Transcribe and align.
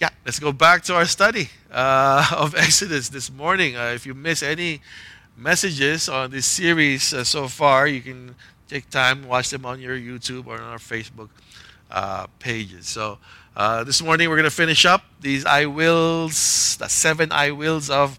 yeah, 0.00 0.08
let's 0.24 0.38
go 0.38 0.50
back 0.50 0.82
to 0.82 0.94
our 0.94 1.04
study 1.04 1.50
uh, 1.70 2.26
of 2.36 2.54
Exodus 2.54 3.10
this 3.10 3.30
morning. 3.30 3.76
Uh, 3.76 3.92
if 3.94 4.06
you 4.06 4.14
miss 4.14 4.42
any 4.42 4.80
messages 5.36 6.08
on 6.08 6.30
this 6.30 6.46
series 6.46 7.12
uh, 7.12 7.22
so 7.22 7.48
far, 7.48 7.86
you 7.86 8.00
can 8.00 8.34
take 8.66 8.88
time 8.88 9.28
watch 9.28 9.50
them 9.50 9.66
on 9.66 9.78
your 9.78 9.98
YouTube 9.98 10.46
or 10.46 10.54
on 10.54 10.62
our 10.62 10.78
Facebook 10.78 11.28
uh, 11.90 12.26
pages. 12.38 12.86
So 12.88 13.18
uh, 13.54 13.84
this 13.84 14.00
morning 14.00 14.30
we're 14.30 14.36
going 14.36 14.44
to 14.44 14.50
finish 14.50 14.86
up 14.86 15.04
these 15.20 15.44
I 15.44 15.66
wills, 15.66 16.78
the 16.78 16.88
seven 16.88 17.30
I 17.30 17.50
wills 17.50 17.90
of 17.90 18.18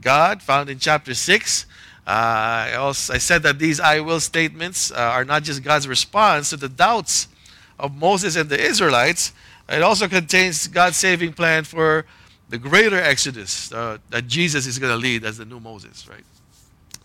God 0.00 0.42
found 0.42 0.70
in 0.70 0.78
chapter 0.78 1.12
six. 1.12 1.66
Uh, 2.06 2.72
I, 2.72 2.74
also, 2.76 3.12
I 3.12 3.18
said 3.18 3.42
that 3.42 3.58
these 3.58 3.78
I 3.78 4.00
will 4.00 4.20
statements 4.20 4.90
are 4.90 5.26
not 5.26 5.42
just 5.42 5.62
God's 5.62 5.86
response 5.86 6.48
to 6.48 6.56
the 6.56 6.70
doubts 6.70 7.28
of 7.78 7.94
Moses 7.94 8.36
and 8.36 8.48
the 8.48 8.58
Israelites 8.58 9.32
it 9.70 9.82
also 9.82 10.08
contains 10.08 10.66
God's 10.66 10.96
saving 10.96 11.32
plan 11.32 11.64
for 11.64 12.04
the 12.48 12.58
greater 12.58 12.96
exodus 12.96 13.72
uh, 13.72 13.98
that 14.10 14.26
Jesus 14.26 14.66
is 14.66 14.78
going 14.78 14.92
to 14.92 14.96
lead 14.96 15.24
as 15.24 15.38
the 15.38 15.44
new 15.44 15.60
Moses, 15.60 16.08
right? 16.08 16.24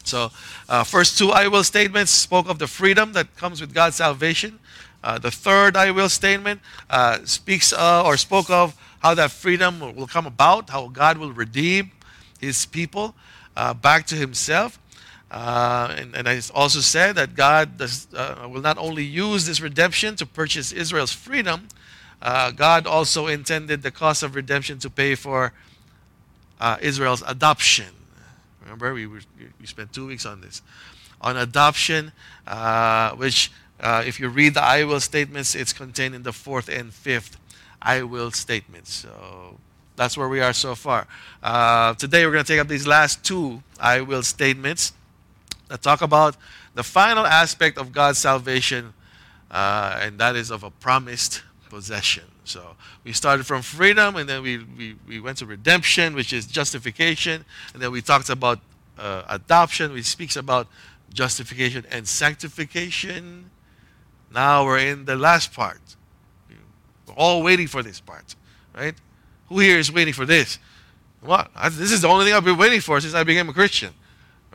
So, 0.04 0.32
uh, 0.70 0.84
first 0.84 1.18
two 1.18 1.32
I 1.32 1.48
will 1.48 1.64
statements 1.64 2.12
spoke 2.12 2.50
of 2.50 2.60
the 2.60 2.68
freedom 2.68 3.14
that 3.14 3.36
comes 3.38 3.62
with 3.62 3.74
God's 3.74 3.96
salvation. 3.96 4.60
Uh, 5.04 5.20
the 5.20 5.32
third 5.32 5.78
I 5.78 5.92
will 5.92 6.10
statement 6.10 6.62
uh, 6.90 7.20
speaks 7.26 7.72
uh, 7.72 8.04
or 8.04 8.18
spoke 8.18 8.50
of 8.50 8.76
how 9.00 9.14
that 9.14 9.32
freedom 9.32 9.80
will 9.96 10.08
come 10.08 10.26
about, 10.26 10.72
how 10.72 10.88
God 10.88 11.20
will 11.20 11.32
redeem 11.32 11.92
his 12.40 12.66
people 12.66 13.16
uh, 13.56 13.74
back 13.74 14.08
to 14.08 14.16
himself. 14.16 14.80
and, 15.32 16.16
and 16.16 16.28
I 16.28 16.42
also 16.54 16.80
said 16.80 17.16
that 17.16 17.36
God 17.36 17.78
does, 17.78 18.08
will 18.48 18.62
not 18.62 18.80
only 18.80 19.04
use 19.04 19.46
this 19.46 19.62
redemption 19.62 20.16
to 20.16 20.26
purchase 20.26 20.72
Israel's 20.72 21.12
freedom, 21.12 21.68
uh, 22.22 22.52
God 22.52 22.88
also 22.88 23.28
intended 23.28 23.82
the 23.82 23.92
cost 23.92 24.24
of 24.24 24.36
redemption 24.36 24.80
to 24.80 24.90
pay 24.90 25.16
for 25.16 25.54
uh, 26.60 26.78
Israel's 26.82 27.24
adoption. 27.28 27.88
Remember, 28.64 28.94
we, 28.94 29.06
were, 29.06 29.22
we 29.60 29.68
spent 29.68 29.94
two 29.94 30.08
weeks 30.08 30.26
on 30.26 30.42
this. 30.42 30.62
On 31.22 31.38
adoption, 31.38 32.12
uh, 32.48 33.12
which, 33.12 33.52
uh, 33.80 34.04
if 34.06 34.20
you 34.20 34.28
read 34.30 34.56
the 34.56 34.64
I 34.64 34.84
will 34.84 35.00
statements, 35.00 35.56
it's 35.56 35.74
contained 35.74 36.16
in 36.16 36.24
the 36.24 36.34
fourth 36.34 36.68
and 36.68 36.94
fifth 36.94 37.38
I 37.82 38.04
will 38.04 38.32
statements. 38.32 38.94
So 38.94 39.60
that's 39.96 40.18
where 40.18 40.28
we 40.28 40.42
are 40.42 40.54
so 40.54 40.76
far. 40.76 41.08
Uh, 41.44 41.94
today, 41.94 42.26
we're 42.26 42.32
going 42.32 42.44
to 42.44 42.52
take 42.52 42.60
up 42.60 42.68
these 42.68 42.88
last 42.88 43.24
two 43.24 43.62
I 43.80 44.02
will 44.02 44.24
statements 44.24 44.94
that 45.68 45.82
talk 45.82 46.02
about 46.02 46.38
the 46.74 46.84
final 46.84 47.26
aspect 47.26 47.78
of 47.78 47.92
God's 47.92 48.18
salvation, 48.18 48.94
and 49.52 50.18
that 50.20 50.36
is 50.36 50.52
of 50.52 50.64
a 50.64 50.70
promised 50.70 51.44
possession. 51.70 52.24
So 52.44 52.76
we 53.04 53.14
started 53.14 53.46
from 53.46 53.62
freedom, 53.62 54.16
and 54.16 54.28
then 54.30 54.42
we, 54.42 54.58
we, 54.78 54.96
we 55.08 55.20
went 55.20 55.38
to 55.40 55.46
redemption, 55.46 56.16
which 56.16 56.34
is 56.34 56.46
justification, 56.46 57.46
and 57.74 57.82
then 57.82 57.92
we 57.92 58.02
talked 58.02 58.30
about 58.30 58.60
uh, 58.98 59.24
adoption, 59.28 59.92
which 59.92 60.06
speaks 60.06 60.36
about 60.36 60.68
justification 61.14 61.86
and 61.92 62.08
sanctification. 62.08 63.50
Now 64.32 64.66
we're 64.66 64.80
in 64.80 65.06
the 65.06 65.16
last 65.16 65.54
part. 65.54 65.82
We're 67.08 67.14
all 67.16 67.44
waiting 67.44 67.68
for 67.68 67.84
this 67.84 68.00
part, 68.00 68.36
right? 68.76 68.96
Who 69.50 69.60
here 69.60 69.78
is 69.78 69.92
waiting 69.92 70.14
for 70.14 70.26
this? 70.26 70.60
What? 71.22 71.52
This 71.72 71.92
is 71.92 72.02
the 72.02 72.08
only 72.08 72.26
thing 72.26 72.34
I've 72.34 72.46
been 72.46 72.58
waiting 72.58 72.82
for 72.82 73.00
since 73.00 73.14
I 73.14 73.24
became 73.24 73.50
a 73.50 73.54
Christian, 73.54 73.94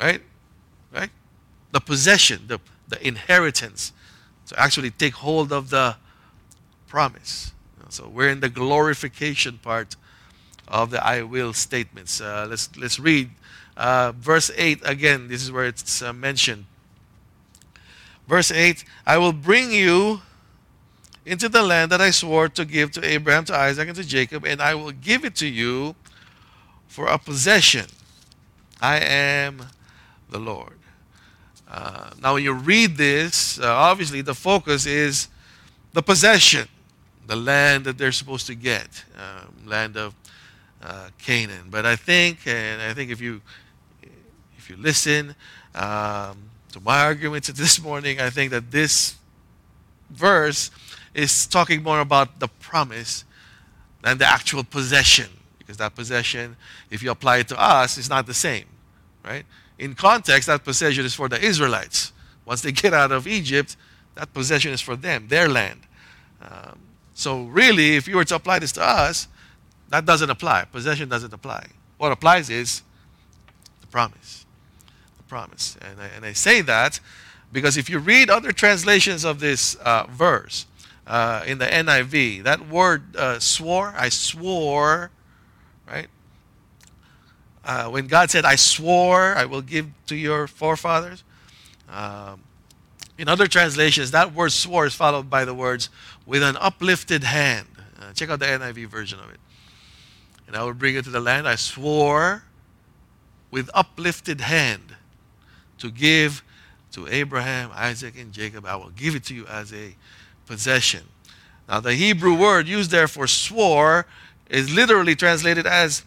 right? 0.00 0.20
Right? 0.92 1.11
The 1.72 1.80
possession, 1.80 2.42
the, 2.47 2.61
the 2.89 3.05
inheritance, 3.06 3.92
to 4.47 4.58
actually 4.58 4.91
take 4.91 5.14
hold 5.14 5.52
of 5.52 5.70
the 5.70 5.97
promise. 6.91 7.52
So 7.88 8.08
we're 8.08 8.28
in 8.28 8.41
the 8.41 8.48
glorification 8.48 9.58
part 9.58 9.96
of 10.69 10.91
the 10.91 11.05
I 11.05 11.22
will 11.22 11.52
statements. 11.52 12.20
Uh, 12.20 12.46
let's, 12.50 12.69
let's 12.77 12.98
read 12.98 13.30
uh, 13.77 14.12
verse 14.12 14.51
8 14.55 14.80
again. 14.84 15.29
This 15.29 15.42
is 15.42 15.50
where 15.50 15.64
it's 15.64 16.02
uh, 16.02 16.12
mentioned. 16.12 16.67
Verse 18.29 18.50
8 18.50 18.84
I 19.06 19.18
will 19.18 19.33
bring 19.33 19.73
you 19.73 20.20
into 21.24 21.48
the 21.48 21.62
land 21.62 21.92
that 21.92 22.00
I 22.00 22.11
swore 22.11 22.48
to 22.50 22.64
give 22.64 22.90
to 22.92 23.05
Abraham, 23.05 23.45
to 23.46 23.55
Isaac, 23.55 23.89
and 23.89 23.96
to 23.96 24.05
Jacob, 24.05 24.45
and 24.45 24.61
I 24.61 24.74
will 24.74 24.92
give 24.92 25.24
it 25.24 25.36
to 25.36 25.46
you 25.46 25.95
for 26.86 27.06
a 27.06 27.18
possession. 27.18 27.86
I 28.80 28.98
am 28.98 29.62
the 30.29 30.39
Lord. 30.39 30.79
Uh, 31.68 32.11
now, 32.20 32.34
when 32.34 32.42
you 32.42 32.52
read 32.52 32.96
this, 32.96 33.61
uh, 33.61 33.67
obviously 33.67 34.23
the 34.23 34.34
focus 34.34 34.86
is 34.86 35.29
the 35.92 36.02
possession 36.02 36.68
the 37.30 37.36
land 37.36 37.85
that 37.85 37.96
they're 37.96 38.11
supposed 38.11 38.48
to 38.48 38.57
get, 38.57 39.05
um, 39.17 39.55
land 39.64 39.96
of 39.96 40.17
uh, 40.83 41.11
Canaan. 41.23 41.68
But 41.70 41.86
I 41.86 41.95
think, 41.95 42.45
and 42.45 42.83
I 42.83 42.92
think 42.92 43.13
if 43.13 43.20
you 43.20 43.41
if 44.58 44.68
you 44.68 44.77
listen 44.77 45.36
um, 45.77 46.51
to 46.73 46.80
my 46.80 47.05
arguments 47.05 47.46
this 47.52 47.80
morning, 47.80 48.20
I 48.20 48.30
think 48.30 48.51
that 48.51 48.73
this 48.73 49.14
verse 50.11 50.73
is 51.14 51.46
talking 51.46 51.85
more 51.85 52.01
about 52.01 52.41
the 52.41 52.48
promise 52.48 53.24
than 54.02 54.18
the 54.18 54.27
actual 54.27 54.64
possession, 54.64 55.29
because 55.57 55.77
that 55.77 55.95
possession, 55.95 56.57
if 56.91 57.01
you 57.01 57.12
apply 57.12 57.36
it 57.36 57.48
to 57.48 57.61
us, 57.61 57.97
is 57.97 58.11
not 58.11 58.27
the 58.27 58.35
same, 58.35 58.64
right? 59.24 59.45
In 59.79 59.95
context, 59.95 60.48
that 60.48 60.64
possession 60.64 61.05
is 61.05 61.14
for 61.14 61.29
the 61.29 61.41
Israelites. 61.41 62.11
Once 62.45 62.62
they 62.62 62.73
get 62.73 62.92
out 62.92 63.12
of 63.12 63.29
Egypt, 63.29 63.77
that 64.17 64.35
possession 64.35 64.73
is 64.73 64.80
for 64.80 64.97
them, 64.97 65.29
their 65.29 65.48
land. 65.48 65.83
Um, 66.42 66.89
so, 67.20 67.42
really, 67.42 67.97
if 67.97 68.08
you 68.08 68.17
were 68.17 68.25
to 68.25 68.35
apply 68.35 68.61
this 68.61 68.73
to 68.73 68.83
us, 68.83 69.29
that 69.91 70.07
doesn't 70.07 70.31
apply. 70.31 70.64
Possession 70.73 71.11
doesn't 71.11 71.35
apply. 71.35 71.67
What 71.98 72.13
applies 72.13 72.48
is 72.48 72.81
the 73.83 73.86
promise. 73.89 74.47
The 75.19 75.25
promise. 75.25 75.77
And 75.83 76.01
I, 76.01 76.07
and 76.17 76.25
I 76.25 76.33
say 76.33 76.63
that 76.63 76.98
because 77.53 77.77
if 77.77 77.91
you 77.91 77.98
read 77.98 78.30
other 78.30 78.53
translations 78.53 79.25
of 79.25 79.39
this 79.39 79.75
uh, 79.75 80.07
verse 80.09 80.64
uh, 81.07 81.45
in 81.47 81.59
the 81.59 81.67
NIV, 81.67 82.45
that 82.45 82.70
word 82.70 83.14
uh, 83.14 83.39
swore, 83.39 83.92
I 83.95 84.09
swore, 84.09 85.11
right? 85.86 86.09
Uh, 87.67 87.91
when 87.91 88.07
God 88.07 88.30
said, 88.30 88.47
I 88.47 88.57
swore 88.57 89.36
I 89.36 89.45
will 89.45 89.61
give 89.61 89.91
to 90.07 90.17
your 90.17 90.47
forefathers, 90.47 91.23
um, 91.91 92.41
in 93.20 93.29
other 93.29 93.47
translations, 93.47 94.13
that 94.13 94.33
word 94.33 94.51
swore 94.51 94.86
is 94.86 94.95
followed 94.95 95.29
by 95.29 95.45
the 95.45 95.53
words 95.53 95.91
with 96.25 96.42
an 96.42 96.57
uplifted 96.57 97.23
hand. 97.23 97.69
Uh, 98.01 98.14
check 98.14 98.31
out 98.31 98.39
the 98.39 98.47
NIV 98.47 98.86
version 98.86 99.20
of 99.20 99.29
it. 99.29 99.39
And 100.47 100.57
I 100.57 100.64
will 100.64 100.73
bring 100.73 100.95
it 100.95 101.05
to 101.05 101.11
the 101.11 101.20
land 101.20 101.47
I 101.47 101.57
swore 101.57 102.45
with 103.51 103.69
uplifted 103.75 104.41
hand 104.41 104.97
to 105.80 105.91
give 105.91 106.42
to 106.92 107.09
Abraham, 107.09 107.70
Isaac, 107.75 108.19
and 108.19 108.33
Jacob. 108.33 108.64
I 108.64 108.77
will 108.77 108.89
give 108.89 109.14
it 109.14 109.25
to 109.25 109.35
you 109.35 109.47
as 109.48 109.70
a 109.75 109.95
possession. 110.47 111.03
Now, 111.69 111.80
the 111.80 111.92
Hebrew 111.92 112.35
word 112.35 112.67
used 112.67 112.91
there 112.91 113.07
for 113.07 113.27
swore 113.27 114.07
is 114.48 114.75
literally 114.75 115.14
translated 115.14 115.67
as 115.67 116.05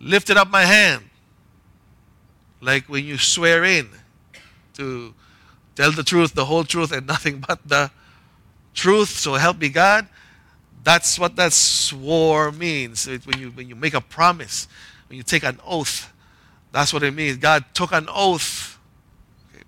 lifted 0.00 0.38
up 0.38 0.48
my 0.48 0.62
hand. 0.62 1.10
Like 2.62 2.88
when 2.88 3.04
you 3.04 3.18
swear 3.18 3.64
in 3.64 3.90
to 4.78 5.12
Tell 5.78 5.92
the 5.92 6.02
truth, 6.02 6.34
the 6.34 6.46
whole 6.46 6.64
truth, 6.64 6.90
and 6.90 7.06
nothing 7.14 7.38
but 7.46 7.60
the 7.64 7.92
truth. 8.74 9.10
So 9.10 9.34
help 9.34 9.60
me 9.60 9.68
God. 9.68 10.08
That's 10.82 11.20
what 11.20 11.36
that 11.36 11.52
swore 11.52 12.50
means. 12.50 13.06
when, 13.06 13.38
you, 13.38 13.50
when 13.52 13.68
you 13.68 13.76
make 13.76 13.94
a 13.94 14.00
promise, 14.00 14.66
when 15.06 15.18
you 15.18 15.22
take 15.22 15.44
an 15.44 15.60
oath, 15.64 16.12
that's 16.72 16.92
what 16.92 17.04
it 17.04 17.14
means. 17.14 17.36
God 17.36 17.64
took 17.74 17.92
an 17.92 18.08
oath, 18.12 18.76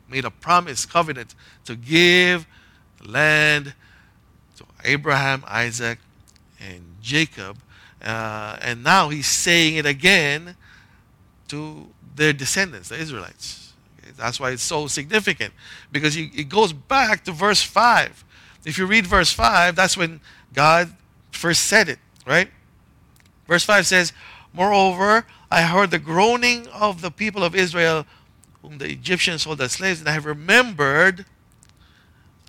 made 0.08 0.24
a 0.24 0.32
promise, 0.32 0.84
covenant 0.84 1.36
to 1.66 1.76
give 1.76 2.44
the 3.00 3.08
land 3.08 3.74
to 4.56 4.64
Abraham, 4.82 5.44
Isaac, 5.46 6.00
and 6.58 6.96
Jacob. 7.00 7.56
Uh, 8.02 8.56
and 8.60 8.82
now 8.82 9.10
he's 9.10 9.28
saying 9.28 9.76
it 9.76 9.86
again 9.86 10.56
to 11.46 11.86
their 12.16 12.32
descendants, 12.32 12.88
the 12.88 12.98
Israelites. 12.98 13.59
That's 14.20 14.38
why 14.38 14.50
it's 14.50 14.62
so 14.62 14.86
significant 14.86 15.54
because 15.90 16.16
it 16.16 16.48
goes 16.48 16.72
back 16.72 17.24
to 17.24 17.32
verse 17.32 17.62
5. 17.62 18.24
If 18.64 18.76
you 18.76 18.86
read 18.86 19.06
verse 19.06 19.32
5, 19.32 19.74
that's 19.74 19.96
when 19.96 20.20
God 20.52 20.94
first 21.32 21.64
said 21.64 21.88
it, 21.88 21.98
right? 22.26 22.50
Verse 23.48 23.64
5 23.64 23.86
says, 23.86 24.12
Moreover, 24.52 25.26
I 25.50 25.62
heard 25.62 25.90
the 25.90 25.98
groaning 25.98 26.66
of 26.68 27.00
the 27.00 27.10
people 27.10 27.42
of 27.42 27.54
Israel, 27.54 28.04
whom 28.62 28.78
the 28.78 28.90
Egyptians 28.90 29.42
sold 29.42 29.60
as 29.62 29.72
slaves, 29.72 30.00
and 30.00 30.08
I 30.08 30.12
have 30.12 30.26
remembered 30.26 31.24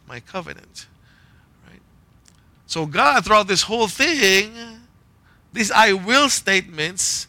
my 0.08 0.20
covenant. 0.20 0.88
Right? 1.70 1.80
So, 2.68 2.86
God, 2.86 3.24
throughout 3.24 3.48
this 3.48 3.64
whole 3.64 3.88
thing, 3.88 4.54
these 5.54 5.72
I 5.72 5.94
will 5.94 6.28
statements 6.28 7.28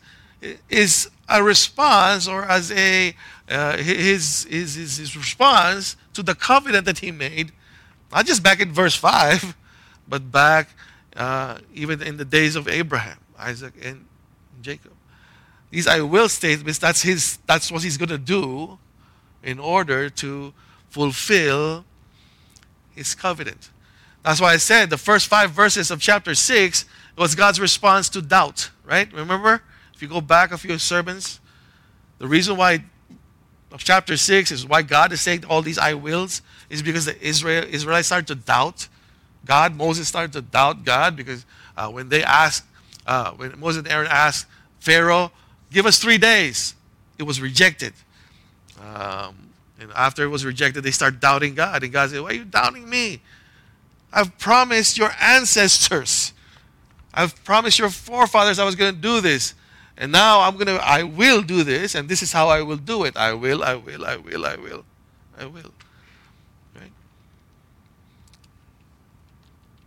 is 0.68 1.08
a 1.28 1.42
response 1.42 2.26
or 2.26 2.44
as 2.44 2.72
a 2.72 3.14
uh, 3.48 3.76
his, 3.76 4.44
his, 4.48 4.74
his, 4.74 5.16
response 5.16 5.96
to 6.14 6.22
the 6.22 6.34
covenant 6.34 6.84
that 6.86 6.98
he 6.98 7.10
made, 7.10 7.52
not 8.10 8.26
just 8.26 8.42
back 8.42 8.60
in 8.60 8.72
verse 8.72 8.94
5, 8.94 9.56
but 10.08 10.30
back 10.30 10.70
uh, 11.16 11.58
even 11.74 12.02
in 12.02 12.16
the 12.16 12.24
days 12.24 12.56
of 12.56 12.68
Abraham, 12.68 13.18
Isaac, 13.38 13.74
and 13.82 14.06
Jacob. 14.60 14.92
These 15.70 15.86
I 15.86 16.00
will 16.00 16.28
statements, 16.28 16.78
that's, 16.78 17.02
his, 17.02 17.38
that's 17.46 17.72
what 17.72 17.82
he's 17.82 17.96
going 17.96 18.10
to 18.10 18.18
do 18.18 18.78
in 19.42 19.58
order 19.58 20.08
to 20.10 20.52
fulfill 20.90 21.84
his 22.94 23.14
covenant. 23.14 23.70
That's 24.22 24.40
why 24.40 24.52
I 24.52 24.58
said 24.58 24.90
the 24.90 24.98
first 24.98 25.26
five 25.26 25.50
verses 25.50 25.90
of 25.90 26.00
chapter 26.00 26.34
6 26.34 26.84
was 27.16 27.34
God's 27.34 27.58
response 27.58 28.08
to 28.10 28.22
doubt, 28.22 28.70
right? 28.84 29.12
Remember? 29.12 29.62
If 29.94 30.00
you 30.00 30.08
go 30.08 30.20
back 30.20 30.52
a 30.52 30.58
few 30.58 30.78
sermons, 30.78 31.40
the 32.18 32.28
reason 32.28 32.56
why 32.56 32.84
chapter 33.78 34.16
6 34.16 34.50
is 34.50 34.66
why 34.66 34.82
God 34.82 35.12
is 35.12 35.20
saying 35.20 35.44
all 35.46 35.62
these 35.62 35.78
I 35.78 35.94
wills 35.94 36.42
is 36.68 36.82
because 36.82 37.04
the 37.04 37.20
Israel, 37.20 37.64
Israelites 37.68 38.08
started 38.08 38.26
to 38.28 38.34
doubt 38.34 38.88
God. 39.44 39.74
Moses 39.76 40.08
started 40.08 40.32
to 40.34 40.42
doubt 40.42 40.84
God 40.84 41.16
because 41.16 41.44
uh, 41.76 41.88
when 41.88 42.08
they 42.08 42.22
asked, 42.22 42.64
uh, 43.06 43.32
when 43.32 43.58
Moses 43.58 43.80
and 43.80 43.88
Aaron 43.88 44.08
asked 44.10 44.46
Pharaoh, 44.80 45.32
give 45.70 45.86
us 45.86 45.98
three 45.98 46.18
days, 46.18 46.74
it 47.18 47.24
was 47.24 47.40
rejected. 47.40 47.92
Um, 48.80 49.50
and 49.80 49.90
after 49.94 50.22
it 50.22 50.28
was 50.28 50.44
rejected, 50.44 50.82
they 50.82 50.90
start 50.90 51.20
doubting 51.20 51.54
God. 51.54 51.82
And 51.82 51.92
God 51.92 52.10
said, 52.10 52.20
Why 52.20 52.30
are 52.30 52.34
you 52.34 52.44
doubting 52.44 52.88
me? 52.88 53.20
I've 54.12 54.36
promised 54.38 54.98
your 54.98 55.10
ancestors. 55.20 56.32
I've 57.14 57.42
promised 57.44 57.78
your 57.78 57.90
forefathers 57.90 58.58
I 58.58 58.64
was 58.64 58.76
going 58.76 58.94
to 58.94 59.00
do 59.00 59.20
this. 59.20 59.54
And 60.02 60.10
now 60.10 60.40
I'm 60.40 60.54
going 60.54 60.66
to, 60.66 60.84
I 60.84 61.04
will 61.04 61.42
do 61.42 61.62
this, 61.62 61.94
and 61.94 62.08
this 62.08 62.24
is 62.24 62.32
how 62.32 62.48
I 62.48 62.60
will 62.60 62.76
do 62.76 63.04
it. 63.04 63.16
I 63.16 63.34
will, 63.34 63.62
I 63.62 63.76
will, 63.76 64.04
I 64.04 64.16
will, 64.16 64.44
I 64.44 64.56
will, 64.56 64.84
I 65.38 65.46
will. 65.46 65.72
Right? 66.74 66.90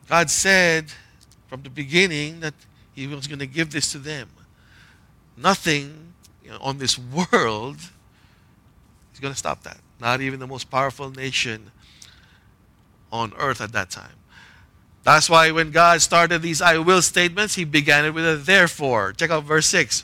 God 0.08 0.30
said 0.30 0.86
from 1.48 1.64
the 1.64 1.70
beginning 1.70 2.40
that 2.40 2.54
He 2.94 3.08
was 3.08 3.28
going 3.28 3.40
to 3.40 3.46
give 3.46 3.72
this 3.72 3.92
to 3.92 3.98
them. 3.98 4.30
Nothing 5.36 6.14
you 6.42 6.52
know, 6.52 6.60
on 6.62 6.78
this 6.78 6.98
world 6.98 7.76
is 9.14 9.20
going 9.20 9.34
to 9.34 9.38
stop 9.38 9.64
that. 9.64 9.80
Not 10.00 10.22
even 10.22 10.40
the 10.40 10.48
most 10.48 10.72
powerful 10.72 11.12
nation 11.12 11.72
on 13.12 13.34
earth 13.38 13.60
at 13.60 13.74
that 13.74 13.90
time. 13.90 14.15
That's 15.06 15.30
why 15.30 15.52
when 15.52 15.70
God 15.70 16.02
started 16.02 16.42
these 16.42 16.64
I 16.64 16.80
will 16.80 17.04
statements, 17.04 17.54
He 17.54 17.64
began 17.64 18.06
it 18.06 18.14
with 18.16 18.28
a 18.28 18.38
therefore. 18.38 19.14
Check 19.14 19.30
out 19.30 19.44
verse 19.44 19.68
6. 19.68 20.04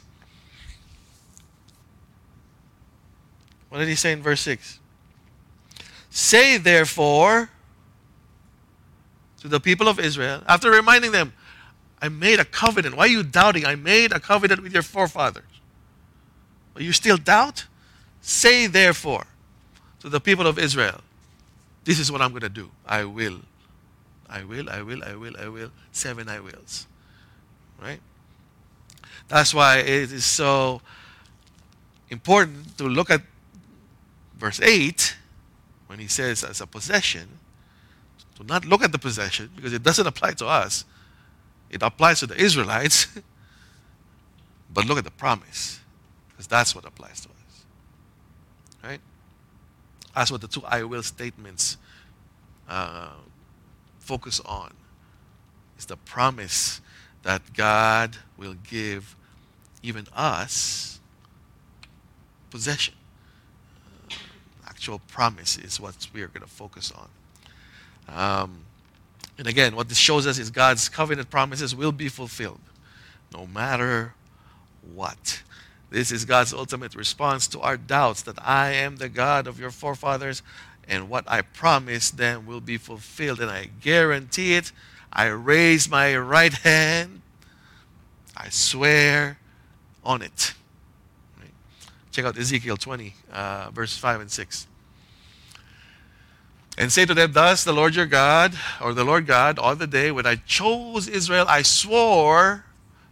What 3.70 3.80
did 3.80 3.88
He 3.88 3.96
say 3.96 4.12
in 4.12 4.22
verse 4.22 4.42
6? 4.42 4.80
Say 6.12 6.58
therefore 6.58 7.50
to 9.42 9.48
the 9.48 9.60
people 9.60 9.88
of 9.88 10.00
Israel, 10.00 10.44
after 10.48 10.70
reminding 10.70 11.12
them, 11.12 11.34
I 12.00 12.10
made 12.10 12.40
a 12.40 12.46
covenant. 12.46 12.96
Why 12.96 13.06
are 13.06 13.08
you 13.08 13.24
doubting? 13.24 13.66
I 13.66 13.74
made 13.74 14.12
a 14.12 14.20
covenant 14.20 14.62
with 14.62 14.72
your 14.72 14.84
forefathers. 14.84 15.44
But 16.76 16.84
you 16.84 16.92
still 16.92 17.18
doubt? 17.18 17.66
Say 18.22 18.68
therefore 18.68 19.26
to 20.02 20.10
the 20.10 20.20
people 20.20 20.46
of 20.46 20.60
Israel, 20.60 21.02
this 21.86 21.98
is 21.98 22.12
what 22.12 22.22
I'm 22.22 22.30
going 22.30 22.42
to 22.42 22.50
do. 22.50 22.70
I 22.86 23.04
will. 23.06 23.40
I 24.32 24.44
will, 24.44 24.70
I 24.70 24.82
will, 24.82 25.04
I 25.04 25.16
will, 25.16 25.36
I 25.38 25.48
will. 25.50 25.72
Seven 25.92 26.30
I 26.30 26.40
wills. 26.40 26.88
Right? 27.82 28.00
That's 29.28 29.54
why 29.54 29.80
it 29.80 30.12
is 30.12 30.26
so 30.26 30.82
important 32.10 32.78
to 32.78 32.86
look 32.86 33.10
at 33.10 33.22
verse 34.38 34.62
8 34.62 35.18
when 35.88 36.00
he 36.00 36.08
says 36.08 36.44
as 36.44 36.62
a 36.62 36.68
possession. 36.68 37.28
To 38.36 38.44
not 38.46 38.66
look 38.66 38.82
at 38.82 38.92
the 38.92 39.00
possession 39.00 39.50
because 39.56 39.74
it 39.74 39.84
doesn't 39.84 40.08
apply 40.08 40.32
to 40.34 40.48
us, 40.48 40.86
it 41.70 41.84
applies 41.84 42.20
to 42.22 42.28
the 42.28 42.36
Israelites. 42.36 43.08
but 44.74 44.86
look 44.86 44.98
at 44.98 45.04
the 45.04 45.12
promise 45.12 45.80
because 46.30 46.48
that's 46.48 46.74
what 46.74 46.86
applies 46.86 47.22
to 47.22 47.30
us. 47.30 47.66
Right? 48.84 49.02
That's 50.16 50.32
what 50.32 50.42
the 50.42 50.48
two 50.48 50.64
I 50.66 50.84
will 50.84 51.04
statements 51.04 51.78
uh, 52.68 53.10
focus 54.12 54.42
on. 54.42 54.74
is 55.80 55.86
the 55.86 55.96
promise 55.96 56.82
that 57.24 57.54
God 57.54 58.18
will 58.36 58.56
give 58.70 59.16
even 59.82 60.06
us 60.14 61.00
possession. 62.50 62.94
Uh, 64.10 64.16
actual 64.68 65.00
promise 65.08 65.58
is 65.58 65.80
what 65.80 65.96
we 66.14 66.24
are 66.24 66.28
going 66.28 66.42
to 66.42 66.50
focus 66.50 66.92
on. 66.92 67.08
Um, 68.14 68.66
and 69.38 69.48
again, 69.48 69.78
what 69.78 69.88
this 69.88 69.98
shows 69.98 70.28
us 70.28 70.38
is 70.38 70.50
God's 70.50 70.90
covenant 70.90 71.30
promises 71.30 71.74
will 71.74 71.94
be 71.94 72.10
fulfilled 72.10 72.60
no 73.34 73.48
matter 73.48 74.14
what. 74.94 75.42
This 75.90 76.12
is 76.12 76.26
God's 76.26 76.54
ultimate 76.54 76.96
response 76.96 77.48
to 77.48 77.62
our 77.62 77.78
doubts 77.78 78.24
that 78.24 78.36
I 78.46 78.72
am 78.72 78.98
the 78.98 79.08
God 79.08 79.48
of 79.48 79.58
your 79.58 79.72
forefathers 79.72 80.44
and 80.88 81.10
what 81.10 81.24
I 81.28 81.42
promised 81.42 82.18
them 82.18 82.46
will 82.46 82.62
be 82.62 82.78
fulfilled. 82.78 83.40
And 83.40 83.50
I 83.50 83.70
guarantee 83.82 84.56
it. 84.56 84.72
I 85.12 85.28
raise 85.28 85.90
my 85.90 86.16
right 86.18 86.54
hand. 86.54 87.22
I 88.36 88.50
swear 88.50 89.38
on 90.04 90.22
it. 90.22 90.54
Check 92.12 92.26
out 92.26 92.38
Ezekiel 92.38 92.76
20, 92.76 93.14
uh, 93.32 93.70
verse 93.72 93.96
5 93.98 94.22
and 94.22 94.32
6. 94.32 94.68
And 96.78 96.92
say 96.92 97.06
to 97.06 97.14
them, 97.14 97.32
Thus 97.32 97.64
the 97.64 97.74
Lord 97.74 97.96
your 97.96 98.06
God, 98.06 98.54
or 98.82 98.94
the 98.94 99.04
Lord 99.04 99.28
God, 99.28 99.60
on 99.60 99.78
the 99.78 99.88
day 99.88 100.12
when 100.12 100.26
I 100.26 100.36
chose 100.36 101.08
Israel, 101.08 101.46
I 101.48 101.62
swore 101.62 102.66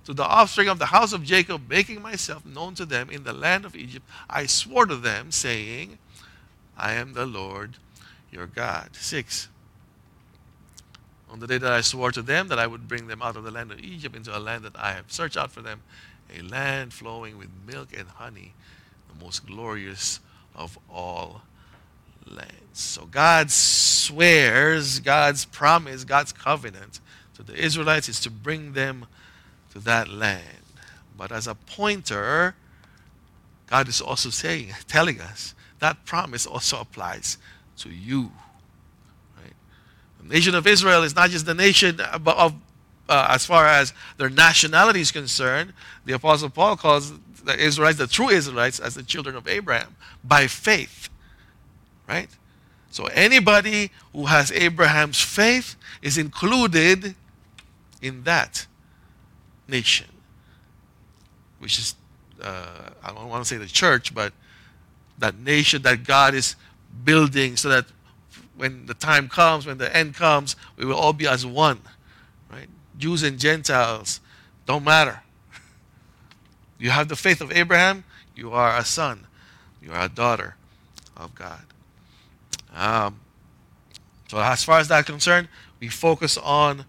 to 0.05 0.13
the 0.13 0.25
offspring 0.25 0.67
of 0.69 0.79
the 0.79 0.87
house 0.87 1.13
of 1.13 1.23
Jacob, 1.23 1.69
making 1.69 2.01
myself 2.01 2.45
known 2.45 2.73
to 2.75 2.85
them 2.85 3.09
in 3.09 3.23
the 3.23 3.33
land 3.33 3.63
of 3.63 3.75
Egypt, 3.75 4.05
I 4.29 4.47
swore 4.47 4.85
to 4.87 4.95
them, 4.95 5.31
saying, 5.31 5.99
I 6.79 6.93
am 6.93 7.13
the 7.13 7.25
Lord 7.25 7.77
your 8.31 8.47
God. 8.47 8.95
6. 8.95 9.49
On 11.29 11.39
the 11.39 11.47
day 11.47 11.57
that 11.57 11.71
I 11.71 11.81
swore 11.81 12.11
to 12.11 12.21
them 12.21 12.47
that 12.47 12.57
I 12.57 12.67
would 12.67 12.87
bring 12.87 13.07
them 13.07 13.21
out 13.21 13.35
of 13.35 13.43
the 13.43 13.51
land 13.51 13.71
of 13.71 13.79
Egypt 13.79 14.15
into 14.15 14.35
a 14.35 14.39
land 14.39 14.63
that 14.63 14.75
I 14.77 14.93
have 14.93 15.11
searched 15.11 15.37
out 15.37 15.51
for 15.51 15.61
them, 15.61 15.81
a 16.35 16.41
land 16.41 16.93
flowing 16.93 17.37
with 17.37 17.49
milk 17.67 17.89
and 17.95 18.07
honey, 18.07 18.53
the 19.07 19.23
most 19.23 19.45
glorious 19.45 20.19
of 20.55 20.77
all 20.89 21.41
lands. 22.25 22.53
So 22.73 23.05
God 23.05 23.51
swears, 23.51 24.99
God's 24.99 25.45
promise, 25.45 26.03
God's 26.03 26.31
covenant 26.31 26.99
to 27.35 27.43
the 27.43 27.53
Israelites 27.53 28.09
is 28.09 28.19
to 28.21 28.29
bring 28.29 28.73
them 28.73 29.05
to 29.71 29.79
that 29.79 30.07
land. 30.07 30.43
But 31.17 31.31
as 31.31 31.47
a 31.47 31.55
pointer, 31.55 32.55
God 33.67 33.87
is 33.87 34.01
also 34.01 34.29
saying, 34.29 34.73
telling 34.87 35.21
us 35.21 35.53
that 35.79 36.05
promise 36.05 36.45
also 36.45 36.79
applies 36.79 37.37
to 37.77 37.89
you. 37.89 38.31
Right? 39.41 39.53
The 40.21 40.33
nation 40.33 40.55
of 40.55 40.67
Israel 40.67 41.03
is 41.03 41.15
not 41.15 41.29
just 41.29 41.45
the 41.45 41.53
nation 41.53 41.99
of, 41.99 42.53
uh, 43.07 43.27
as 43.29 43.45
far 43.45 43.65
as 43.65 43.93
their 44.17 44.29
nationality 44.29 45.01
is 45.01 45.11
concerned. 45.11 45.73
The 46.05 46.13
Apostle 46.13 46.49
Paul 46.49 46.77
calls 46.77 47.13
the 47.43 47.57
Israelites, 47.57 47.97
the 47.97 48.07
true 48.07 48.29
Israelites, 48.29 48.79
as 48.79 48.95
the 48.95 49.03
children 49.03 49.35
of 49.35 49.47
Abraham 49.47 49.95
by 50.23 50.47
faith. 50.47 51.09
Right? 52.07 52.29
So 52.91 53.05
anybody 53.05 53.91
who 54.13 54.25
has 54.25 54.51
Abraham's 54.51 55.21
faith 55.21 55.75
is 56.01 56.17
included 56.17 57.15
in 58.01 58.23
that 58.23 58.65
nation, 59.67 60.07
which 61.59 61.77
is, 61.77 61.95
uh, 62.41 62.89
I 63.03 63.13
don't 63.13 63.29
want 63.29 63.43
to 63.43 63.47
say 63.47 63.57
the 63.57 63.67
church, 63.67 64.13
but 64.15 64.33
that 65.19 65.37
nation 65.37 65.81
that 65.83 66.03
God 66.03 66.33
is 66.33 66.55
building 67.03 67.55
so 67.55 67.69
that 67.69 67.85
when 68.55 68.85
the 68.87 68.93
time 68.93 69.29
comes, 69.29 69.65
when 69.65 69.77
the 69.77 69.95
end 69.95 70.15
comes, 70.15 70.55
we 70.75 70.85
will 70.85 70.95
all 70.95 71.13
be 71.13 71.27
as 71.27 71.45
one. 71.45 71.79
Right? 72.51 72.67
Jews 72.97 73.23
and 73.23 73.39
Gentiles 73.39 74.19
don't 74.65 74.83
matter. 74.83 75.21
You 76.81 76.91
have 76.91 77.09
the 77.09 77.17
faith 77.17 77.41
of 77.41 77.51
Abraham, 77.51 78.05
you 78.37 78.53
are 78.53 78.77
a 78.77 78.85
son, 78.85 79.27
you 79.81 79.91
are 79.91 80.05
a 80.05 80.07
daughter 80.07 80.55
of 81.17 81.35
God. 81.35 81.59
Um, 82.73 83.19
so, 84.29 84.39
as 84.39 84.63
far 84.63 84.79
as 84.79 84.87
that 84.87 85.05
concerned, 85.05 85.49
we 85.81 85.89
focus 85.89 86.37
on 86.37 86.85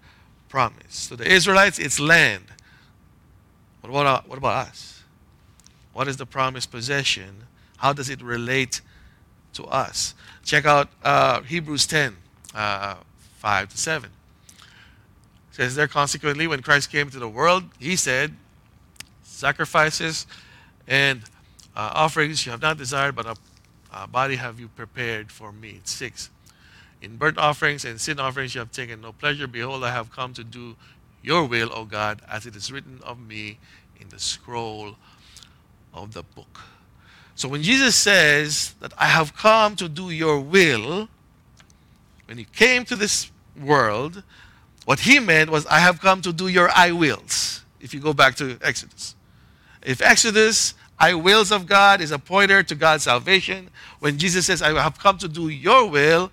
promise. 0.47 0.95
So, 0.95 1.17
the 1.17 1.29
Israelites, 1.29 1.77
it's 1.77 1.99
land. 1.99 2.45
What 3.81 3.89
about, 3.89 4.29
what 4.29 4.37
about 4.37 4.67
us? 4.67 5.03
What 5.91 6.07
is 6.07 6.15
the 6.15 6.25
promised 6.25 6.71
possession? 6.71 7.47
How 7.81 7.93
does 7.93 8.11
it 8.11 8.21
relate 8.21 8.81
to 9.53 9.65
us? 9.65 10.13
Check 10.45 10.67
out 10.67 10.89
uh, 11.03 11.41
Hebrews 11.41 11.87
10, 11.87 12.15
uh, 12.53 12.97
5 13.39 13.69
to 13.69 13.77
7. 13.77 14.11
It 15.49 15.55
says 15.55 15.73
there, 15.73 15.87
consequently, 15.87 16.45
when 16.45 16.61
Christ 16.61 16.91
came 16.91 17.09
to 17.09 17.17
the 17.17 17.27
world, 17.27 17.63
he 17.79 17.95
said, 17.95 18.35
Sacrifices 19.23 20.27
and 20.87 21.23
uh, 21.75 21.91
offerings 21.95 22.45
you 22.45 22.51
have 22.51 22.61
not 22.61 22.77
desired, 22.77 23.15
but 23.15 23.25
a, 23.25 23.35
a 23.91 24.05
body 24.05 24.35
have 24.35 24.59
you 24.59 24.67
prepared 24.67 25.31
for 25.31 25.51
me. 25.51 25.81
6. 25.83 26.29
In 27.01 27.17
burnt 27.17 27.39
offerings 27.39 27.83
and 27.83 27.99
sin 27.99 28.19
offerings 28.19 28.53
you 28.53 28.59
have 28.59 28.71
taken 28.71 29.01
no 29.01 29.11
pleasure. 29.11 29.47
Behold, 29.47 29.83
I 29.83 29.89
have 29.91 30.11
come 30.11 30.33
to 30.35 30.43
do 30.43 30.75
your 31.23 31.45
will, 31.45 31.71
O 31.73 31.85
God, 31.85 32.21
as 32.29 32.45
it 32.45 32.55
is 32.55 32.71
written 32.71 32.99
of 33.01 33.19
me 33.19 33.57
in 33.99 34.09
the 34.09 34.19
scroll 34.19 34.97
of 35.95 36.13
the 36.13 36.21
book. 36.21 36.61
So 37.41 37.49
when 37.49 37.63
Jesus 37.63 37.95
says 37.95 38.75
that 38.81 38.93
I 38.99 39.05
have 39.05 39.35
come 39.35 39.75
to 39.77 39.89
do 39.89 40.11
your 40.11 40.39
will, 40.39 41.09
when 42.27 42.37
he 42.37 42.43
came 42.43 42.85
to 42.85 42.95
this 42.95 43.31
world, 43.59 44.21
what 44.85 44.99
he 44.99 45.17
meant 45.17 45.49
was, 45.49 45.65
I 45.65 45.79
have 45.79 45.99
come 45.99 46.21
to 46.21 46.31
do 46.31 46.49
your 46.49 46.69
I 46.69 46.91
wills. 46.91 47.63
If 47.79 47.95
you 47.95 47.99
go 47.99 48.13
back 48.13 48.35
to 48.35 48.59
Exodus. 48.61 49.15
If 49.81 50.03
Exodus, 50.03 50.75
I 50.99 51.15
wills 51.15 51.51
of 51.51 51.65
God, 51.65 51.99
is 51.99 52.11
a 52.11 52.19
pointer 52.19 52.61
to 52.61 52.75
God's 52.75 53.05
salvation, 53.05 53.71
when 54.01 54.19
Jesus 54.19 54.45
says, 54.45 54.61
I 54.61 54.79
have 54.79 54.99
come 54.99 55.17
to 55.17 55.27
do 55.27 55.49
your 55.49 55.89
will, 55.89 56.31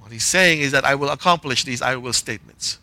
what 0.00 0.12
he's 0.12 0.26
saying 0.26 0.60
is 0.60 0.70
that 0.72 0.84
I 0.84 0.96
will 0.96 1.08
accomplish 1.08 1.64
these 1.64 1.80
I 1.80 1.96
will 1.96 2.12
statements. 2.12 2.78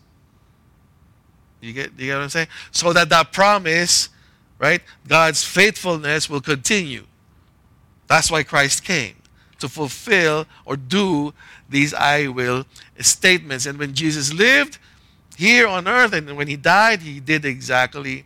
You 1.60 1.72
get, 1.72 1.92
you 1.98 2.06
get 2.06 2.16
what 2.16 2.24
I'm 2.24 2.30
saying? 2.30 2.48
So 2.72 2.92
that 2.94 3.10
that 3.10 3.32
promise, 3.32 4.08
right, 4.58 4.82
God's 5.06 5.44
faithfulness 5.44 6.28
will 6.28 6.40
continue. 6.40 7.04
That's 8.08 8.30
why 8.30 8.42
Christ 8.42 8.82
came, 8.82 9.14
to 9.60 9.68
fulfill 9.68 10.46
or 10.64 10.76
do 10.76 11.32
these 11.68 11.94
I 11.94 12.28
will 12.28 12.66
statements. 12.98 13.66
And 13.66 13.78
when 13.78 13.94
Jesus 13.94 14.32
lived 14.32 14.78
here 15.36 15.68
on 15.68 15.86
earth 15.86 16.12
and 16.12 16.36
when 16.36 16.48
he 16.48 16.56
died, 16.56 17.02
he 17.02 17.20
did 17.20 17.44
exactly 17.44 18.24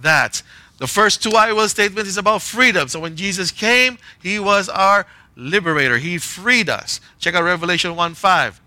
that. 0.00 0.42
The 0.78 0.86
first 0.86 1.22
two 1.22 1.32
I 1.32 1.52
will 1.52 1.68
statements 1.68 2.08
is 2.08 2.16
about 2.16 2.42
freedom. 2.42 2.88
So 2.88 3.00
when 3.00 3.14
Jesus 3.14 3.50
came, 3.50 3.98
he 4.20 4.38
was 4.38 4.68
our 4.68 5.06
liberator. 5.36 5.98
He 5.98 6.18
freed 6.18 6.68
us. 6.70 7.00
Check 7.18 7.34
out 7.34 7.44
Revelation 7.44 7.94
1 7.94 8.14
5. 8.14 8.60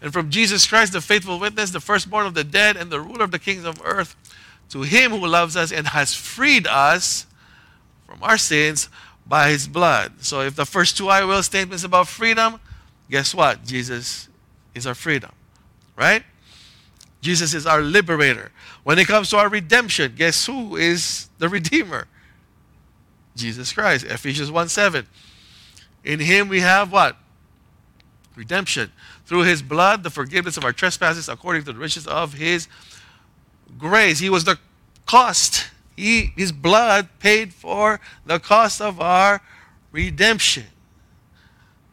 And 0.00 0.12
from 0.12 0.30
Jesus 0.30 0.66
Christ, 0.66 0.92
the 0.92 1.00
faithful 1.00 1.38
witness, 1.38 1.70
the 1.70 1.80
firstborn 1.80 2.26
of 2.26 2.34
the 2.34 2.44
dead, 2.44 2.76
and 2.76 2.90
the 2.90 3.00
ruler 3.00 3.24
of 3.24 3.30
the 3.30 3.38
kings 3.38 3.64
of 3.64 3.80
earth, 3.84 4.16
to 4.70 4.82
him 4.82 5.12
who 5.12 5.26
loves 5.26 5.56
us 5.56 5.72
and 5.72 5.88
has 5.88 6.14
freed 6.14 6.66
us 6.66 7.26
from 8.06 8.22
our 8.22 8.38
sins 8.38 8.88
by 9.26 9.50
his 9.50 9.66
blood. 9.66 10.12
So 10.24 10.40
if 10.40 10.56
the 10.56 10.66
first 10.66 10.96
two 10.96 11.08
I 11.08 11.24
will 11.24 11.42
statements 11.42 11.84
about 11.84 12.08
freedom, 12.08 12.60
guess 13.10 13.34
what? 13.34 13.64
Jesus 13.64 14.28
is 14.74 14.86
our 14.86 14.94
freedom. 14.94 15.32
Right? 15.96 16.24
Jesus 17.20 17.54
is 17.54 17.66
our 17.66 17.80
liberator. 17.80 18.50
When 18.82 18.98
it 18.98 19.06
comes 19.06 19.30
to 19.30 19.38
our 19.38 19.48
redemption, 19.48 20.14
guess 20.16 20.46
who 20.46 20.76
is 20.76 21.28
the 21.38 21.48
redeemer? 21.48 22.06
Jesus 23.34 23.72
Christ. 23.72 24.04
Ephesians 24.04 24.50
1 24.50 24.68
7. 24.68 25.06
In 26.04 26.20
him 26.20 26.48
we 26.48 26.60
have 26.60 26.92
what? 26.92 27.16
Redemption. 28.36 28.92
Through 29.24 29.42
his 29.42 29.62
blood, 29.62 30.02
the 30.02 30.10
forgiveness 30.10 30.56
of 30.56 30.64
our 30.64 30.72
trespasses 30.72 31.28
according 31.28 31.64
to 31.64 31.72
the 31.72 31.78
riches 31.78 32.06
of 32.06 32.34
his 32.34 32.68
grace. 33.78 34.18
He 34.18 34.28
was 34.28 34.44
the 34.44 34.58
cost. 35.06 35.70
He, 35.96 36.32
his 36.36 36.52
blood 36.52 37.08
paid 37.20 37.52
for 37.52 38.00
the 38.26 38.38
cost 38.38 38.80
of 38.80 39.00
our 39.00 39.40
redemption. 39.92 40.64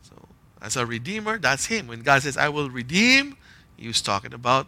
So, 0.02 0.28
as 0.62 0.76
a 0.76 0.86
redeemer, 0.86 1.38
that's 1.38 1.66
him. 1.66 1.88
When 1.88 2.02
God 2.02 2.24
says, 2.24 2.36
I 2.36 2.50
will 2.50 2.70
redeem, 2.70 3.38
he 3.78 3.88
was 3.88 4.02
talking 4.02 4.34
about 4.34 4.68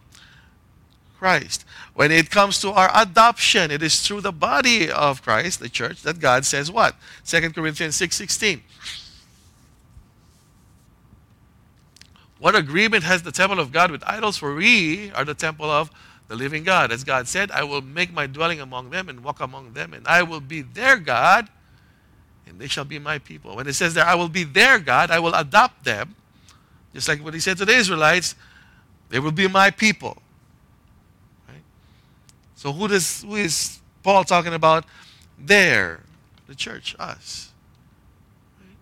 Christ. 1.17 1.65
When 1.93 2.11
it 2.11 2.29
comes 2.29 2.59
to 2.59 2.71
our 2.71 2.91
adoption, 2.93 3.71
it 3.71 3.81
is 3.81 4.05
through 4.05 4.21
the 4.21 4.33
body 4.33 4.91
of 4.91 5.23
Christ, 5.23 5.61
the 5.61 5.69
church, 5.69 6.01
that 6.03 6.19
God 6.19 6.45
says 6.45 6.69
what? 6.69 6.95
2 7.25 7.51
Corinthians 7.51 7.95
6 7.95 8.15
16. 8.15 8.61
What 12.39 12.55
agreement 12.55 13.05
has 13.05 13.23
the 13.23 13.31
temple 13.31 13.61
of 13.61 13.71
God 13.71 13.89
with 13.89 14.03
idols? 14.05 14.35
For 14.35 14.53
we 14.53 15.11
are 15.11 15.23
the 15.23 15.33
temple 15.33 15.71
of 15.71 15.89
the 16.33 16.43
living 16.43 16.63
God. 16.63 16.91
As 16.91 17.03
God 17.03 17.27
said, 17.27 17.51
I 17.51 17.63
will 17.63 17.81
make 17.81 18.11
my 18.11 18.25
dwelling 18.25 18.59
among 18.59 18.89
them 18.89 19.07
and 19.07 19.23
walk 19.23 19.39
among 19.39 19.73
them, 19.73 19.93
and 19.93 20.07
I 20.07 20.23
will 20.23 20.39
be 20.39 20.61
their 20.61 20.97
God, 20.97 21.47
and 22.47 22.59
they 22.59 22.67
shall 22.67 22.85
be 22.85 22.97
my 22.97 23.19
people. 23.19 23.55
When 23.55 23.67
it 23.67 23.73
says 23.73 23.93
there, 23.93 24.05
I 24.05 24.15
will 24.15 24.29
be 24.29 24.43
their 24.43 24.79
God, 24.79 25.11
I 25.11 25.19
will 25.19 25.35
adopt 25.35 25.85
them. 25.85 26.15
Just 26.91 27.07
like 27.07 27.23
what 27.23 27.35
he 27.35 27.39
said 27.39 27.57
to 27.57 27.65
the 27.65 27.73
Israelites, 27.73 28.33
they 29.09 29.19
will 29.19 29.31
be 29.31 29.47
my 29.47 29.69
people. 29.69 30.17
Right? 31.47 31.61
So 32.55 32.71
who 32.73 32.87
does 32.87 33.21
who 33.21 33.35
is 33.35 33.79
Paul 34.01 34.23
talking 34.23 34.55
about 34.55 34.85
there? 35.37 35.99
The 36.47 36.55
church, 36.55 36.95
us. 36.97 37.51
Right? 38.59 38.75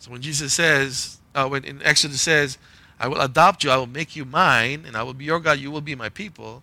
So 0.00 0.10
when 0.10 0.20
Jesus 0.20 0.52
says, 0.52 1.18
uh, 1.34 1.48
when 1.48 1.64
in 1.64 1.82
Exodus 1.82 2.20
says, 2.20 2.58
I 2.98 3.08
will 3.08 3.20
adopt 3.20 3.64
you, 3.64 3.70
I 3.70 3.76
will 3.76 3.86
make 3.86 4.16
you 4.16 4.24
mine, 4.24 4.84
and 4.86 4.96
I 4.96 5.02
will 5.02 5.14
be 5.14 5.24
your 5.24 5.40
God, 5.40 5.58
you 5.58 5.70
will 5.70 5.80
be 5.80 5.94
my 5.94 6.08
people. 6.08 6.62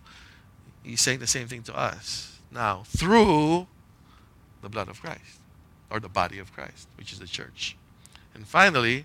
He's 0.82 1.00
saying 1.00 1.18
the 1.18 1.26
same 1.26 1.46
thing 1.46 1.62
to 1.64 1.76
us. 1.76 2.38
Now, 2.50 2.82
through 2.86 3.66
the 4.62 4.68
blood 4.68 4.88
of 4.88 5.00
Christ, 5.00 5.38
or 5.90 6.00
the 6.00 6.08
body 6.08 6.38
of 6.38 6.52
Christ, 6.52 6.88
which 6.96 7.12
is 7.12 7.18
the 7.18 7.26
church. 7.26 7.76
And 8.34 8.46
finally, 8.46 9.04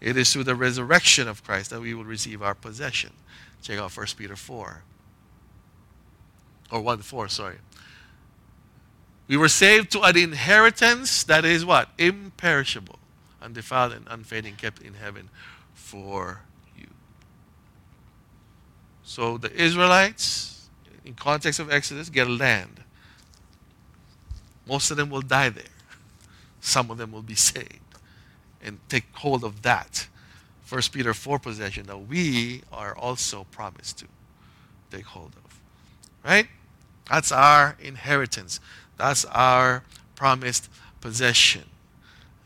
it 0.00 0.16
is 0.16 0.32
through 0.32 0.44
the 0.44 0.54
resurrection 0.54 1.28
of 1.28 1.44
Christ 1.44 1.70
that 1.70 1.80
we 1.80 1.94
will 1.94 2.04
receive 2.04 2.42
our 2.42 2.54
possession. 2.54 3.12
Check 3.62 3.78
out 3.78 3.96
1 3.96 4.06
Peter 4.16 4.36
4. 4.36 4.82
Or 6.72 6.80
1 6.80 6.98
4, 6.98 7.28
sorry. 7.28 7.56
We 9.28 9.36
were 9.36 9.48
saved 9.48 9.92
to 9.92 10.02
an 10.02 10.16
inheritance 10.16 11.22
that 11.24 11.44
is 11.44 11.64
what? 11.64 11.88
Imperishable 11.98 12.98
undefiled 13.46 13.92
and 13.92 14.06
unfading, 14.10 14.56
kept 14.56 14.82
in 14.82 14.94
heaven 14.94 15.30
for 15.86 16.40
you. 16.76 16.88
So 19.04 19.38
the 19.38 19.52
Israelites, 19.52 20.68
in 21.04 21.14
context 21.14 21.60
of 21.60 21.70
Exodus, 21.70 22.08
get 22.10 22.26
a 22.26 22.30
land. 22.30 22.80
Most 24.66 24.90
of 24.90 24.96
them 24.96 25.10
will 25.10 25.20
die 25.20 25.48
there. 25.48 25.64
Some 26.60 26.90
of 26.90 26.98
them 26.98 27.12
will 27.12 27.22
be 27.22 27.34
saved 27.52 27.78
and 28.60 28.80
take 28.88 29.04
hold 29.12 29.44
of 29.44 29.62
that. 29.62 30.08
First 30.64 30.92
Peter 30.92 31.14
4 31.14 31.38
possession 31.38 31.86
that 31.86 32.08
we 32.08 32.62
are 32.72 32.96
also 32.96 33.46
promised 33.52 33.98
to 33.98 34.06
take 34.90 35.04
hold 35.04 35.34
of. 35.44 35.60
Right? 36.24 36.48
That's 37.08 37.30
our 37.30 37.76
inheritance. 37.80 38.58
That's 38.96 39.24
our 39.26 39.84
promised 40.16 40.68
possession. 41.00 41.66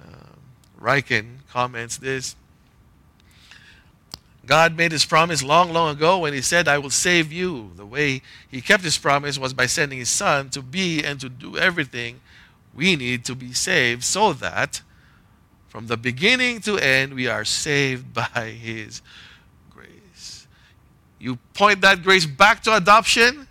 Um, 0.04 0.40
Ryken 0.78 1.38
comments 1.48 1.96
this. 1.96 2.36
God 4.46 4.76
made 4.76 4.92
his 4.92 5.04
promise 5.04 5.42
long, 5.42 5.72
long 5.72 5.94
ago 5.94 6.18
when 6.18 6.32
he 6.32 6.40
said, 6.40 6.66
I 6.66 6.78
will 6.78 6.90
save 6.90 7.30
you. 7.30 7.72
The 7.76 7.86
way 7.86 8.22
he 8.48 8.60
kept 8.60 8.82
his 8.82 8.98
promise 8.98 9.38
was 9.38 9.52
by 9.52 9.66
sending 9.66 9.98
his 9.98 10.08
son 10.08 10.50
to 10.50 10.62
be 10.62 11.04
and 11.04 11.20
to 11.20 11.28
do 11.28 11.56
everything 11.56 12.20
we 12.74 12.96
need 12.96 13.24
to 13.26 13.34
be 13.34 13.52
saved 13.52 14.04
so 14.04 14.32
that 14.34 14.82
from 15.68 15.86
the 15.86 15.96
beginning 15.96 16.60
to 16.62 16.78
end 16.78 17.14
we 17.14 17.28
are 17.28 17.44
saved 17.44 18.14
by 18.34 18.50
his 18.50 19.02
grace. 19.70 20.46
You 21.18 21.36
point 21.54 21.82
that 21.82 22.02
grace 22.02 22.26
back 22.26 22.62
to 22.64 22.76
adoption, 22.76 23.46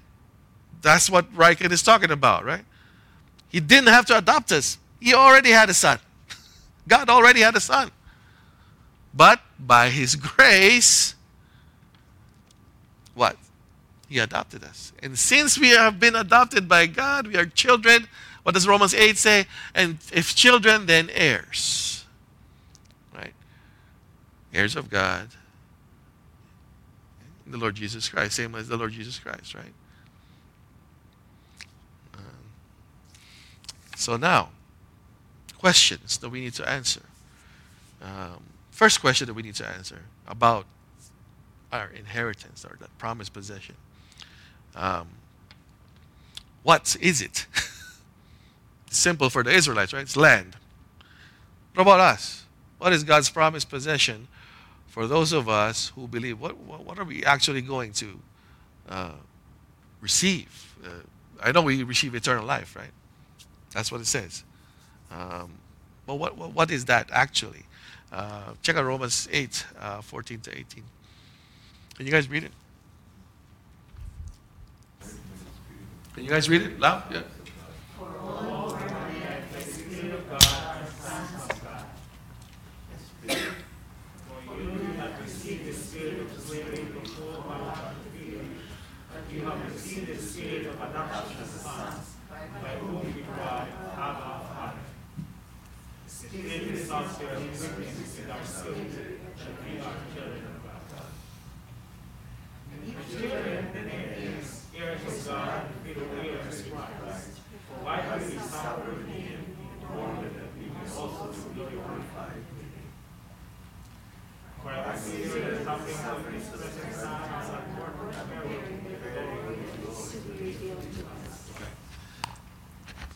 that's 0.82 1.10
what 1.10 1.32
Ryken 1.34 1.72
is 1.72 1.84
talking 1.84 2.12
about, 2.12 2.46
right? 2.46 2.66
He 3.50 3.60
didn't 3.60 3.90
have 3.90 4.06
to 4.08 4.18
adopt 4.18 4.52
us. 4.52 4.78
He 5.00 5.14
already 5.14 5.52
had 5.52 5.70
a 5.70 5.74
son. 5.74 6.00
God 6.88 7.10
already 7.10 7.42
had 7.42 7.56
a 7.56 7.60
son. 7.60 7.92
But 9.14 9.42
by 9.60 9.90
his 9.90 10.16
grace, 10.16 11.16
what? 13.14 13.36
He 14.08 14.18
adopted 14.18 14.64
us. 14.64 14.94
And 15.04 15.20
since 15.20 15.58
we 15.58 15.70
have 15.70 16.00
been 16.00 16.16
adopted 16.16 16.68
by 16.68 16.88
God, 16.88 17.28
we 17.28 17.36
are 17.36 17.46
children. 17.46 18.08
What 18.44 18.56
does 18.56 18.68
Romans 18.68 18.94
8 18.94 19.18
say? 19.18 19.46
And 19.76 20.00
if 20.12 20.34
children, 20.34 20.88
then 20.88 21.10
heirs. 21.14 22.06
Right? 23.14 23.34
Heirs 24.54 24.76
of 24.76 24.90
God. 24.90 25.28
The 27.46 27.58
Lord 27.58 27.76
Jesus 27.76 28.10
Christ. 28.10 28.36
Same 28.36 28.56
as 28.56 28.68
the 28.68 28.78
Lord 28.78 28.94
Jesus 28.94 29.20
Christ, 29.20 29.54
right? 29.54 29.74
Um, 32.16 32.22
so 33.96 34.18
now, 34.18 34.50
questions 35.58 36.18
that 36.20 36.30
we 36.30 36.40
need 36.40 36.54
to 36.54 36.68
answer. 36.68 37.02
Um, 38.02 38.42
first 38.80 39.02
question 39.02 39.28
that 39.28 39.34
we 39.34 39.42
need 39.42 39.56
to 39.56 39.68
answer 39.68 40.04
about 40.26 40.66
our 41.70 41.90
inheritance 41.90 42.64
or 42.64 42.78
that 42.80 42.98
promised 42.98 43.34
possession. 43.34 43.76
Um, 44.74 45.10
what 46.64 46.96
is 47.02 47.22
it? 47.22 47.46
Simple 48.90 49.30
for 49.30 49.44
the 49.44 49.52
Israelites, 49.52 49.92
right? 49.92 50.04
It's 50.04 50.16
land. 50.16 50.56
What 51.74 51.82
about 51.82 52.00
us? 52.00 52.46
What 52.78 52.94
is 52.94 53.04
God's 53.04 53.30
promised 53.30 53.70
possession 53.70 54.30
for 54.88 55.08
those 55.08 55.34
of 55.34 55.50
us 55.50 55.92
who 55.96 56.08
believe? 56.08 56.40
What, 56.40 56.56
what, 56.60 56.86
what 56.86 56.98
are 57.00 57.04
we 57.04 57.26
actually 57.26 57.62
going 57.62 57.92
to 57.92 58.18
uh, 58.88 59.12
receive? 60.00 60.74
Uh, 60.86 61.02
I 61.44 61.52
know 61.52 61.64
we 61.64 61.84
receive 61.84 62.16
eternal 62.16 62.46
life, 62.46 62.78
right? 62.78 62.92
That's 63.74 63.92
what 63.92 64.00
it 64.00 64.08
says. 64.08 64.46
Um, 65.12 65.56
but 66.08 66.16
what, 66.16 66.38
what, 66.38 66.54
what 66.54 66.72
is 66.72 66.86
that 66.86 67.10
actually? 67.12 67.66
Uh, 68.12 68.54
check 68.62 68.76
out 68.76 68.86
Romans 68.86 69.28
8, 69.32 69.66
uh, 69.80 70.02
14 70.02 70.40
to 70.42 70.52
18. 70.52 70.84
Can 71.96 72.06
you 72.06 72.12
guys 72.12 72.28
read 72.30 72.44
it? 72.44 72.52
Can 76.14 76.24
you 76.24 76.30
guys 76.30 76.50
read 76.50 76.64
it 76.64 76.80
loud? 76.80 77.04
Yeah. 77.12 77.22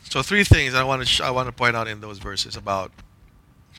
So 0.10 0.22
three 0.22 0.44
things 0.44 0.76
I 0.76 0.84
want 0.84 1.02
to 1.02 1.06
sh- 1.08 1.22
I 1.22 1.32
want 1.32 1.48
to 1.48 1.52
point 1.52 1.76
out 1.76 1.88
in 1.88 2.00
those 2.02 2.20
verses 2.20 2.56
about 2.56 2.92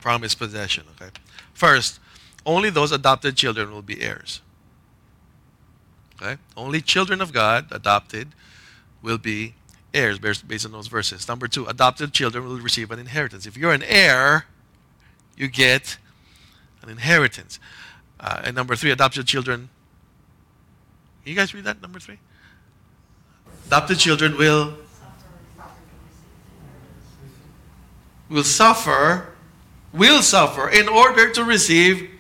promised 0.05 0.39
possession. 0.39 0.85
Okay, 0.95 1.11
first, 1.55 1.99
only 2.45 2.69
those 2.69 2.93
adopted 2.93 3.37
children 3.37 3.73
will 3.73 3.81
be 3.81 4.03
heirs. 4.03 4.43
Okay, 6.15 6.37
only 6.59 6.83
children 6.83 7.23
of 7.23 7.33
God 7.33 7.69
adopted 7.71 8.29
will 9.03 9.17
be 9.17 9.55
heirs 9.95 10.19
based 10.19 10.67
on 10.67 10.73
those 10.73 10.89
verses. 10.89 11.27
Number 11.27 11.49
two, 11.49 11.65
adopted 11.65 12.13
children 12.13 12.45
will 12.45 12.59
receive 12.59 12.91
an 12.91 12.99
inheritance. 12.99 13.47
If 13.47 13.57
you're 13.57 13.73
an 13.73 13.83
heir, 13.83 14.45
you 15.39 15.49
get 15.49 15.97
an 16.83 16.91
inheritance. 16.91 17.59
Uh, 18.21 18.43
and 18.45 18.55
number 18.55 18.77
three, 18.77 18.91
adopted 18.91 19.27
children. 19.27 19.71
You 21.25 21.35
guys 21.35 21.55
read 21.55 21.65
that 21.65 21.81
number 21.81 21.99
three? 21.99 22.19
Adopted 23.69 23.99
children 23.99 24.37
will 24.37 24.77
will 28.29 28.45
suffer, 28.45 29.34
will 29.95 30.23
suffer 30.23 30.69
in 30.69 30.89
order 30.89 31.31
to 31.31 31.45
receive 31.45 32.11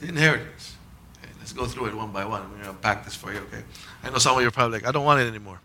inheritance. 0.00 0.76
Okay, 1.22 1.32
let's 1.38 1.52
go 1.52 1.66
through 1.66 1.86
it 1.86 1.94
one 1.94 2.12
by 2.12 2.24
one. 2.24 2.42
I'm 2.42 2.50
going 2.50 2.62
to 2.62 2.70
unpack 2.70 3.04
this 3.04 3.14
for 3.14 3.32
you, 3.32 3.40
okay? 3.40 3.62
I 4.02 4.10
know 4.10 4.18
some 4.18 4.36
of 4.36 4.42
you 4.42 4.48
are 4.48 4.52
probably 4.52 4.78
like, 4.78 4.88
I 4.88 4.92
don't 4.92 5.04
want 5.04 5.20
it 5.20 5.26
anymore. 5.26 5.60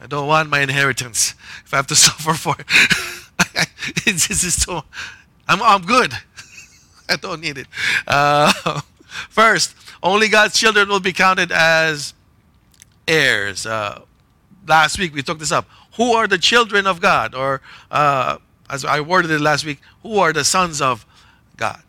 I 0.00 0.06
don't 0.06 0.26
want 0.26 0.48
my 0.48 0.60
inheritance. 0.60 1.34
If 1.64 1.72
I 1.72 1.76
have 1.76 1.86
to 1.88 1.94
suffer 1.96 2.34
for 2.34 2.56
it, 2.58 2.66
it's, 4.06 4.30
it's 4.30 4.42
just 4.42 4.62
so, 4.62 4.82
I'm, 5.46 5.62
I'm 5.62 5.82
good. 5.82 6.12
I 7.08 7.16
don't 7.16 7.40
need 7.40 7.58
it. 7.58 7.66
Uh, 8.06 8.80
first, 9.28 9.76
only 10.02 10.28
God's 10.28 10.58
children 10.58 10.88
will 10.88 11.00
be 11.00 11.12
counted 11.12 11.52
as 11.52 12.14
heirs. 13.06 13.66
Uh, 13.66 14.02
last 14.66 14.98
week 14.98 15.14
we 15.14 15.22
took 15.22 15.38
this 15.38 15.52
up. 15.52 15.68
Who 15.96 16.12
are 16.14 16.26
the 16.26 16.38
children 16.38 16.86
of 16.86 17.00
God? 17.00 17.34
Or 17.34 17.60
uh, 17.90 18.38
as 18.68 18.84
I 18.84 19.00
worded 19.00 19.30
it 19.30 19.40
last 19.40 19.64
week, 19.64 19.80
who 20.02 20.18
are 20.18 20.32
the 20.32 20.44
sons 20.44 20.80
of 20.80 21.06
God? 21.56 21.82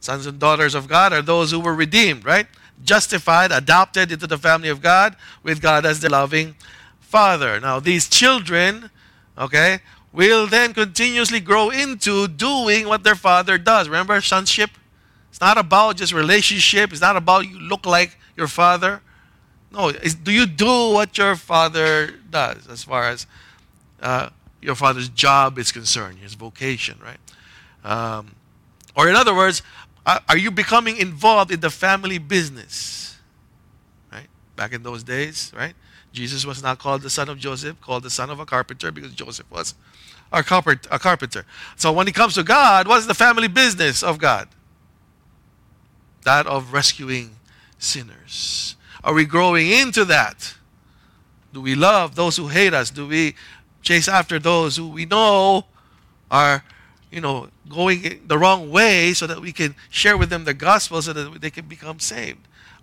Sons 0.00 0.26
and 0.26 0.38
daughters 0.38 0.74
of 0.74 0.88
God 0.88 1.12
are 1.12 1.22
those 1.22 1.50
who 1.50 1.60
were 1.60 1.74
redeemed, 1.74 2.24
right? 2.24 2.46
Justified, 2.84 3.50
adopted 3.52 4.12
into 4.12 4.26
the 4.26 4.38
family 4.38 4.68
of 4.68 4.80
God, 4.80 5.16
with 5.42 5.60
God 5.60 5.86
as 5.86 6.00
the 6.00 6.08
loving 6.08 6.54
Father. 7.00 7.58
Now, 7.60 7.80
these 7.80 8.08
children, 8.08 8.90
okay, 9.38 9.80
will 10.12 10.46
then 10.46 10.74
continuously 10.74 11.40
grow 11.40 11.70
into 11.70 12.26
doing 12.26 12.88
what 12.88 13.04
their 13.04 13.14
father 13.14 13.58
does. 13.58 13.88
Remember 13.88 14.20
sonship? 14.20 14.70
It's 15.30 15.40
not 15.40 15.58
about 15.58 15.96
just 15.96 16.12
relationship. 16.12 16.90
It's 16.90 17.00
not 17.00 17.16
about 17.16 17.48
you 17.48 17.58
look 17.58 17.84
like 17.84 18.16
your 18.36 18.48
father. 18.48 19.02
No, 19.70 19.92
do 19.92 20.32
you 20.32 20.46
do 20.46 20.92
what 20.92 21.18
your 21.18 21.36
father 21.36 22.14
does 22.30 22.66
as 22.66 22.82
far 22.82 23.04
as 23.04 23.26
uh, 24.00 24.30
your 24.62 24.74
father's 24.74 25.08
job 25.08 25.58
is 25.58 25.72
concerned, 25.72 26.18
his 26.18 26.34
vocation, 26.34 26.98
right? 27.02 27.18
Um, 27.84 28.34
or 28.96 29.08
in 29.08 29.14
other 29.14 29.34
words, 29.34 29.62
are 30.06 30.36
you 30.36 30.50
becoming 30.50 30.96
involved 30.96 31.50
in 31.50 31.60
the 31.60 31.70
family 31.70 32.18
business? 32.18 33.18
Right? 34.12 34.28
Back 34.54 34.72
in 34.72 34.82
those 34.82 35.02
days, 35.02 35.52
right? 35.56 35.74
Jesus 36.12 36.46
was 36.46 36.62
not 36.62 36.78
called 36.78 37.02
the 37.02 37.10
son 37.10 37.28
of 37.28 37.38
Joseph, 37.38 37.80
called 37.80 38.02
the 38.02 38.10
son 38.10 38.30
of 38.30 38.40
a 38.40 38.46
carpenter 38.46 38.90
because 38.90 39.12
Joseph 39.12 39.50
was 39.50 39.74
a. 40.32 40.42
A 40.90 40.98
carpenter. 40.98 41.44
So 41.76 41.92
when 41.92 42.08
it 42.08 42.14
comes 42.14 42.34
to 42.34 42.42
God, 42.42 42.88
what's 42.88 43.06
the 43.06 43.14
family 43.14 43.48
business 43.48 44.02
of 44.02 44.18
God? 44.18 44.48
That 46.24 46.46
of 46.46 46.72
rescuing 46.72 47.36
sinners. 47.78 48.76
Are 49.04 49.12
we 49.12 49.24
growing 49.24 49.70
into 49.70 50.04
that? 50.06 50.54
Do 51.52 51.60
we 51.60 51.74
love 51.74 52.14
those 52.14 52.36
who 52.36 52.48
hate 52.48 52.74
us? 52.74 52.90
Do 52.90 53.06
we 53.06 53.34
chase 53.86 54.08
after 54.08 54.38
those 54.38 54.76
who 54.76 54.88
we 54.88 55.06
know 55.06 55.64
are, 56.30 56.64
you 57.10 57.20
know, 57.20 57.48
going 57.68 58.20
the 58.26 58.36
wrong 58.36 58.70
way 58.70 59.14
so 59.14 59.26
that 59.26 59.40
we 59.40 59.52
can 59.52 59.74
share 59.90 60.16
with 60.16 60.28
them 60.28 60.44
the 60.44 60.54
gospel 60.54 61.00
so 61.00 61.12
that 61.12 61.40
they 61.40 61.50
can 61.50 61.66
become 61.66 62.00
saved. 62.00 62.40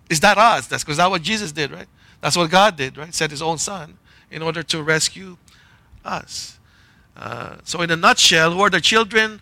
Is 0.08 0.20
that 0.20 0.38
us? 0.38 0.66
That's 0.66 0.82
because 0.82 0.96
that's 0.96 1.10
what 1.10 1.22
Jesus 1.22 1.52
did, 1.52 1.70
right? 1.70 1.86
That's 2.20 2.36
what 2.36 2.50
God 2.50 2.76
did, 2.76 2.96
right? 2.96 3.14
Sent 3.14 3.30
his 3.30 3.42
own 3.42 3.58
son 3.58 3.98
in 4.30 4.42
order 4.42 4.62
to 4.62 4.82
rescue 4.82 5.36
us. 6.04 6.58
Uh, 7.16 7.56
so, 7.64 7.82
in 7.82 7.90
a 7.90 7.96
nutshell, 7.96 8.52
who 8.52 8.60
are 8.60 8.70
the 8.70 8.80
children 8.80 9.40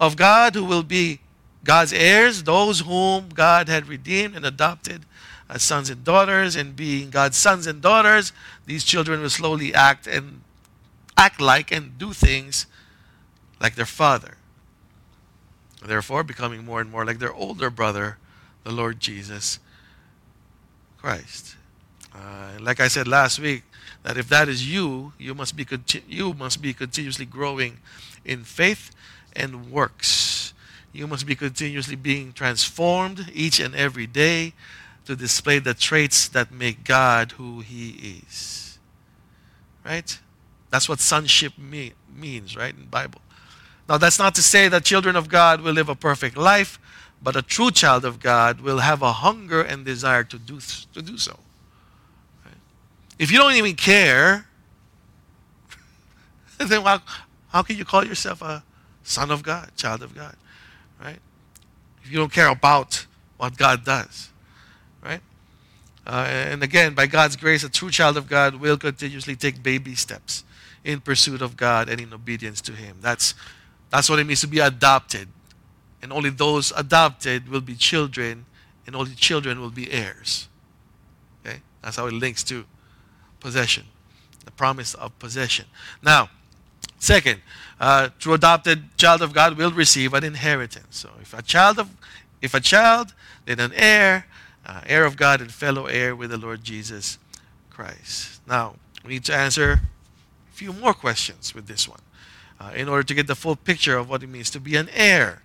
of 0.00 0.16
God 0.16 0.54
who 0.54 0.64
will 0.64 0.82
be 0.82 1.20
God's 1.62 1.92
heirs? 1.92 2.42
Those 2.42 2.80
whom 2.80 3.28
God 3.28 3.68
had 3.68 3.86
redeemed 3.86 4.34
and 4.34 4.44
adopted 4.44 5.04
as 5.48 5.62
sons 5.62 5.90
and 5.90 6.02
daughters, 6.02 6.56
and 6.56 6.74
being 6.74 7.10
God's 7.10 7.36
sons 7.36 7.68
and 7.68 7.80
daughters, 7.80 8.32
these 8.64 8.82
children 8.82 9.20
will 9.20 9.30
slowly 9.30 9.72
act 9.72 10.08
and 10.08 10.40
act 11.16 11.40
like 11.40 11.72
and 11.72 11.98
do 11.98 12.12
things 12.12 12.66
like 13.60 13.74
their 13.74 13.86
father. 13.86 14.36
Therefore, 15.84 16.22
becoming 16.22 16.64
more 16.64 16.80
and 16.80 16.90
more 16.90 17.04
like 17.04 17.18
their 17.18 17.32
older 17.32 17.70
brother, 17.70 18.18
the 18.64 18.72
Lord 18.72 19.00
Jesus 19.00 19.58
Christ. 20.98 21.56
Uh, 22.14 22.58
like 22.60 22.80
I 22.80 22.88
said 22.88 23.06
last 23.06 23.38
week, 23.38 23.62
that 24.02 24.16
if 24.16 24.28
that 24.28 24.48
is 24.48 24.70
you, 24.70 25.12
you 25.18 25.34
must 25.34 25.56
be 25.56 25.64
conti- 25.64 26.04
you 26.08 26.32
must 26.32 26.62
be 26.62 26.72
continuously 26.72 27.26
growing 27.26 27.78
in 28.24 28.44
faith 28.44 28.90
and 29.34 29.70
works. 29.70 30.54
You 30.92 31.06
must 31.06 31.26
be 31.26 31.34
continuously 31.34 31.96
being 31.96 32.32
transformed 32.32 33.30
each 33.34 33.60
and 33.60 33.74
every 33.74 34.06
day 34.06 34.54
to 35.04 35.14
display 35.14 35.58
the 35.58 35.74
traits 35.74 36.26
that 36.28 36.50
make 36.50 36.84
God 36.84 37.32
who 37.32 37.60
He 37.60 38.22
is. 38.26 38.78
Right? 39.84 40.18
That's 40.76 40.90
what 40.90 41.00
sonship 41.00 41.56
mean, 41.56 41.94
means, 42.14 42.54
right, 42.54 42.74
in 42.74 42.80
the 42.80 42.86
Bible. 42.86 43.22
Now, 43.88 43.96
that's 43.96 44.18
not 44.18 44.34
to 44.34 44.42
say 44.42 44.68
that 44.68 44.84
children 44.84 45.16
of 45.16 45.26
God 45.26 45.62
will 45.62 45.72
live 45.72 45.88
a 45.88 45.94
perfect 45.94 46.36
life, 46.36 46.78
but 47.22 47.34
a 47.34 47.40
true 47.40 47.70
child 47.70 48.04
of 48.04 48.20
God 48.20 48.60
will 48.60 48.80
have 48.80 49.00
a 49.00 49.10
hunger 49.10 49.62
and 49.62 49.86
desire 49.86 50.22
to 50.24 50.38
do, 50.38 50.60
to 50.92 51.00
do 51.00 51.16
so. 51.16 51.38
Right? 52.44 52.58
If 53.18 53.30
you 53.30 53.38
don't 53.38 53.54
even 53.54 53.74
care, 53.74 54.48
then 56.58 56.82
how, 56.82 57.00
how 57.48 57.62
can 57.62 57.78
you 57.78 57.86
call 57.86 58.04
yourself 58.04 58.42
a 58.42 58.62
son 59.02 59.30
of 59.30 59.42
God, 59.42 59.70
child 59.78 60.02
of 60.02 60.14
God? 60.14 60.36
Right? 61.02 61.20
If 62.04 62.10
you 62.10 62.18
don't 62.18 62.30
care 62.30 62.48
about 62.48 63.06
what 63.38 63.56
God 63.56 63.82
does. 63.82 64.28
Right? 65.02 65.22
Uh, 66.06 66.26
and 66.28 66.62
again, 66.62 66.92
by 66.92 67.06
God's 67.06 67.34
grace, 67.36 67.64
a 67.64 67.70
true 67.70 67.90
child 67.90 68.18
of 68.18 68.28
God 68.28 68.56
will 68.56 68.76
continuously 68.76 69.36
take 69.36 69.62
baby 69.62 69.94
steps 69.94 70.44
in 70.86 71.00
pursuit 71.00 71.42
of 71.42 71.56
God 71.56 71.88
and 71.88 72.00
in 72.00 72.14
obedience 72.14 72.60
to 72.62 72.72
Him. 72.72 72.98
That's, 73.00 73.34
that's 73.90 74.08
what 74.08 74.18
it 74.20 74.24
means 74.24 74.40
to 74.42 74.46
be 74.46 74.60
adopted. 74.60 75.28
And 76.00 76.12
only 76.12 76.30
those 76.30 76.72
adopted 76.76 77.48
will 77.48 77.60
be 77.60 77.74
children, 77.74 78.46
and 78.86 78.94
only 78.94 79.14
children 79.14 79.60
will 79.60 79.70
be 79.70 79.90
heirs. 79.90 80.48
Okay? 81.44 81.58
That's 81.82 81.96
how 81.96 82.06
it 82.06 82.14
links 82.14 82.44
to 82.44 82.64
possession, 83.40 83.84
the 84.44 84.52
promise 84.52 84.94
of 84.94 85.18
possession. 85.18 85.66
Now, 86.02 86.30
second, 87.00 87.42
uh, 87.80 88.10
true 88.20 88.34
adopted 88.34 88.96
child 88.96 89.22
of 89.22 89.32
God 89.32 89.58
will 89.58 89.72
receive 89.72 90.14
an 90.14 90.22
inheritance. 90.22 90.98
So 90.98 91.10
if 91.20 91.34
a 91.34 91.42
child 91.42 91.80
of, 91.80 91.90
if 92.40 92.54
a 92.54 92.60
child, 92.60 93.12
then 93.44 93.58
an 93.58 93.72
heir, 93.74 94.26
uh, 94.64 94.82
heir 94.86 95.04
of 95.04 95.16
God 95.16 95.40
and 95.40 95.50
fellow 95.50 95.86
heir 95.86 96.14
with 96.14 96.30
the 96.30 96.38
Lord 96.38 96.62
Jesus 96.62 97.18
Christ. 97.70 98.40
Now, 98.46 98.76
we 99.04 99.14
need 99.14 99.24
to 99.24 99.34
answer 99.34 99.80
few 100.56 100.72
more 100.72 100.94
questions 100.94 101.54
with 101.54 101.66
this 101.66 101.86
one 101.86 102.00
uh, 102.58 102.72
in 102.74 102.88
order 102.88 103.02
to 103.02 103.14
get 103.14 103.26
the 103.26 103.34
full 103.34 103.56
picture 103.56 103.98
of 103.98 104.08
what 104.08 104.22
it 104.22 104.28
means 104.28 104.48
to 104.50 104.58
be 104.58 104.74
an 104.74 104.88
heir. 104.94 105.42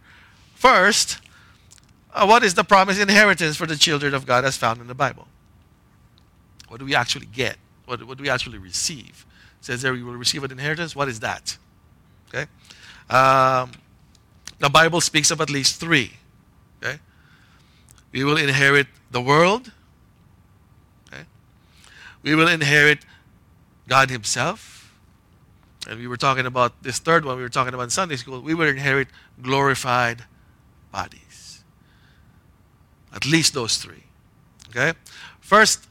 First, 0.56 1.20
uh, 2.14 2.26
what 2.26 2.44
is 2.44 2.54
the 2.54 2.64
promised 2.64 3.00
inheritance 3.00 3.58
for 3.58 3.68
the 3.68 3.76
children 3.76 4.14
of 4.14 4.26
God 4.26 4.46
as 4.46 4.56
found 4.56 4.80
in 4.80 4.88
the 4.88 4.96
Bible? 4.96 5.28
What 6.70 6.80
do 6.80 6.86
we 6.86 6.96
actually 6.96 7.26
get? 7.26 7.58
What, 7.86 8.02
what 8.08 8.18
do 8.18 8.24
we 8.24 8.30
actually 8.30 8.58
receive? 8.58 9.26
It 9.60 9.66
says 9.66 9.82
there 9.82 9.92
we 9.92 10.02
will 10.02 10.16
receive 10.16 10.46
an 10.46 10.52
inheritance. 10.52 10.96
What 10.96 11.10
is 11.10 11.20
that? 11.20 11.58
Okay. 12.30 12.46
Um, 13.10 13.72
the 14.60 14.70
Bible 14.70 15.02
speaks 15.02 15.30
of 15.30 15.42
at 15.42 15.50
least 15.50 15.80
three. 15.82 16.14
Okay. 16.82 17.00
We 18.14 18.24
will 18.24 18.38
inherit 18.38 18.88
the 19.12 19.22
world. 19.22 19.74
Okay. 21.08 21.24
We 22.24 22.34
will 22.34 22.48
inherit 22.48 23.00
God 23.90 24.10
Himself. 24.10 24.81
And 25.88 26.00
we 26.00 26.08
were 26.08 26.18
talking 26.18 26.46
about 26.46 26.84
this 26.84 27.00
third 27.00 27.26
one, 27.26 27.38
we 27.38 27.44
were 27.44 27.50
talking 27.50 27.74
about 27.74 27.84
in 27.84 27.90
Sunday 27.90 28.16
school. 28.16 28.42
We 28.42 28.54
will 28.54 28.68
inherit 28.68 29.08
glorified 29.42 30.26
bodies. 30.92 31.64
At 33.14 33.26
least 33.26 33.54
those 33.54 33.78
three. 33.78 34.04
Okay? 34.70 34.94
First, 35.40 35.88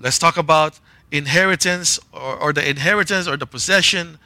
let's 0.00 0.18
talk 0.18 0.36
about 0.36 0.78
inheritance 1.10 1.98
or, 2.12 2.36
or 2.36 2.52
the 2.52 2.68
inheritance 2.68 3.26
or 3.26 3.36
the 3.36 3.46
possession 3.46 4.18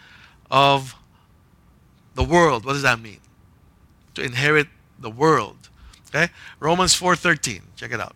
of 0.50 0.96
the 2.14 2.24
world. 2.24 2.64
What 2.64 2.72
does 2.72 2.82
that 2.82 3.00
mean? 3.00 3.20
To 4.14 4.22
inherit 4.22 4.68
the 4.98 5.10
world. 5.10 5.68
Okay? 6.08 6.32
Romans 6.60 6.94
4:13. 6.98 7.62
Check 7.76 7.92
it 7.92 8.00
out. 8.00 8.14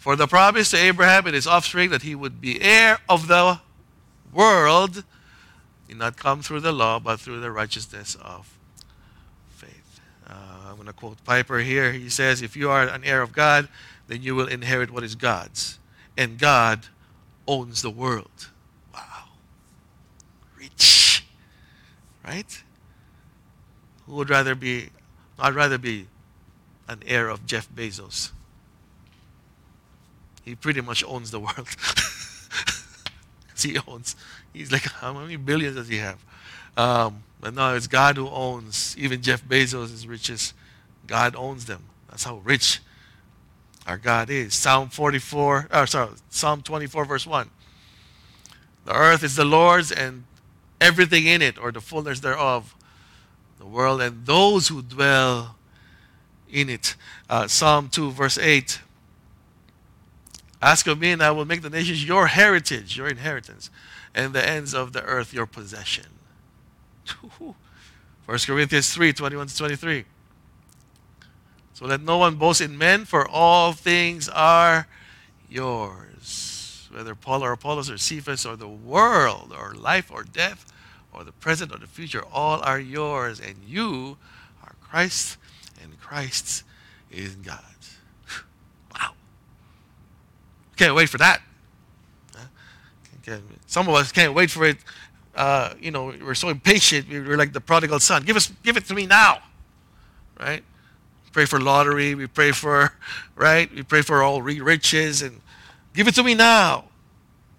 For 0.00 0.16
the 0.16 0.26
promise 0.26 0.70
to 0.70 0.78
Abraham 0.78 1.26
and 1.26 1.34
his 1.34 1.46
offspring 1.46 1.90
that 1.90 2.00
he 2.00 2.14
would 2.14 2.40
be 2.40 2.58
heir 2.62 3.00
of 3.06 3.28
the 3.28 3.60
world 4.32 5.04
did 5.88 5.98
not 5.98 6.16
come 6.16 6.40
through 6.40 6.60
the 6.60 6.72
law, 6.72 6.98
but 6.98 7.20
through 7.20 7.40
the 7.40 7.50
righteousness 7.50 8.16
of 8.22 8.56
faith. 9.50 10.00
Uh, 10.26 10.32
I'm 10.68 10.76
going 10.76 10.86
to 10.86 10.94
quote 10.94 11.22
Piper 11.24 11.58
here. 11.58 11.92
He 11.92 12.08
says, 12.08 12.40
If 12.40 12.56
you 12.56 12.70
are 12.70 12.88
an 12.88 13.04
heir 13.04 13.20
of 13.20 13.34
God, 13.34 13.68
then 14.08 14.22
you 14.22 14.34
will 14.34 14.46
inherit 14.48 14.90
what 14.90 15.04
is 15.04 15.14
God's. 15.14 15.78
And 16.16 16.38
God 16.38 16.86
owns 17.46 17.82
the 17.82 17.90
world. 17.90 18.48
Wow. 18.94 19.24
Rich. 20.58 21.26
Right? 22.26 22.62
Who 24.06 24.14
would 24.14 24.30
rather 24.30 24.54
be, 24.54 24.88
I'd 25.38 25.54
rather 25.54 25.76
be 25.76 26.06
an 26.88 27.02
heir 27.06 27.28
of 27.28 27.44
Jeff 27.44 27.68
Bezos. 27.70 28.30
He 30.50 30.56
pretty 30.56 30.80
much 30.80 31.04
owns 31.04 31.30
the 31.30 31.38
world. 31.38 31.68
he 33.56 33.78
owns, 33.86 34.16
he's 34.52 34.72
like, 34.72 34.82
how 34.82 35.12
many 35.12 35.36
billions 35.36 35.76
does 35.76 35.86
he 35.86 35.98
have? 35.98 36.18
Um, 36.76 37.22
but 37.40 37.54
no, 37.54 37.76
it's 37.76 37.86
God 37.86 38.16
who 38.16 38.28
owns. 38.28 38.96
Even 38.98 39.22
Jeff 39.22 39.44
Bezos 39.44 40.08
riches. 40.08 40.54
God 41.06 41.36
owns 41.36 41.66
them. 41.66 41.84
That's 42.08 42.24
how 42.24 42.38
rich 42.38 42.80
our 43.86 43.96
God 43.96 44.28
is. 44.28 44.54
Psalm 44.54 44.88
44, 44.88 45.68
or 45.72 45.86
sorry, 45.86 46.10
Psalm 46.30 46.62
24, 46.62 47.04
verse 47.04 47.28
1. 47.28 47.48
The 48.86 48.92
earth 48.92 49.22
is 49.22 49.36
the 49.36 49.44
Lord's 49.44 49.92
and 49.92 50.24
everything 50.80 51.26
in 51.26 51.42
it, 51.42 51.58
or 51.58 51.70
the 51.70 51.80
fullness 51.80 52.18
thereof, 52.18 52.74
the 53.60 53.66
world 53.66 54.00
and 54.00 54.26
those 54.26 54.66
who 54.66 54.82
dwell 54.82 55.54
in 56.50 56.68
it. 56.68 56.96
Uh, 57.28 57.46
Psalm 57.46 57.88
2, 57.88 58.10
verse 58.10 58.36
8. 58.36 58.80
Ask 60.62 60.86
of 60.86 60.98
me, 60.98 61.10
and 61.12 61.22
I 61.22 61.30
will 61.30 61.44
make 61.44 61.62
the 61.62 61.70
nations 61.70 62.06
your 62.06 62.26
heritage, 62.26 62.96
your 62.96 63.08
inheritance, 63.08 63.70
and 64.14 64.34
the 64.34 64.46
ends 64.46 64.74
of 64.74 64.92
the 64.92 65.02
earth 65.02 65.32
your 65.32 65.46
possession. 65.46 66.06
1 67.38 67.54
Corinthians 68.46 68.92
3 68.94 69.12
21 69.12 69.46
to 69.48 69.56
23. 69.56 70.04
So 71.72 71.86
let 71.86 72.02
no 72.02 72.18
one 72.18 72.36
boast 72.36 72.60
in 72.60 72.76
men, 72.76 73.06
for 73.06 73.26
all 73.26 73.72
things 73.72 74.28
are 74.28 74.86
yours. 75.48 76.88
Whether 76.92 77.14
Paul 77.14 77.42
or 77.42 77.52
Apollos 77.52 77.90
or 77.90 77.96
Cephas 77.96 78.44
or 78.44 78.54
the 78.54 78.68
world 78.68 79.54
or 79.56 79.74
life 79.74 80.10
or 80.12 80.22
death 80.22 80.70
or 81.12 81.24
the 81.24 81.32
present 81.32 81.72
or 81.72 81.78
the 81.78 81.86
future, 81.86 82.22
all 82.32 82.60
are 82.62 82.78
yours, 82.78 83.40
and 83.40 83.56
you 83.66 84.18
are 84.62 84.74
Christ, 84.80 85.38
and 85.82 85.98
Christ's 86.00 86.64
is 87.10 87.34
God's. 87.34 87.96
wow. 88.94 89.12
Can't 90.80 90.94
wait 90.94 91.10
for 91.10 91.18
that. 91.18 91.42
Some 93.66 93.86
of 93.86 93.94
us 93.94 94.10
can't 94.12 94.32
wait 94.32 94.50
for 94.50 94.64
it. 94.64 94.78
Uh, 95.34 95.74
you 95.78 95.90
know, 95.90 96.06
we're 96.06 96.34
so 96.34 96.48
impatient. 96.48 97.06
We're 97.06 97.36
like 97.36 97.52
the 97.52 97.60
prodigal 97.60 98.00
son. 98.00 98.22
Give 98.22 98.34
us, 98.34 98.50
give 98.62 98.78
it 98.78 98.86
to 98.86 98.94
me 98.94 99.04
now, 99.04 99.42
right? 100.40 100.64
pray 101.32 101.44
for 101.44 101.60
lottery. 101.60 102.14
We 102.14 102.26
pray 102.28 102.52
for, 102.52 102.94
right? 103.36 103.70
We 103.74 103.82
pray 103.82 104.00
for 104.00 104.22
all 104.22 104.40
riches 104.40 105.20
and 105.20 105.42
give 105.92 106.08
it 106.08 106.14
to 106.14 106.22
me 106.22 106.34
now. 106.34 106.84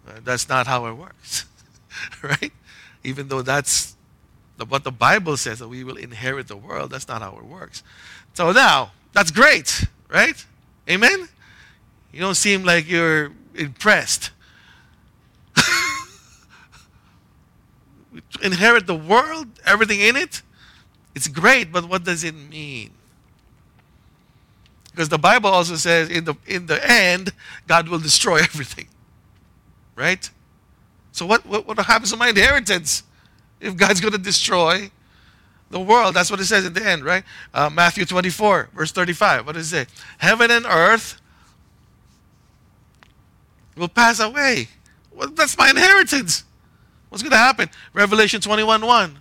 Uh, 0.07 0.13
that's 0.23 0.49
not 0.49 0.65
how 0.65 0.87
it 0.87 0.93
works, 0.93 1.45
right? 2.23 2.51
Even 3.03 3.27
though 3.27 3.43
that's 3.43 3.95
what 4.67 4.83
the 4.83 4.91
Bible 4.91 5.37
says 5.37 5.59
that 5.59 5.67
we 5.67 5.83
will 5.83 5.97
inherit 5.97 6.47
the 6.47 6.57
world, 6.57 6.89
that's 6.89 7.07
not 7.07 7.21
how 7.21 7.37
it 7.37 7.45
works. 7.45 7.83
So 8.33 8.51
now, 8.51 8.93
that's 9.13 9.29
great, 9.29 9.85
right? 10.09 10.43
Amen? 10.89 11.29
You 12.11 12.19
don't 12.19 12.35
seem 12.35 12.63
like 12.63 12.89
you're 12.89 13.31
impressed. 13.55 14.31
inherit 18.41 18.87
the 18.87 18.95
world, 18.95 19.47
everything 19.65 19.99
in 20.01 20.15
it, 20.15 20.41
it's 21.15 21.27
great, 21.27 21.71
but 21.71 21.87
what 21.87 22.03
does 22.03 22.23
it 22.23 22.35
mean? 22.35 22.91
Because 24.91 25.09
the 25.09 25.17
Bible 25.17 25.49
also 25.49 25.75
says 25.75 26.09
in 26.09 26.25
the 26.25 26.35
in 26.45 26.65
the 26.65 26.79
end, 26.89 27.31
God 27.67 27.87
will 27.87 27.99
destroy 27.99 28.37
everything. 28.41 28.87
Right? 29.95 30.29
So 31.11 31.25
what, 31.25 31.45
what, 31.45 31.67
what 31.67 31.77
happens 31.79 32.11
to 32.11 32.17
my 32.17 32.29
inheritance 32.29 33.03
if 33.59 33.75
God's 33.75 33.99
going 33.99 34.13
to 34.13 34.17
destroy 34.17 34.89
the 35.69 35.79
world? 35.79 36.15
That's 36.15 36.31
what 36.31 36.39
it 36.39 36.45
says 36.45 36.65
in 36.65 36.73
the 36.73 36.85
end, 36.85 37.03
right? 37.03 37.23
Uh, 37.53 37.69
Matthew 37.69 38.05
24, 38.05 38.69
verse 38.73 38.91
35. 38.91 39.45
What 39.45 39.55
does 39.55 39.71
it 39.73 39.87
say? 39.87 39.93
Heaven 40.17 40.49
and 40.49 40.65
earth 40.65 41.20
will 43.75 43.87
pass 43.87 44.19
away. 44.19 44.67
Well, 45.11 45.29
that's 45.29 45.57
my 45.57 45.69
inheritance. 45.69 46.43
What's 47.09 47.23
going 47.23 47.31
to 47.31 47.37
happen? 47.37 47.69
Revelation 47.93 48.41
21 48.41 48.85
1. 48.85 49.19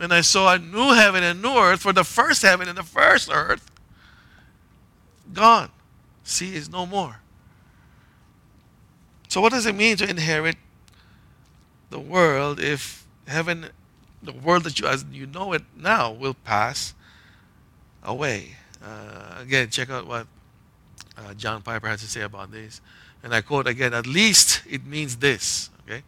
And 0.00 0.12
I 0.12 0.20
saw 0.20 0.54
a 0.54 0.58
new 0.58 0.92
heaven 0.92 1.24
and 1.24 1.40
new 1.40 1.56
earth, 1.56 1.80
for 1.80 1.92
the 1.92 2.04
first 2.04 2.42
heaven 2.42 2.68
and 2.68 2.76
the 2.76 2.82
first 2.82 3.30
earth 3.32 3.70
gone. 5.32 5.70
Sea 6.22 6.54
is 6.54 6.70
no 6.70 6.86
more. 6.86 7.20
So, 9.28 9.40
what 9.40 9.52
does 9.52 9.66
it 9.66 9.74
mean 9.74 9.96
to 9.96 10.08
inherit 10.08 10.56
the 11.90 11.98
world 11.98 12.60
if 12.60 13.06
heaven, 13.26 13.66
the 14.22 14.32
world 14.32 14.64
that 14.64 14.78
you 14.78 14.86
as 14.86 15.04
you 15.10 15.26
know 15.26 15.52
it 15.52 15.62
now, 15.76 16.12
will 16.12 16.34
pass 16.34 16.94
away? 18.02 18.56
Uh, 18.84 19.38
again, 19.40 19.70
check 19.70 19.90
out 19.90 20.06
what 20.06 20.26
uh, 21.16 21.34
John 21.34 21.62
Piper 21.62 21.88
has 21.88 22.00
to 22.02 22.06
say 22.06 22.20
about 22.20 22.52
this. 22.52 22.80
And 23.26 23.34
I 23.34 23.40
quote 23.40 23.66
again: 23.66 23.92
"At 23.92 24.06
least 24.06 24.62
it 24.70 24.86
means 24.86 25.16
this, 25.16 25.68
okay, 25.82 26.04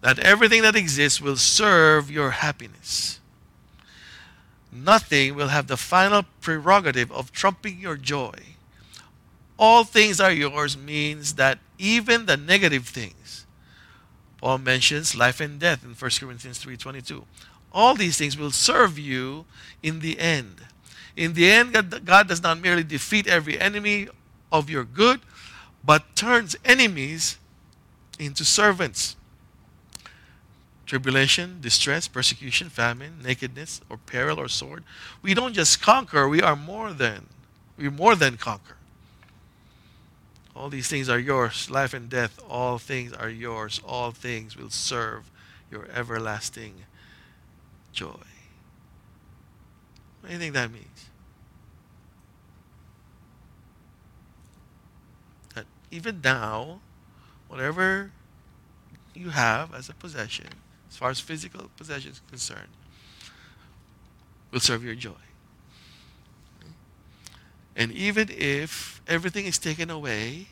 that 0.00 0.18
everything 0.18 0.62
that 0.62 0.74
exists 0.74 1.20
will 1.20 1.36
serve 1.36 2.10
your 2.10 2.30
happiness. 2.30 3.20
nothing 4.72 5.34
will 5.34 5.48
have 5.48 5.66
the 5.66 5.76
final 5.76 6.24
prerogative 6.40 7.10
of 7.12 7.32
trumping 7.32 7.80
your 7.80 7.96
joy. 7.96 8.56
All 9.58 9.84
things 9.84 10.20
are 10.20 10.32
yours 10.32 10.76
means 10.76 11.34
that 11.34 11.58
even 11.78 12.26
the 12.26 12.36
negative 12.36 12.88
things. 12.88 13.46
Paul 14.40 14.58
mentions 14.58 15.14
life 15.14 15.40
and 15.40 15.58
death 15.58 15.82
in 15.84 15.94
1 15.94 16.20
Corinthians 16.20 16.58
3:22. 16.58 17.26
All 17.72 17.94
these 17.94 18.16
things 18.16 18.36
will 18.36 18.50
serve 18.52 18.98
you 18.98 19.44
in 19.82 20.00
the 20.00 20.18
end. 20.18 20.66
In 21.14 21.34
the 21.34 21.50
end, 21.50 21.72
God 22.04 22.28
does 22.28 22.42
not 22.42 22.60
merely 22.60 22.84
defeat 22.84 23.26
every 23.26 23.58
enemy 23.60 24.08
of 24.52 24.68
your 24.70 24.84
good, 24.84 25.20
but 25.86 26.16
turns 26.16 26.56
enemies 26.64 27.38
into 28.18 28.44
servants 28.44 29.16
tribulation, 30.86 31.58
distress, 31.60 32.06
persecution, 32.06 32.68
famine, 32.68 33.18
nakedness, 33.22 33.80
or 33.90 33.96
peril 33.96 34.38
or 34.38 34.46
sword. 34.46 34.84
We 35.20 35.34
don't 35.34 35.52
just 35.52 35.82
conquer, 35.82 36.28
we 36.28 36.40
are 36.40 36.54
more 36.54 36.92
than. 36.92 37.26
We 37.76 37.88
more 37.88 38.14
than 38.14 38.36
conquer. 38.36 38.76
All 40.56 40.70
these 40.70 40.88
things 40.88 41.08
are 41.10 41.18
yours. 41.18 41.70
Life 41.70 41.92
and 41.92 42.08
death, 42.08 42.40
all 42.48 42.78
things 42.78 43.12
are 43.12 43.28
yours. 43.28 43.80
All 43.84 44.10
things 44.10 44.56
will 44.56 44.70
serve 44.70 45.30
your 45.70 45.86
everlasting 45.92 46.84
joy. 47.92 48.24
What 50.20 50.28
do 50.28 50.32
you 50.32 50.38
think 50.38 50.54
that 50.54 50.72
means? 50.72 51.10
That 55.54 55.66
even 55.90 56.20
now, 56.22 56.80
whatever 57.48 58.10
you 59.14 59.30
have 59.30 59.74
as 59.74 59.88
a 59.88 59.94
possession, 59.94 60.48
as 60.90 60.96
far 60.96 61.10
as 61.10 61.20
physical 61.20 61.70
possessions 61.76 62.20
concerned, 62.28 62.68
will 64.50 64.60
serve 64.60 64.84
your 64.84 64.94
joy. 64.94 65.12
And 67.74 67.92
even 67.92 68.28
if 68.30 69.02
everything 69.06 69.44
is 69.44 69.58
taken 69.58 69.90
away, 69.90 70.46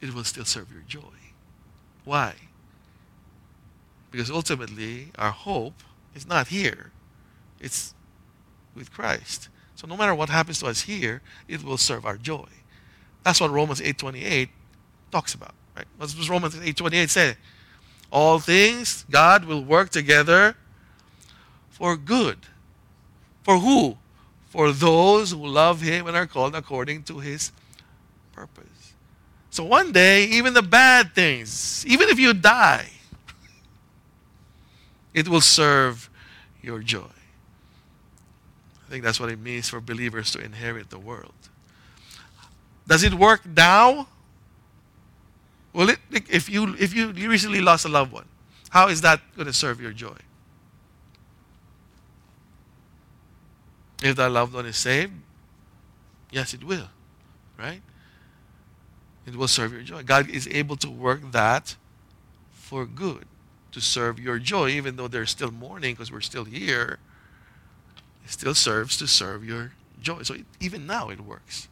it 0.00 0.12
will 0.12 0.24
still 0.24 0.44
serve 0.44 0.72
your 0.72 0.82
joy. 0.82 1.00
Why? 2.04 2.34
Because 4.10 4.30
ultimately, 4.30 5.12
our 5.16 5.30
hope 5.30 5.82
is 6.14 6.26
not 6.26 6.48
here, 6.48 6.90
it's 7.60 7.94
with 8.74 8.92
Christ. 8.92 9.48
So 9.76 9.86
no 9.86 9.96
matter 9.96 10.14
what 10.14 10.28
happens 10.28 10.58
to 10.60 10.66
us 10.66 10.82
here, 10.82 11.22
it 11.48 11.62
will 11.62 11.78
serve 11.78 12.04
our 12.04 12.16
joy. 12.16 12.48
That's 13.22 13.40
what 13.40 13.50
Romans 13.50 13.80
8:28 13.80 14.48
talks 15.10 15.34
about, 15.34 15.54
right? 15.76 15.86
What 15.96 16.14
does 16.14 16.28
Romans 16.28 16.56
8:28 16.56 17.10
say? 17.10 17.36
All 18.10 18.38
things 18.38 19.04
God 19.10 19.44
will 19.44 19.64
work 19.64 19.90
together 19.90 20.56
for 21.70 21.96
good. 21.96 22.38
For 23.42 23.58
who? 23.58 23.96
For 24.48 24.72
those 24.72 25.32
who 25.32 25.46
love 25.46 25.80
him 25.80 26.06
and 26.06 26.16
are 26.16 26.26
called 26.26 26.54
according 26.54 27.04
to 27.04 27.20
his 27.20 27.52
purpose. 28.32 28.66
So 29.50 29.64
one 29.64 29.92
day, 29.92 30.24
even 30.24 30.54
the 30.54 30.62
bad 30.62 31.14
things, 31.14 31.84
even 31.86 32.08
if 32.08 32.18
you 32.18 32.32
die, 32.34 32.88
it 35.14 35.28
will 35.28 35.40
serve 35.40 36.10
your 36.62 36.80
joy. 36.80 37.14
I 38.86 38.90
think 38.90 39.04
that's 39.04 39.18
what 39.18 39.30
it 39.30 39.38
means 39.38 39.68
for 39.68 39.80
believers 39.80 40.30
to 40.32 40.38
inherit 40.38 40.90
the 40.90 40.98
world. 40.98 41.32
Does 42.86 43.02
it 43.02 43.14
work 43.14 43.46
now? 43.46 44.08
Well, 45.72 45.88
if 46.10 46.50
you 46.50 46.74
if 46.78 46.94
you, 46.94 47.12
you 47.12 47.30
recently 47.30 47.60
lost 47.60 47.84
a 47.84 47.88
loved 47.88 48.12
one, 48.12 48.26
how 48.70 48.88
is 48.88 49.00
that 49.02 49.20
going 49.36 49.46
to 49.46 49.52
serve 49.52 49.80
your 49.80 49.92
joy? 49.92 50.16
If 54.02 54.16
that 54.16 54.30
loved 54.30 54.52
one 54.52 54.66
is 54.66 54.76
saved, 54.76 55.12
yes, 56.30 56.54
it 56.54 56.64
will, 56.64 56.88
right? 57.58 57.80
It 59.26 59.36
will 59.36 59.48
serve 59.48 59.72
your 59.72 59.82
joy. 59.82 60.02
God 60.02 60.28
is 60.28 60.48
able 60.48 60.76
to 60.76 60.90
work 60.90 61.30
that 61.30 61.76
for 62.50 62.84
good 62.84 63.26
to 63.70 63.80
serve 63.80 64.18
your 64.18 64.38
joy, 64.38 64.70
even 64.70 64.96
though 64.96 65.08
there's 65.08 65.30
still 65.30 65.50
mourning 65.50 65.94
because 65.94 66.10
we're 66.10 66.20
still 66.20 66.44
here. 66.44 66.98
It 68.24 68.30
still 68.30 68.54
serves 68.54 68.96
to 68.98 69.06
serve 69.06 69.44
your 69.44 69.72
joy. 70.00 70.22
So 70.22 70.34
it, 70.34 70.46
even 70.60 70.86
now 70.86 71.08
it 71.08 71.20
works, 71.20 71.68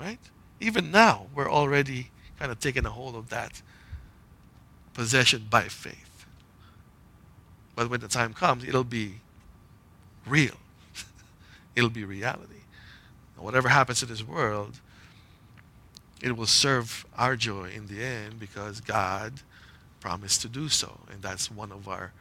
right? 0.00 0.18
Even 0.58 0.90
now 0.90 1.26
we're 1.34 1.50
already 1.50 2.10
kind 2.38 2.50
of 2.50 2.58
taking 2.58 2.86
a 2.86 2.90
hold 2.90 3.14
of 3.14 3.28
that 3.28 3.62
possession 4.94 5.46
by 5.48 5.64
faith. 5.64 6.26
But 7.76 7.90
when 7.90 8.00
the 8.00 8.08
time 8.08 8.34
comes, 8.34 8.64
it'll 8.64 8.84
be 8.84 9.16
real. 10.26 10.56
it'll 11.76 11.90
be 11.90 12.04
reality. 12.04 12.64
whatever 13.36 13.68
happens 13.68 14.02
in 14.02 14.08
this 14.08 14.26
world, 14.26 14.80
it 16.22 16.36
will 16.36 16.46
serve 16.46 17.06
our 17.16 17.36
joy 17.36 17.70
in 17.74 17.86
the 17.86 18.02
end 18.02 18.38
because 18.38 18.80
God 18.80 19.34
promised 20.00 20.42
to 20.42 20.48
do 20.48 20.68
so. 20.68 21.00
And 21.10 21.22
that's 21.22 21.50
one 21.50 21.72
of 21.72 21.88
our 21.88 22.12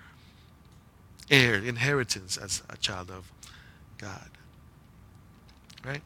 heir 1.30 1.56
inheritance 1.56 2.38
as 2.38 2.64
a 2.70 2.78
child 2.78 3.10
of 3.12 3.32
God. 3.98 4.30
Right? 5.86 6.02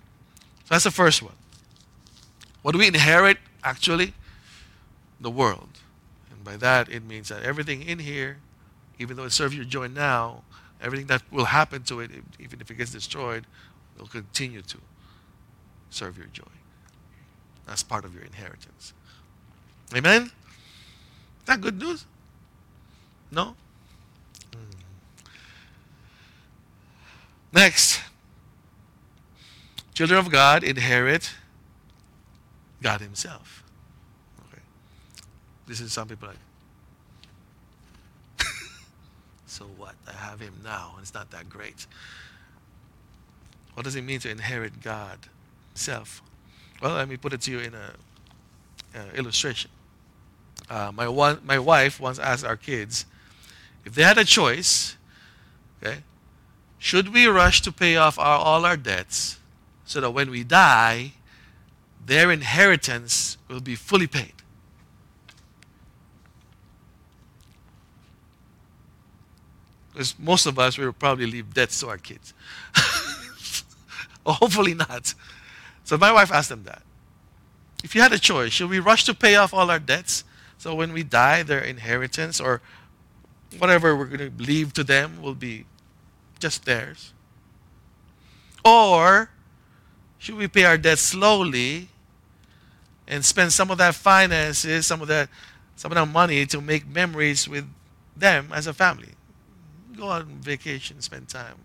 So 0.64 0.70
that's 0.70 0.84
the 0.84 0.92
first 0.92 1.22
one. 1.22 1.36
What 2.64 2.72
do 2.72 2.80
we 2.80 2.88
inherit 2.88 3.38
actually? 3.64 4.14
The 5.22 5.30
world. 5.30 5.80
And 6.32 6.44
by 6.44 6.58
that 6.58 6.90
it 6.90 7.04
means 7.04 7.30
that 7.30 7.44
everything 7.44 7.84
in 7.84 8.00
here, 8.00 8.38
even 8.98 9.16
though 9.16 9.26
it 9.26 9.32
serves 9.32 9.56
your 9.56 9.66
joy 9.66 9.88
now, 9.88 10.44
everything 10.82 11.08
that 11.08 11.22
will 11.32 11.46
happen 11.46 11.84
to 11.84 12.00
it, 12.00 12.10
even 12.40 12.60
if 12.60 12.72
it 12.72 12.76
gets 12.76 12.92
destroyed, 12.92 13.46
will 14.00 14.08
continue 14.08 14.62
to 14.64 14.78
serve 15.90 16.18
your 16.18 16.28
joy. 16.28 16.44
That's 17.68 17.84
part 17.84 18.06
of 18.06 18.16
your 18.16 18.24
inheritance. 18.24 18.94
Amen? 19.96 20.24
Is 20.24 21.46
that 21.46 21.62
good 21.62 21.80
news? 21.80 22.06
No? 23.32 23.56
Hmm. 24.54 24.60
Next, 27.52 28.02
children 29.94 30.20
of 30.20 30.32
God 30.32 30.64
inherit 30.64 31.32
God 32.84 33.02
Himself. 33.02 33.64
Okay. 34.52 34.62
This 35.66 35.82
is 35.82 35.92
some 35.92 36.08
people 36.08 36.28
like, 36.28 36.38
so 39.48 39.66
what? 39.78 39.96
I 40.08 40.12
have 40.12 40.40
Him 40.40 40.54
now, 40.64 40.92
and 40.96 41.02
it's 41.02 41.14
not 41.14 41.32
that 41.32 41.50
great. 41.50 41.88
What 43.74 43.84
does 43.84 43.96
it 43.96 44.04
mean 44.04 44.20
to 44.20 44.30
inherit 44.30 44.84
God 44.84 45.18
Himself? 45.72 46.22
Well, 46.82 46.94
let 46.94 47.10
me 47.10 47.18
put 47.18 47.34
it 47.34 47.42
to 47.42 47.52
you 47.52 47.60
in 47.60 47.74
a 47.74 47.94
uh, 48.96 49.06
illustration 49.16 49.72
uh, 50.70 50.92
my 50.94 51.08
one 51.08 51.40
my 51.44 51.60
wife 51.60 52.00
once 52.00 52.20
asked 52.20 52.46
our 52.46 52.58
kids 52.58 53.06
if 53.86 53.96
they 53.96 54.04
had 54.04 54.18
a 54.18 54.24
choice, 54.24 54.96
okay, 55.82 56.00
should 56.80 57.14
we 57.14 57.28
rush 57.28 57.62
to 57.62 57.72
pay 57.72 57.98
off 57.98 58.18
our, 58.18 58.38
all 58.38 58.66
our 58.66 58.78
debts 58.78 59.40
so 59.86 60.00
that 60.00 60.12
when 60.12 60.30
we 60.30 60.44
die, 60.44 61.14
their 62.06 62.32
inheritance 62.32 63.38
will 63.48 63.60
be 63.60 63.76
fully 63.76 64.08
paid? 64.08 64.34
Because 69.92 70.18
most 70.18 70.46
of 70.46 70.58
us 70.58 70.78
we 70.78 70.86
will 70.86 70.94
probably 70.94 71.28
leave 71.28 71.54
debts 71.54 71.80
to 71.82 71.88
our 71.88 71.98
kids. 71.98 72.34
Hopefully 74.26 74.74
not. 74.74 75.14
So 75.84 75.98
my 75.98 76.12
wife 76.12 76.32
asked 76.32 76.50
them 76.50 76.64
that. 76.64 76.82
If 77.84 77.94
you 77.94 78.02
had 78.02 78.14
a 78.14 78.20
choice, 78.20 78.54
should 78.54 78.70
we 78.70 78.80
rush 78.80 79.04
to 79.06 79.14
pay 79.14 79.36
off 79.36 79.54
all 79.54 79.70
our 79.70 79.80
debts 79.80 80.24
so 80.64 80.74
when 80.74 80.94
we 80.94 81.04
die, 81.04 81.44
their 81.44 81.60
inheritance 81.60 82.40
or 82.40 82.62
whatever 83.58 83.98
we're 83.98 84.06
going 84.06 84.32
to 84.32 84.44
leave 84.44 84.72
to 84.76 84.84
them 84.86 85.22
will 85.22 85.36
be 85.36 85.66
just 86.40 86.64
theirs. 86.64 87.12
Or 88.64 89.30
should 90.20 90.36
we 90.36 90.48
pay 90.48 90.64
our 90.64 90.78
debt 90.78 91.00
slowly 91.00 91.90
and 93.08 93.24
spend 93.24 93.54
some 93.54 93.72
of 93.72 93.78
that 93.78 93.96
finances, 93.96 94.86
some 94.86 95.02
of 95.02 95.08
that 95.08 95.30
some 95.76 95.92
of 95.92 95.96
that 95.96 96.06
money 96.06 96.46
to 96.46 96.62
make 96.62 96.88
memories 96.88 97.48
with 97.50 97.68
them 98.16 98.50
as 98.54 98.68
a 98.68 98.74
family? 98.74 99.14
Go 99.98 100.08
on 100.08 100.26
vacation, 100.42 101.02
spend 101.02 101.30
time. 101.30 101.56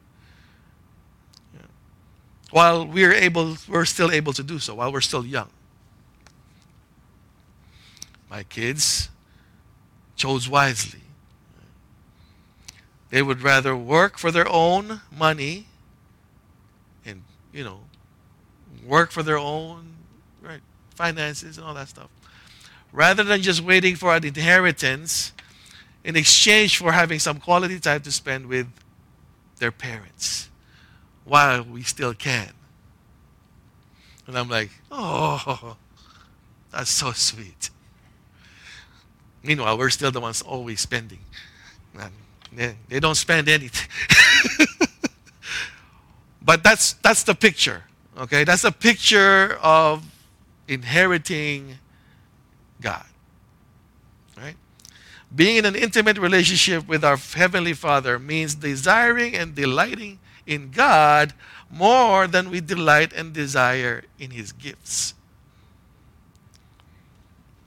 Yeah. 1.55 1.67
While 2.51 2.87
we're 2.87 3.13
able 3.13 3.57
we're 3.69 3.85
still 3.85 4.11
able 4.11 4.33
to 4.33 4.43
do 4.43 4.59
so, 4.59 4.75
while 4.75 4.93
we're 4.93 5.01
still 5.01 5.25
young. 5.25 5.51
My 8.31 8.43
kids 8.43 9.09
chose 10.17 10.49
wisely. 10.49 11.01
They 13.11 13.23
would 13.23 13.43
rather 13.43 13.75
work 13.75 14.19
for 14.19 14.31
their 14.31 14.49
own 14.49 15.01
money 15.11 15.67
and, 17.07 17.23
you 17.53 17.65
know, 17.65 17.81
work 18.85 19.11
for 19.11 19.23
their 19.23 19.39
own 19.39 19.95
finances 20.99 21.59
and 21.59 21.67
all 21.67 21.75
that 21.75 21.89
stuff. 21.89 22.11
Rather 22.93 23.23
than 23.23 23.41
just 23.41 23.61
waiting 23.61 23.95
for 23.95 24.15
an 24.15 24.25
inheritance 24.25 25.33
in 26.03 26.17
exchange 26.17 26.77
for 26.79 26.91
having 26.93 27.19
some 27.19 27.39
quality 27.39 27.79
time 27.79 28.03
to 28.03 28.11
spend 28.11 28.47
with 28.47 28.67
their 29.59 29.71
parents 29.71 30.49
while 31.25 31.63
we 31.63 31.83
still 31.83 32.15
can. 32.15 32.51
And 34.27 34.37
I'm 34.37 34.49
like, 34.49 34.71
oh, 34.91 35.77
that's 36.73 36.91
so 36.91 37.13
sweet. 37.13 37.71
Meanwhile, 39.43 39.79
we're 39.79 39.91
still 39.91 40.11
the 40.11 40.21
ones 40.21 40.43
always 40.43 40.81
spending. 40.81 41.21
They, 42.53 42.77
they 42.89 43.01
don't 43.01 43.15
spend 43.15 43.49
anything. 43.49 43.89
but 46.43 46.63
that's 46.63 46.95
that's 46.95 47.23
the 47.23 47.35
picture. 47.35 47.85
Okay? 48.17 48.45
That's 48.45 48.65
a 48.65 48.73
picture 48.73 49.59
of 49.63 50.03
inheriting 50.69 51.79
God. 52.81 53.07
Right? 54.37 54.57
Being 55.35 55.57
in 55.57 55.65
an 55.65 55.75
intimate 55.75 56.19
relationship 56.19 56.87
with 56.87 57.05
our 57.05 57.17
Heavenly 57.17 57.73
Father 57.73 58.19
means 58.19 58.55
desiring 58.55 59.35
and 59.35 59.55
delighting 59.55 60.21
in 60.47 60.71
God 60.71 61.33
more 61.71 62.27
than 62.27 62.51
we 62.51 62.61
delight 62.61 63.13
and 63.13 63.33
desire 63.33 64.05
in 64.19 64.31
His 64.31 64.53
gifts. 64.53 65.15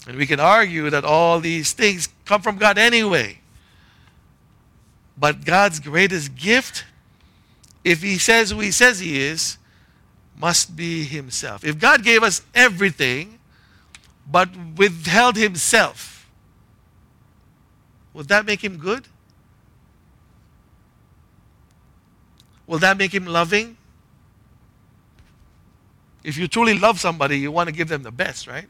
And 0.07 0.17
we 0.17 0.25
can 0.25 0.39
argue 0.39 0.89
that 0.89 1.05
all 1.05 1.39
these 1.39 1.73
things 1.73 2.09
come 2.25 2.41
from 2.41 2.57
God 2.57 2.77
anyway. 2.77 3.39
But 5.17 5.45
God's 5.45 5.79
greatest 5.79 6.35
gift, 6.35 6.85
if 7.83 8.01
He 8.01 8.17
says 8.17 8.49
who 8.49 8.59
He 8.59 8.71
says 8.71 8.99
He 8.99 9.21
is, 9.21 9.57
must 10.41 10.75
be 10.75 11.03
Himself. 11.03 11.63
If 11.63 11.77
God 11.79 12.03
gave 12.03 12.23
us 12.23 12.41
everything, 12.53 13.39
but 14.29 14.49
withheld 14.75 15.37
Himself, 15.37 16.29
would 18.13 18.27
that 18.27 18.45
make 18.45 18.63
Him 18.63 18.77
good? 18.77 19.05
will 22.71 22.79
that 22.79 22.97
make 22.97 23.13
him 23.13 23.25
loving? 23.25 23.75
If 26.23 26.37
you 26.37 26.47
truly 26.47 26.79
love 26.79 27.01
somebody, 27.01 27.37
you 27.37 27.51
want 27.51 27.67
to 27.67 27.75
give 27.75 27.89
them 27.89 28.01
the 28.01 28.11
best, 28.11 28.47
right? 28.47 28.67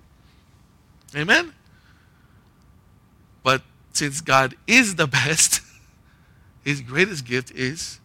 Amen? 1.16 1.54
But 3.44 3.62
since 3.94 4.20
God 4.20 4.56
is 4.66 4.96
the 4.96 5.06
best, 5.22 5.62
his 6.64 6.82
greatest 6.82 7.26
gift 7.26 7.52
is 7.52 8.00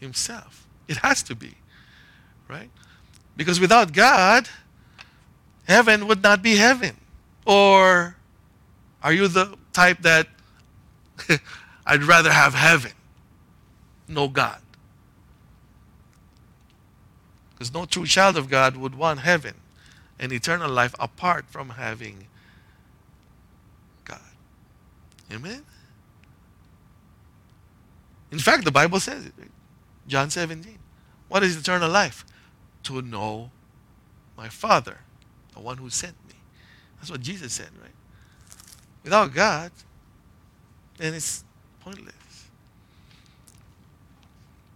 himself. 0.00 0.66
It 0.88 0.96
has 0.98 1.22
to 1.24 1.34
be, 1.34 1.56
right? 2.48 2.70
Because 3.38 3.60
without 3.60 3.92
God, 3.92 4.48
heaven 5.68 6.08
would 6.08 6.22
not 6.24 6.42
be 6.42 6.56
heaven. 6.56 6.96
Or 7.46 8.16
are 9.00 9.12
you 9.12 9.28
the 9.28 9.56
type 9.72 10.02
that 10.02 10.26
I'd 11.86 12.02
rather 12.02 12.32
have 12.32 12.52
heaven, 12.52 12.90
no 14.08 14.26
God? 14.26 14.60
Because 17.52 17.72
no 17.72 17.86
true 17.86 18.06
child 18.06 18.36
of 18.36 18.50
God 18.50 18.76
would 18.76 18.96
want 18.96 19.20
heaven 19.20 19.54
and 20.18 20.32
eternal 20.32 20.68
life 20.68 20.94
apart 20.98 21.44
from 21.48 21.70
having 21.70 22.26
God. 24.04 24.20
Amen? 25.32 25.64
In 28.32 28.40
fact, 28.40 28.64
the 28.64 28.72
Bible 28.72 28.98
says 28.98 29.26
it. 29.26 29.32
John 30.08 30.28
17. 30.28 30.76
What 31.28 31.44
is 31.44 31.56
eternal 31.56 31.88
life? 31.88 32.24
To 32.88 33.02
know 33.02 33.50
my 34.34 34.48
Father, 34.48 34.98
the 35.52 35.60
one 35.60 35.76
who 35.76 35.90
sent 35.90 36.14
me. 36.26 36.34
That's 36.96 37.10
what 37.10 37.20
Jesus 37.20 37.52
said, 37.52 37.68
right? 37.82 37.90
Without 39.04 39.34
God, 39.34 39.72
then 40.96 41.12
it's 41.12 41.44
pointless. 41.80 42.14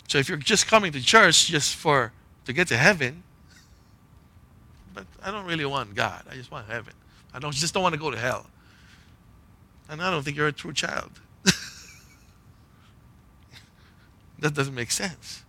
So 0.09 0.18
if 0.18 0.29
you're 0.29 0.37
just 0.37 0.66
coming 0.66 0.92
to 0.92 1.03
church 1.03 1.46
just 1.46 1.75
for 1.75 2.12
to 2.44 2.53
get 2.53 2.68
to 2.68 2.77
heaven. 2.77 3.22
But 4.92 5.07
I 5.22 5.31
don't 5.31 5.46
really 5.46 5.64
want 5.64 5.94
God. 5.94 6.25
I 6.31 6.35
just 6.35 6.51
want 6.51 6.68
heaven. 6.68 6.92
I 7.33 7.38
don't 7.38 7.55
just 7.55 7.72
don't 7.72 7.83
want 7.83 7.94
to 7.94 8.01
go 8.01 8.11
to 8.11 8.18
hell. 8.18 8.44
And 9.88 10.03
I 10.03 10.11
don't 10.11 10.22
think 10.22 10.37
you're 10.37 10.48
a 10.48 10.53
true 10.53 10.75
child. 10.75 11.12
that 14.38 14.53
doesn't 14.53 14.75
make 14.75 14.90
sense. 14.90 15.44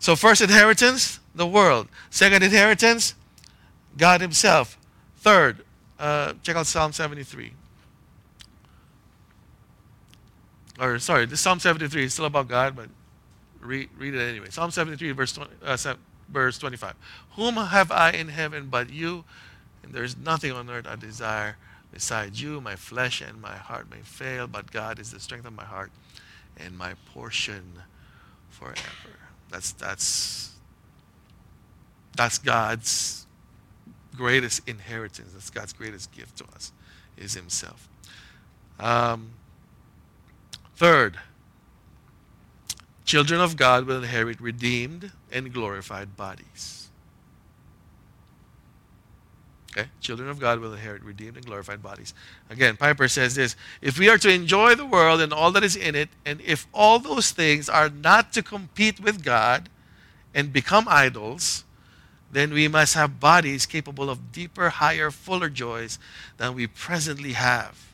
So 0.00 0.16
first 0.16 0.40
inheritance, 0.40 1.20
the 1.34 1.46
world. 1.46 1.88
Second 2.10 2.42
inheritance, 2.42 3.14
God 3.96 4.20
Himself. 4.20 4.78
Third, 5.16 5.64
uh, 5.98 6.34
check 6.42 6.56
out 6.56 6.66
Psalm 6.66 6.92
73. 6.92 7.52
Or 10.80 10.98
sorry, 10.98 11.26
this 11.26 11.40
Psalm 11.40 11.60
73 11.60 12.04
is 12.04 12.12
still 12.12 12.24
about 12.24 12.48
God, 12.48 12.74
but 12.74 12.88
Read, 13.62 13.90
read 13.96 14.14
it 14.14 14.20
anyway. 14.20 14.48
Psalm 14.50 14.72
73, 14.72 15.12
verse, 15.12 15.32
20, 15.32 15.50
uh, 15.64 15.94
verse 16.28 16.58
25. 16.58 16.94
Whom 17.36 17.54
have 17.54 17.92
I 17.92 18.10
in 18.10 18.28
heaven 18.28 18.66
but 18.68 18.90
you? 18.90 19.24
And 19.82 19.92
there 19.94 20.02
is 20.02 20.16
nothing 20.16 20.52
on 20.52 20.68
earth 20.68 20.86
I 20.88 20.96
desire 20.96 21.56
besides 21.92 22.42
you. 22.42 22.60
My 22.60 22.74
flesh 22.74 23.20
and 23.20 23.40
my 23.40 23.54
heart 23.54 23.88
may 23.88 24.00
fail, 24.02 24.48
but 24.48 24.72
God 24.72 24.98
is 24.98 25.12
the 25.12 25.20
strength 25.20 25.46
of 25.46 25.52
my 25.52 25.64
heart 25.64 25.92
and 26.56 26.76
my 26.76 26.94
portion 27.12 27.82
forever. 28.50 29.18
That's 29.50 29.70
that's 29.72 30.51
that's 32.16 32.38
God's 32.38 33.26
greatest 34.16 34.68
inheritance. 34.68 35.32
That's 35.32 35.50
God's 35.50 35.72
greatest 35.72 36.12
gift 36.12 36.38
to 36.38 36.44
us, 36.54 36.72
is 37.16 37.34
Himself. 37.34 37.88
Um, 38.78 39.30
third, 40.76 41.18
Children 43.04 43.40
of 43.40 43.56
God 43.56 43.84
will 43.84 43.98
inherit 43.98 44.40
redeemed 44.40 45.10
and 45.30 45.52
glorified 45.52 46.16
bodies. 46.16 46.88
Okay? 49.70 49.88
Children 50.00 50.28
of 50.28 50.38
God 50.38 50.60
will 50.60 50.72
inherit 50.72 51.02
redeemed 51.02 51.36
and 51.36 51.44
glorified 51.44 51.82
bodies. 51.82 52.14
Again, 52.48 52.76
Piper 52.76 53.08
says 53.08 53.34
this 53.34 53.56
If 53.80 53.98
we 53.98 54.08
are 54.08 54.18
to 54.18 54.30
enjoy 54.32 54.76
the 54.76 54.86
world 54.86 55.20
and 55.20 55.32
all 55.32 55.50
that 55.52 55.64
is 55.64 55.76
in 55.76 55.94
it, 55.94 56.10
and 56.24 56.40
if 56.40 56.66
all 56.72 56.98
those 56.98 57.32
things 57.32 57.68
are 57.68 57.90
not 57.90 58.32
to 58.34 58.42
compete 58.42 59.00
with 59.00 59.24
God 59.24 59.68
and 60.34 60.52
become 60.52 60.86
idols, 60.88 61.64
then 62.32 62.54
we 62.54 62.66
must 62.66 62.94
have 62.94 63.20
bodies 63.20 63.66
capable 63.66 64.08
of 64.08 64.32
deeper, 64.32 64.70
higher, 64.70 65.10
fuller 65.10 65.50
joys 65.50 65.98
than 66.38 66.54
we 66.54 66.66
presently 66.66 67.34
have. 67.34 67.92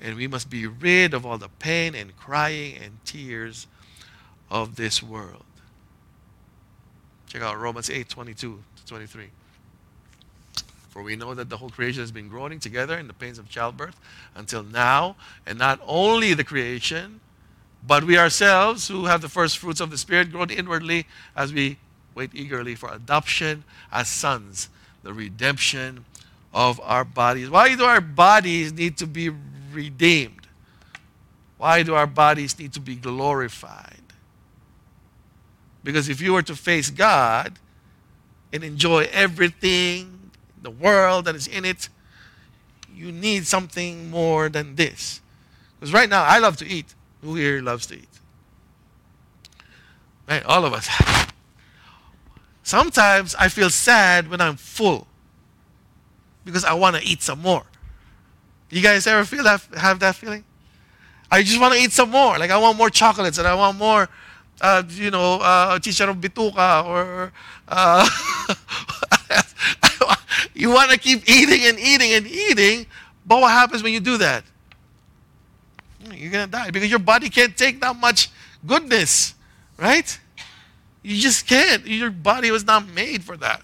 And 0.00 0.16
we 0.16 0.26
must 0.26 0.50
be 0.50 0.66
rid 0.66 1.14
of 1.14 1.24
all 1.24 1.38
the 1.38 1.48
pain 1.48 1.94
and 1.94 2.14
crying 2.16 2.76
and 2.82 2.98
tears 3.04 3.68
of 4.50 4.74
this 4.74 5.02
world. 5.02 5.44
Check 7.28 7.40
out 7.40 7.58
Romans 7.58 7.88
8 7.88 8.08
22 8.08 8.62
to 8.76 8.86
23. 8.86 9.26
For 10.90 11.02
we 11.02 11.14
know 11.14 11.34
that 11.34 11.48
the 11.48 11.58
whole 11.58 11.70
creation 11.70 12.02
has 12.02 12.10
been 12.10 12.28
groaning 12.28 12.58
together 12.58 12.98
in 12.98 13.06
the 13.06 13.12
pains 13.12 13.38
of 13.38 13.48
childbirth 13.48 13.96
until 14.34 14.62
now, 14.62 15.16
and 15.46 15.58
not 15.58 15.80
only 15.86 16.34
the 16.34 16.44
creation, 16.44 17.20
but 17.86 18.04
we 18.04 18.18
ourselves 18.18 18.88
who 18.88 19.04
have 19.04 19.20
the 19.20 19.28
first 19.28 19.58
fruits 19.58 19.80
of 19.80 19.90
the 19.90 19.98
Spirit 19.98 20.32
groan 20.32 20.50
inwardly 20.50 21.06
as 21.36 21.52
we 21.52 21.78
wait 22.16 22.30
eagerly 22.34 22.74
for 22.74 22.90
adoption 22.92 23.62
as 23.92 24.08
sons, 24.08 24.68
the 25.04 25.12
redemption 25.12 26.04
of 26.52 26.80
our 26.80 27.04
bodies. 27.04 27.48
Why 27.50 27.76
do 27.76 27.84
our 27.84 28.00
bodies 28.00 28.72
need 28.72 28.96
to 28.96 29.06
be 29.06 29.30
redeemed? 29.70 30.48
Why 31.58 31.82
do 31.82 31.94
our 31.94 32.06
bodies 32.06 32.58
need 32.58 32.72
to 32.72 32.80
be 32.80 32.96
glorified? 32.96 34.00
Because 35.84 36.08
if 36.08 36.20
you 36.20 36.32
were 36.32 36.42
to 36.42 36.56
face 36.56 36.90
God 36.90 37.58
and 38.52 38.64
enjoy 38.64 39.08
everything, 39.12 40.30
the 40.62 40.70
world 40.70 41.26
that 41.26 41.36
is 41.36 41.46
in 41.46 41.64
it, 41.64 41.88
you 42.94 43.12
need 43.12 43.46
something 43.46 44.10
more 44.10 44.48
than 44.48 44.74
this. 44.74 45.20
Because 45.78 45.92
right 45.92 46.08
now, 46.08 46.24
I 46.24 46.38
love 46.38 46.56
to 46.56 46.66
eat. 46.66 46.94
Who 47.22 47.34
here 47.34 47.60
loves 47.60 47.86
to 47.88 47.96
eat? 47.96 48.08
Right, 50.26 50.44
all 50.44 50.64
of 50.64 50.72
us. 50.72 50.88
Sometimes 52.66 53.36
I 53.36 53.46
feel 53.46 53.70
sad 53.70 54.28
when 54.28 54.40
I'm 54.40 54.56
full 54.56 55.06
because 56.44 56.64
I 56.64 56.72
want 56.74 56.96
to 56.96 57.02
eat 57.04 57.22
some 57.22 57.40
more. 57.40 57.62
You 58.70 58.82
guys 58.82 59.06
ever 59.06 59.24
feel 59.24 59.44
that? 59.44 59.62
Have 59.76 60.00
that 60.00 60.16
feeling? 60.16 60.42
I 61.30 61.44
just 61.44 61.60
want 61.60 61.74
to 61.74 61.78
eat 61.80 61.92
some 61.92 62.10
more. 62.10 62.36
Like 62.40 62.50
I 62.50 62.58
want 62.58 62.76
more 62.76 62.90
chocolates 62.90 63.38
and 63.38 63.46
I 63.46 63.54
want 63.54 63.78
more 63.78 64.08
uh, 64.60 64.82
you 64.88 65.12
know, 65.12 65.34
uh, 65.34 65.78
chicharron 65.78 66.20
bituka 66.20 66.84
or 66.84 67.32
uh, 67.68 68.08
you 70.54 70.68
want 70.70 70.90
to 70.90 70.98
keep 70.98 71.22
eating 71.30 71.66
and 71.66 71.78
eating 71.78 72.14
and 72.14 72.26
eating, 72.26 72.84
but 73.24 73.40
what 73.42 73.52
happens 73.52 73.84
when 73.84 73.92
you 73.92 74.00
do 74.00 74.18
that? 74.18 74.42
You're 76.10 76.32
to 76.32 76.48
die 76.48 76.72
because 76.72 76.90
your 76.90 76.98
body 76.98 77.28
can't 77.30 77.56
take 77.56 77.80
that 77.80 77.94
much 77.94 78.28
goodness, 78.66 79.34
right? 79.78 80.18
You 81.06 81.20
just 81.20 81.46
can't. 81.46 81.86
Your 81.86 82.10
body 82.10 82.50
was 82.50 82.64
not 82.64 82.88
made 82.88 83.22
for 83.22 83.36
that. 83.36 83.62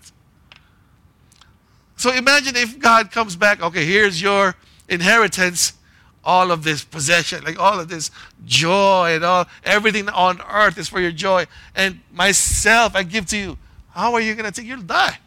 So 1.97 2.13
imagine 2.13 2.55
if 2.55 2.79
God 2.79 3.11
comes 3.11 3.35
back, 3.35 3.61
okay, 3.61 3.85
here's 3.85 4.23
your 4.23 4.55
inheritance 4.89 5.73
all 6.23 6.53
of 6.53 6.63
this 6.63 6.85
possession, 6.85 7.43
like 7.43 7.59
all 7.59 7.81
of 7.81 7.89
this 7.89 8.13
joy 8.45 9.17
and 9.17 9.25
all 9.25 9.47
everything 9.65 10.09
on 10.11 10.41
earth 10.49 10.79
is 10.79 10.87
for 10.89 11.01
your 11.01 11.11
joy. 11.11 11.49
And 11.75 11.99
myself 12.13 12.95
I 12.95 13.03
give 13.03 13.27
to 13.27 13.37
you. 13.37 13.59
How 13.91 14.15
are 14.15 14.21
you 14.21 14.37
gonna 14.37 14.53
take? 14.53 14.67
You'll 14.67 14.83
die. 14.83 15.19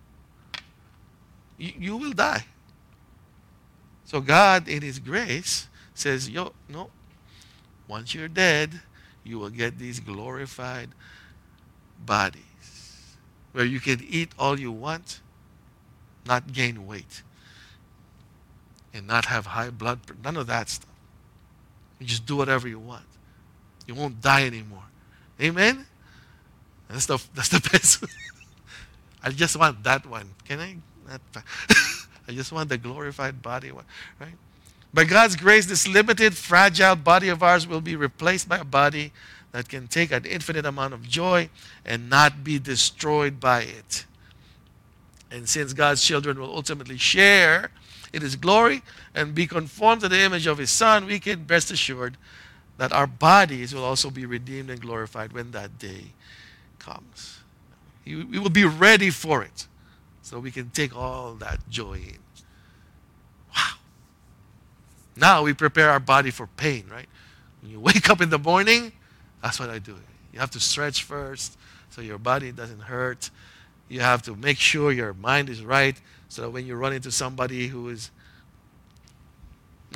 you, 1.58 1.72
you 1.78 1.96
will 1.98 2.12
die. 2.12 2.46
So 4.06 4.22
God, 4.22 4.66
in 4.66 4.80
His 4.80 4.98
grace, 4.98 5.68
says, 5.92 6.26
"Yo, 6.26 6.54
no. 6.70 6.88
Once 7.86 8.14
you're 8.14 8.28
dead, 8.28 8.80
you 9.24 9.38
will 9.38 9.50
get 9.50 9.78
these 9.78 10.00
glorified 10.00 10.88
bodies 12.08 13.16
where 13.52 13.64
you 13.64 13.80
can 13.80 14.00
eat 14.08 14.30
all 14.38 14.58
you 14.58 14.72
want, 14.72 15.20
not 16.26 16.52
gain 16.52 16.86
weight." 16.86 17.22
and 18.98 19.06
not 19.06 19.26
have 19.26 19.46
high 19.46 19.70
blood 19.70 20.04
pressure. 20.04 20.20
None 20.24 20.36
of 20.36 20.46
that 20.46 20.68
stuff. 20.68 20.88
You 21.98 22.06
just 22.06 22.26
do 22.26 22.36
whatever 22.36 22.68
you 22.68 22.78
want. 22.78 23.04
You 23.86 23.94
won't 23.94 24.20
die 24.20 24.44
anymore. 24.46 24.84
Amen? 25.40 25.86
That's 26.88 27.06
the, 27.06 27.22
that's 27.34 27.48
the 27.48 27.60
best. 27.72 28.04
I 29.22 29.30
just 29.30 29.56
want 29.56 29.82
that 29.84 30.06
one. 30.06 30.30
Can 30.44 30.60
I? 30.60 30.76
I 32.28 32.32
just 32.32 32.52
want 32.52 32.68
the 32.68 32.76
glorified 32.76 33.40
body 33.40 33.72
one, 33.72 33.84
right? 34.20 34.34
By 34.92 35.04
God's 35.04 35.36
grace, 35.36 35.66
this 35.66 35.88
limited, 35.88 36.36
fragile 36.36 36.96
body 36.96 37.28
of 37.30 37.42
ours 37.42 37.66
will 37.66 37.80
be 37.80 37.96
replaced 37.96 38.48
by 38.48 38.58
a 38.58 38.64
body 38.64 39.12
that 39.52 39.68
can 39.68 39.88
take 39.88 40.12
an 40.12 40.24
infinite 40.24 40.66
amount 40.66 40.94
of 40.94 41.02
joy 41.02 41.48
and 41.84 42.10
not 42.10 42.44
be 42.44 42.58
destroyed 42.58 43.40
by 43.40 43.62
it. 43.62 44.04
And 45.30 45.48
since 45.48 45.72
God's 45.72 46.02
children 46.02 46.38
will 46.38 46.54
ultimately 46.54 46.96
share 46.96 47.70
in 48.12 48.22
his 48.22 48.36
glory 48.36 48.82
and 49.14 49.34
be 49.34 49.46
conformed 49.46 50.00
to 50.02 50.08
the 50.08 50.20
image 50.20 50.46
of 50.46 50.58
his 50.58 50.70
son, 50.70 51.06
we 51.06 51.18
can 51.18 51.46
rest 51.46 51.70
assured 51.70 52.16
that 52.78 52.92
our 52.92 53.06
bodies 53.06 53.74
will 53.74 53.84
also 53.84 54.10
be 54.10 54.24
redeemed 54.24 54.70
and 54.70 54.80
glorified 54.80 55.32
when 55.32 55.50
that 55.50 55.78
day 55.78 56.12
comes. 56.78 57.40
We 58.06 58.38
will 58.38 58.48
be 58.48 58.64
ready 58.64 59.10
for 59.10 59.42
it 59.42 59.66
so 60.22 60.38
we 60.38 60.50
can 60.50 60.70
take 60.70 60.96
all 60.96 61.34
that 61.34 61.68
joy 61.68 61.94
in. 61.94 62.18
Wow. 63.54 63.74
Now 65.16 65.42
we 65.42 65.52
prepare 65.52 65.90
our 65.90 66.00
body 66.00 66.30
for 66.30 66.46
pain, 66.46 66.84
right? 66.90 67.08
When 67.60 67.72
you 67.72 67.80
wake 67.88 68.08
up 68.08 68.20
in 68.20 68.30
the 68.30 68.38
morning, 68.38 68.92
that's 69.42 69.60
what 69.60 69.70
I 69.70 69.78
do. 69.78 69.96
You 70.32 70.40
have 70.40 70.50
to 70.52 70.60
stretch 70.60 71.02
first 71.02 71.58
so 71.90 72.00
your 72.00 72.18
body 72.18 72.52
doesn't 72.52 72.80
hurt. 72.80 73.30
You 73.88 74.00
have 74.00 74.22
to 74.22 74.36
make 74.36 74.58
sure 74.58 74.92
your 74.92 75.14
mind 75.14 75.48
is 75.48 75.62
right 75.62 75.98
so 76.28 76.42
that 76.42 76.50
when 76.50 76.66
you 76.66 76.76
run 76.76 76.92
into 76.92 77.10
somebody 77.10 77.68
who 77.68 77.88
is 77.88 78.10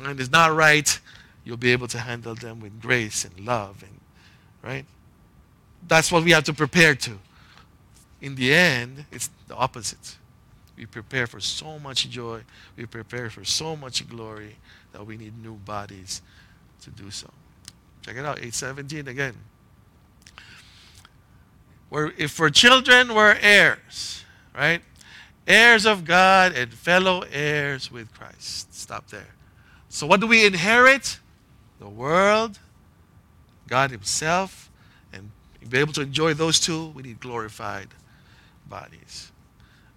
mind 0.01 0.19
is 0.19 0.31
not 0.31 0.55
right, 0.55 0.99
you'll 1.43 1.57
be 1.57 1.71
able 1.71 1.87
to 1.87 1.99
handle 1.99 2.33
them 2.33 2.59
with 2.59 2.81
grace 2.81 3.25
and 3.25 3.45
love 3.45 3.83
and 3.83 3.99
right? 4.63 4.85
That's 5.87 6.11
what 6.11 6.23
we 6.23 6.31
have 6.31 6.45
to 6.45 6.53
prepare 6.53 6.95
to. 6.95 7.19
In 8.21 8.35
the 8.35 8.53
end, 8.53 9.05
it's 9.11 9.29
the 9.47 9.55
opposite. 9.55 10.15
We 10.77 10.85
prepare 10.85 11.27
for 11.27 11.39
so 11.39 11.77
much 11.77 12.09
joy, 12.09 12.41
we 12.75 12.85
prepare 12.85 13.29
for 13.29 13.43
so 13.43 13.75
much 13.75 14.07
glory 14.07 14.55
that 14.93 15.05
we 15.05 15.17
need 15.17 15.33
new 15.43 15.55
bodies 15.55 16.21
to 16.81 16.89
do 16.89 17.11
so. 17.11 17.29
Check 18.05 18.17
it 18.17 18.25
out, 18.25 18.37
817 18.37 19.07
again. 19.07 19.35
We're, 21.89 22.11
if 22.17 22.39
we're 22.39 22.49
children, 22.49 23.13
we're 23.13 23.37
heirs, 23.39 24.25
right? 24.55 24.81
Heirs 25.47 25.85
of 25.85 26.05
God 26.05 26.53
and 26.53 26.73
fellow 26.73 27.23
heirs 27.31 27.91
with 27.91 28.13
Christ. 28.13 28.73
Stop 28.73 29.09
there. 29.09 29.35
So, 29.89 30.07
what 30.07 30.19
do 30.19 30.27
we 30.27 30.45
inherit? 30.45 31.19
The 31.79 31.87
world, 31.87 32.59
God 33.67 33.91
Himself, 33.91 34.71
and 35.11 35.31
to 35.61 35.67
be 35.67 35.77
able 35.79 35.93
to 35.93 36.01
enjoy 36.01 36.33
those 36.33 36.59
two, 36.59 36.87
we 36.95 37.03
need 37.03 37.19
glorified 37.19 37.89
bodies. 38.67 39.31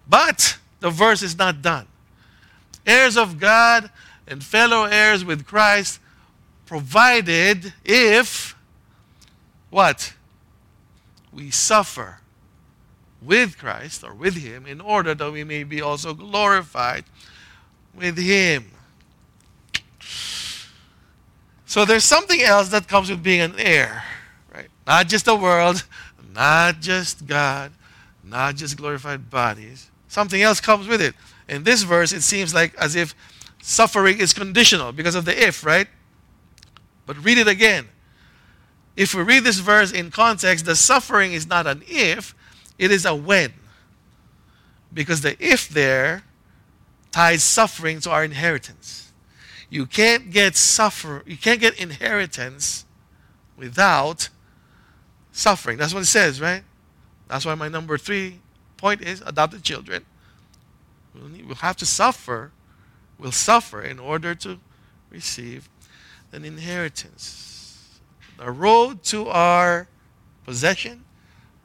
But 0.07 0.57
the 0.79 0.89
verse 0.89 1.21
is 1.21 1.37
not 1.37 1.61
done. 1.61 1.87
Heirs 2.85 3.17
of 3.17 3.39
God 3.39 3.89
and 4.27 4.43
fellow 4.43 4.83
heirs 4.83 5.25
with 5.25 5.45
Christ, 5.45 5.99
provided 6.67 7.73
if 7.83 8.55
what? 9.69 10.13
We 11.33 11.49
suffer 11.49 12.19
with 13.21 13.57
Christ 13.57 14.03
or 14.03 14.13
with 14.13 14.35
Him 14.35 14.65
in 14.65 14.79
order 14.79 15.15
that 15.15 15.31
we 15.31 15.43
may 15.43 15.63
be 15.63 15.81
also 15.81 16.13
glorified 16.13 17.05
with 17.95 18.17
Him. 18.17 18.71
So 21.65 21.83
there's 21.83 22.05
something 22.05 22.41
else 22.41 22.69
that 22.69 22.87
comes 22.87 23.09
with 23.09 23.21
being 23.21 23.41
an 23.41 23.55
heir, 23.57 24.03
right? 24.53 24.69
Not 24.85 25.07
just 25.07 25.25
the 25.25 25.35
world, 25.35 25.83
not 26.33 26.79
just 26.79 27.27
God, 27.27 27.71
not 28.23 28.55
just 28.55 28.77
glorified 28.77 29.29
bodies. 29.29 29.89
Something 30.07 30.41
else 30.41 30.61
comes 30.61 30.87
with 30.87 31.01
it. 31.01 31.13
In 31.49 31.63
this 31.63 31.83
verse, 31.83 32.13
it 32.13 32.21
seems 32.21 32.53
like 32.53 32.73
as 32.75 32.95
if 32.95 33.13
suffering 33.61 34.19
is 34.19 34.33
conditional 34.33 34.91
because 34.91 35.15
of 35.15 35.25
the 35.25 35.47
if, 35.47 35.65
right? 35.65 35.87
But 37.07 37.23
read 37.23 37.39
it 37.39 37.47
again. 37.47 37.87
If 38.95 39.15
we 39.15 39.23
read 39.23 39.43
this 39.43 39.57
verse 39.59 39.91
in 39.91 40.11
context, 40.11 40.65
the 40.65 40.75
suffering 40.75 41.33
is 41.33 41.47
not 41.47 41.65
an 41.65 41.83
if, 41.87 42.35
it 42.77 42.91
is 42.91 43.05
a 43.05 43.15
when. 43.15 43.53
Because 44.93 45.21
the 45.21 45.35
if 45.43 45.67
there 45.69 46.23
ties 47.11 47.41
suffering 47.43 47.99
to 48.01 48.11
our 48.11 48.23
inheritance. 48.23 49.11
You 49.69 49.85
can't 49.85 50.31
get 50.31 50.55
suffer, 50.55 51.23
you 51.25 51.37
can't 51.37 51.59
get 51.59 51.79
inheritance 51.79 52.85
without 53.57 54.29
suffering. 55.31 55.77
That's 55.77 55.93
what 55.93 56.03
it 56.03 56.07
says, 56.07 56.39
right? 56.39 56.63
That's 57.27 57.45
why 57.45 57.55
my 57.55 57.67
number 57.67 57.97
three 57.97 58.39
point 58.77 59.01
is 59.01 59.21
adopted 59.25 59.63
children. 59.63 60.05
We'll 61.13 61.55
have 61.55 61.77
to 61.77 61.85
suffer. 61.85 62.51
We'll 63.17 63.31
suffer 63.31 63.81
in 63.81 63.99
order 63.99 64.35
to 64.35 64.59
receive 65.09 65.69
an 66.31 66.45
inheritance. 66.45 67.99
The 68.37 68.51
road 68.51 69.03
to 69.05 69.29
our 69.29 69.87
possession, 70.45 71.03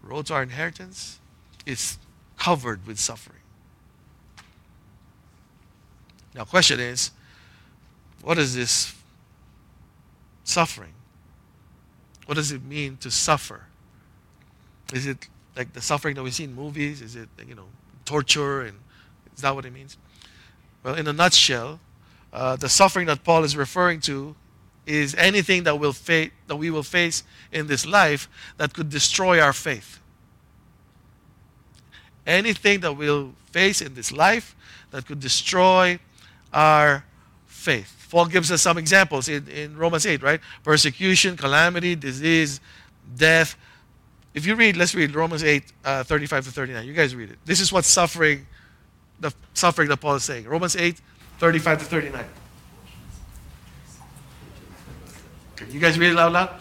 road 0.03 0.27
to 0.27 0.35
our 0.35 0.43
inheritance, 0.43 1.21
is 1.67 1.99
covered 2.39 2.87
with 2.87 2.99
suffering. 2.99 3.39
Now, 6.35 6.45
question 6.45 6.81
is, 6.81 7.11
what 8.23 8.39
is 8.39 8.55
this 8.55 8.95
suffering? 10.45 10.95
What 12.27 12.37
does 12.37 12.53
it 12.53 12.65
mean 12.65 12.97
to 12.99 13.11
suffer? 13.11 13.67
Is 14.93 15.07
it 15.07 15.29
like 15.57 15.73
the 15.73 15.81
suffering 15.81 16.15
that 16.15 16.23
we 16.23 16.31
see 16.31 16.45
in 16.45 16.55
movies? 16.55 17.03
Is 17.03 17.17
it, 17.17 17.29
you 17.47 17.55
know, 17.55 17.67
torture? 18.05 18.63
And 18.63 18.79
is 19.35 19.43
that 19.43 19.55
what 19.55 19.65
it 19.65 19.73
means? 19.73 19.97
Well, 20.83 20.95
in 20.95 21.07
a 21.07 21.13
nutshell, 21.13 21.81
uh, 22.33 22.57
the 22.57 22.69
suffering 22.69 23.07
that 23.07 23.25
Paul 23.25 23.45
is 23.45 23.57
referring 23.57 24.01
to 24.03 24.35
is 24.87 25.15
anything 25.15 25.63
that, 25.65 25.79
will 25.79 25.93
fa- 25.93 26.31
that 26.47 26.57
we 26.57 26.71
will 26.71 26.83
face 26.83 27.23
in 27.53 27.67
this 27.67 27.87
life 27.87 28.29
that 28.57 28.75
could 28.75 28.91
destroy 28.91 29.41
our 29.41 29.53
faith. 29.53 30.01
Anything 32.27 32.81
that 32.81 32.93
we'll 32.95 33.35
face 33.51 33.81
in 33.81 33.95
this 33.95 34.13
life 34.13 34.57
that 34.91 35.07
could 35.07 35.21
destroy 35.21 35.99
our 36.53 37.05
faith. 37.47 38.09
Paul 38.11 38.27
gives 38.27 38.53
us 38.53 38.61
some 38.61 38.77
examples 38.77 39.29
in, 39.29 39.49
in 39.49 39.77
Romans 39.77 40.05
8, 40.05 40.23
right? 40.23 40.41
Persecution, 40.63 41.37
calamity, 41.37 41.95
disease, 41.95 42.61
death. 43.17 43.57
If 44.35 44.47
you 44.47 44.55
read, 44.55 44.77
let's 44.77 44.95
read 44.95 45.15
Romans 45.15 45.43
8, 45.43 45.73
uh, 45.85 46.05
35 46.05 46.45
to 46.45 46.51
39. 46.51 46.87
You 46.87 46.93
guys 46.93 47.15
read 47.15 47.31
it. 47.31 47.39
This 47.45 47.61
is 47.61 47.73
what 47.73 47.85
suffering, 47.85 48.47
the 49.21 49.33
suffering 49.55 49.89
that 49.89 49.99
Paul 49.99 50.17
is 50.17 50.25
saying. 50.25 50.45
Romans 50.45 50.77
8, 50.77 51.01
35 51.39 51.79
to 51.79 51.85
39. 51.87 52.13
Can 52.21 52.29
you 55.71 55.81
guys 55.81 55.99
read 55.99 56.13
it 56.13 56.19
out 56.19 56.33
loud? 56.33 56.61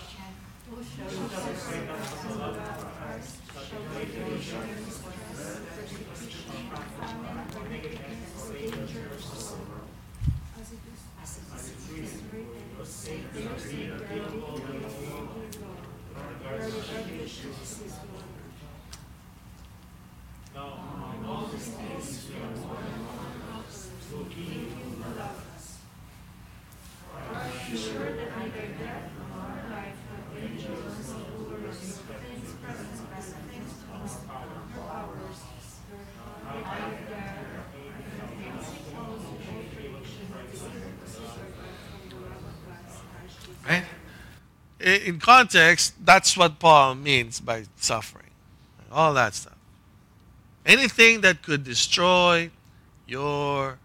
In 45.11 45.19
context, 45.19 45.93
that's 46.05 46.37
what 46.37 46.57
Paul 46.57 46.95
means 46.95 47.39
by 47.39 47.65
suffering. 47.75 48.31
All 48.91 49.13
that 49.13 49.33
stuff. 49.35 49.57
Anything 50.65 51.21
that 51.21 51.41
could 51.41 51.63
destroy 51.63 52.49
your 53.07 53.77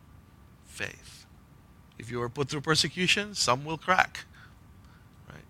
faith. 0.66 1.27
If 1.99 2.11
you 2.11 2.22
are 2.22 2.29
put 2.29 2.49
through 2.49 2.61
persecution, 2.61 3.35
some 3.35 3.64
will 3.64 3.79
crack. 3.79 4.24
Right? 5.29 5.49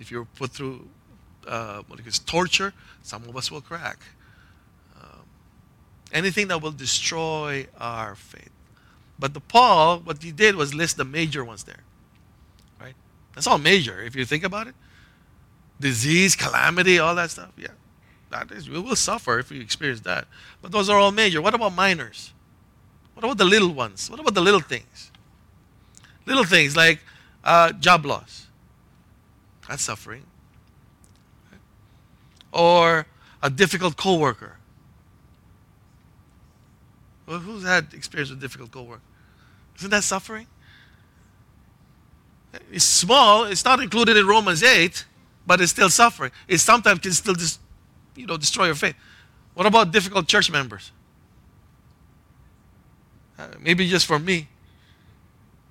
If 0.00 0.10
you're 0.10 0.24
put 0.24 0.50
through 0.50 0.88
uh, 1.46 1.82
what 1.86 2.00
is 2.00 2.18
torture, 2.18 2.72
some 3.02 3.28
of 3.28 3.36
us 3.36 3.50
will 3.50 3.60
crack. 3.60 3.98
Um, 5.00 5.22
anything 6.12 6.48
that 6.48 6.62
will 6.62 6.72
destroy 6.72 7.66
our 7.78 8.16
faith. 8.16 8.50
But 9.18 9.34
the 9.34 9.40
Paul, 9.40 10.00
what 10.00 10.22
he 10.22 10.32
did 10.32 10.56
was 10.56 10.74
list 10.74 10.96
the 10.96 11.04
major 11.04 11.44
ones 11.44 11.64
there. 11.64 11.82
That's 13.38 13.46
all 13.46 13.58
major 13.58 14.02
if 14.02 14.16
you 14.16 14.24
think 14.24 14.42
about 14.42 14.66
it. 14.66 14.74
Disease, 15.78 16.34
calamity, 16.34 16.98
all 16.98 17.14
that 17.14 17.30
stuff. 17.30 17.52
Yeah. 17.56 17.68
That 18.30 18.50
is, 18.50 18.68
we 18.68 18.80
will 18.80 18.96
suffer 18.96 19.38
if 19.38 19.50
we 19.50 19.60
experience 19.60 20.00
that. 20.00 20.26
But 20.60 20.72
those 20.72 20.90
are 20.90 20.98
all 20.98 21.12
major. 21.12 21.40
What 21.40 21.54
about 21.54 21.72
minors? 21.72 22.32
What 23.14 23.24
about 23.24 23.38
the 23.38 23.44
little 23.44 23.72
ones? 23.72 24.10
What 24.10 24.18
about 24.18 24.34
the 24.34 24.40
little 24.40 24.58
things? 24.58 25.12
Little 26.26 26.42
things 26.42 26.74
like 26.74 26.98
uh, 27.44 27.70
job 27.74 28.04
loss. 28.04 28.48
That's 29.68 29.84
suffering. 29.84 30.24
Or 32.52 33.06
a 33.40 33.50
difficult 33.50 33.96
coworker. 33.96 34.56
Well, 37.24 37.38
who's 37.38 37.62
had 37.62 37.94
experience 37.94 38.30
with 38.30 38.40
difficult 38.40 38.72
coworker? 38.72 39.00
Isn't 39.76 39.90
that 39.90 40.02
suffering? 40.02 40.48
It's 42.72 42.84
small. 42.84 43.44
It's 43.44 43.64
not 43.64 43.80
included 43.80 44.16
in 44.16 44.26
Romans 44.26 44.62
8, 44.62 45.04
but 45.46 45.60
it's 45.60 45.72
still 45.72 45.90
suffering. 45.90 46.30
It 46.46 46.58
sometimes 46.58 47.00
can 47.00 47.12
still 47.12 47.34
just, 47.34 47.60
you 48.16 48.26
know, 48.26 48.36
destroy 48.36 48.66
your 48.66 48.74
faith. 48.74 48.94
What 49.54 49.66
about 49.66 49.90
difficult 49.90 50.26
church 50.26 50.50
members? 50.50 50.92
Uh, 53.38 53.48
maybe 53.60 53.88
just 53.88 54.06
for 54.06 54.18
me, 54.18 54.48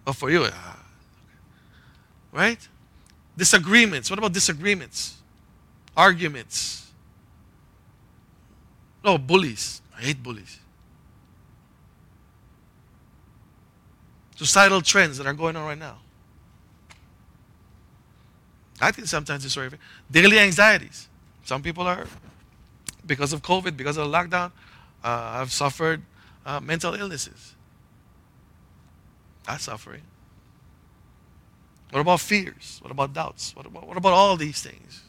or 0.06 0.14
for 0.14 0.30
you. 0.30 0.44
Uh, 0.44 0.52
right? 2.32 2.68
Disagreements. 3.36 4.10
What 4.10 4.20
about 4.20 4.34
disagreements? 4.34 5.18
Arguments. 5.96 6.92
No, 9.04 9.18
bullies. 9.18 9.82
I 9.98 10.02
hate 10.02 10.22
bullies. 10.22 10.60
Societal 14.36 14.82
trends 14.82 15.18
that 15.18 15.26
are 15.26 15.34
going 15.34 15.56
on 15.56 15.66
right 15.66 15.78
now. 15.78 15.98
I 18.80 18.92
think 18.92 19.08
sometimes 19.08 19.44
it's 19.44 19.56
very 19.56 19.72
daily 20.10 20.40
anxieties. 20.40 21.08
Some 21.44 21.62
people 21.64 21.88
are, 21.88 22.06
because 23.06 23.34
of 23.34 23.42
COVID, 23.42 23.76
because 23.76 23.98
of 23.98 24.10
the 24.10 24.18
lockdown, 24.18 24.52
uh, 25.04 25.34
have 25.40 25.52
suffered 25.52 26.02
uh, 26.46 26.60
mental 26.60 26.94
illnesses. 26.94 27.56
That's 29.46 29.64
suffering. 29.64 30.02
What 31.92 32.02
about 32.02 32.20
fears? 32.20 32.80
What 32.82 32.92
about 32.92 33.14
doubts? 33.14 33.56
What 33.56 33.66
about, 33.66 33.88
what 33.88 33.98
about 33.98 34.14
all 34.14 34.36
these 34.36 34.62
things? 34.62 35.04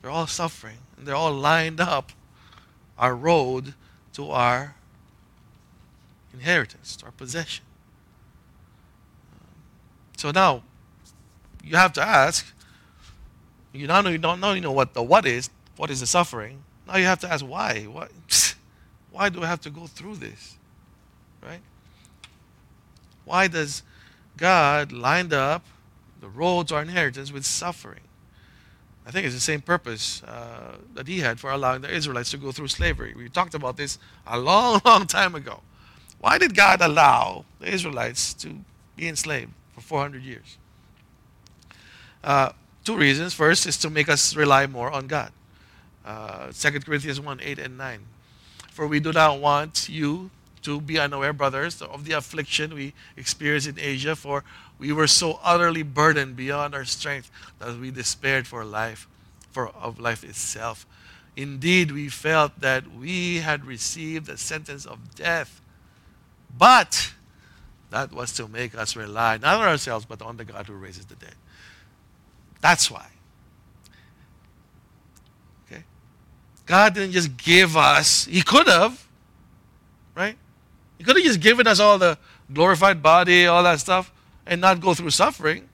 They're 0.00 0.10
all 0.10 0.26
suffering, 0.26 0.78
and 0.96 1.06
they're 1.06 1.16
all 1.16 1.32
lined 1.32 1.80
up 1.80 2.12
our 2.98 3.14
road 3.14 3.74
to 4.14 4.30
our 4.30 4.76
inheritance, 6.32 6.96
to 6.96 7.06
our 7.06 7.12
possession. 7.12 7.64
So 10.16 10.30
now, 10.30 10.62
you 11.64 11.76
have 11.76 11.92
to 11.94 12.02
ask. 12.02 12.46
You 13.72 13.86
not 13.86 14.04
only 14.04 14.18
don't 14.18 14.40
know, 14.40 14.52
you 14.52 14.60
know 14.60 14.72
what 14.72 14.94
the 14.94 15.02
what 15.02 15.26
is, 15.26 15.50
what 15.76 15.90
is 15.90 16.00
the 16.00 16.06
suffering. 16.06 16.62
Now 16.86 16.96
you 16.96 17.06
have 17.06 17.20
to 17.20 17.32
ask 17.32 17.44
why. 17.44 17.84
Why, 17.84 18.08
why 19.10 19.28
do 19.28 19.42
I 19.42 19.46
have 19.46 19.60
to 19.62 19.70
go 19.70 19.86
through 19.86 20.16
this? 20.16 20.56
Right? 21.42 21.60
Why 23.24 23.48
does 23.48 23.82
God 24.36 24.92
lined 24.92 25.32
up 25.32 25.64
the 26.20 26.28
road 26.28 26.68
to 26.68 26.76
our 26.76 26.82
inheritance 26.82 27.32
with 27.32 27.44
suffering? 27.44 28.00
I 29.06 29.10
think 29.10 29.26
it's 29.26 29.34
the 29.34 29.40
same 29.40 29.60
purpose 29.60 30.22
uh, 30.22 30.76
that 30.94 31.08
he 31.08 31.20
had 31.20 31.40
for 31.40 31.50
allowing 31.50 31.82
the 31.82 31.92
Israelites 31.92 32.30
to 32.30 32.36
go 32.36 32.52
through 32.52 32.68
slavery. 32.68 33.14
We 33.16 33.28
talked 33.28 33.54
about 33.54 33.76
this 33.76 33.98
a 34.26 34.38
long, 34.38 34.80
long 34.84 35.06
time 35.06 35.34
ago. 35.34 35.60
Why 36.20 36.38
did 36.38 36.54
God 36.54 36.80
allow 36.80 37.44
the 37.58 37.68
Israelites 37.68 38.32
to 38.34 38.56
be 38.96 39.08
enslaved 39.08 39.52
for 39.74 39.80
400 39.80 40.22
years? 40.22 40.56
Uh, 42.22 42.52
two 42.84 42.96
reasons. 42.96 43.34
First 43.34 43.66
is 43.66 43.76
to 43.78 43.90
make 43.90 44.08
us 44.08 44.34
rely 44.36 44.66
more 44.66 44.90
on 44.90 45.06
God. 45.06 45.32
Uh, 46.04 46.50
2 46.52 46.80
Corinthians 46.80 47.20
1 47.20 47.40
8 47.42 47.58
and 47.58 47.78
9. 47.78 48.00
For 48.70 48.86
we 48.86 49.00
do 49.00 49.12
not 49.12 49.40
want 49.40 49.88
you 49.88 50.30
to 50.62 50.80
be 50.80 50.98
unaware, 50.98 51.32
brothers, 51.32 51.82
of 51.82 52.04
the 52.04 52.12
affliction 52.12 52.74
we 52.74 52.94
experienced 53.16 53.68
in 53.68 53.78
Asia, 53.78 54.16
for 54.16 54.44
we 54.78 54.92
were 54.92 55.06
so 55.06 55.38
utterly 55.42 55.82
burdened 55.82 56.36
beyond 56.36 56.74
our 56.74 56.84
strength 56.84 57.30
that 57.58 57.78
we 57.78 57.90
despaired 57.90 58.46
for 58.46 58.64
life, 58.64 59.08
for 59.50 59.68
of 59.68 59.98
life 59.98 60.24
itself. 60.24 60.86
Indeed, 61.36 61.90
we 61.92 62.08
felt 62.08 62.60
that 62.60 62.92
we 62.92 63.38
had 63.38 63.64
received 63.64 64.26
the 64.26 64.36
sentence 64.36 64.84
of 64.84 65.14
death, 65.14 65.60
but 66.56 67.12
that 67.90 68.12
was 68.12 68.32
to 68.34 68.48
make 68.48 68.74
us 68.74 68.96
rely 68.96 69.38
not 69.38 69.60
on 69.60 69.68
ourselves, 69.68 70.04
but 70.04 70.22
on 70.22 70.36
the 70.36 70.44
God 70.44 70.66
who 70.66 70.74
raises 70.74 71.06
the 71.06 71.14
dead. 71.16 71.34
That's 72.62 72.90
why. 72.90 73.06
Okay? 75.66 75.82
God 76.64 76.94
didn't 76.94 77.12
just 77.12 77.36
give 77.36 77.76
us, 77.76 78.24
He 78.24 78.40
could 78.40 78.68
have, 78.68 79.06
right? 80.14 80.38
He 80.96 81.04
could 81.04 81.16
have 81.16 81.24
just 81.24 81.40
given 81.40 81.66
us 81.66 81.80
all 81.80 81.98
the 81.98 82.16
glorified 82.52 83.02
body, 83.02 83.46
all 83.46 83.64
that 83.64 83.80
stuff, 83.80 84.12
and 84.46 84.60
not 84.60 84.80
go 84.80 84.94
through 84.94 85.10
suffering. 85.10 85.68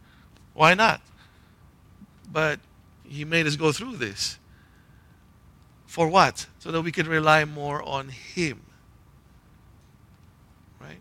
Why 0.55 0.75
not? 0.75 1.03
But 2.33 2.59
He 3.05 3.25
made 3.25 3.47
us 3.47 3.55
go 3.55 3.71
through 3.71 3.97
this. 3.97 4.39
For 5.87 6.09
what? 6.09 6.47
So 6.59 6.71
that 6.73 6.81
we 6.81 6.91
can 6.91 7.07
rely 7.07 7.45
more 7.45 7.83
on 7.83 8.09
Him. 8.09 8.63
Right? 10.81 11.01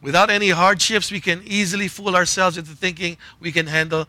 Without 0.00 0.30
any 0.30 0.50
hardships, 0.50 1.10
we 1.10 1.20
can 1.20 1.42
easily 1.44 1.88
fool 1.88 2.14
ourselves 2.14 2.56
into 2.56 2.70
thinking 2.72 3.16
we 3.40 3.50
can 3.50 3.66
handle 3.66 4.06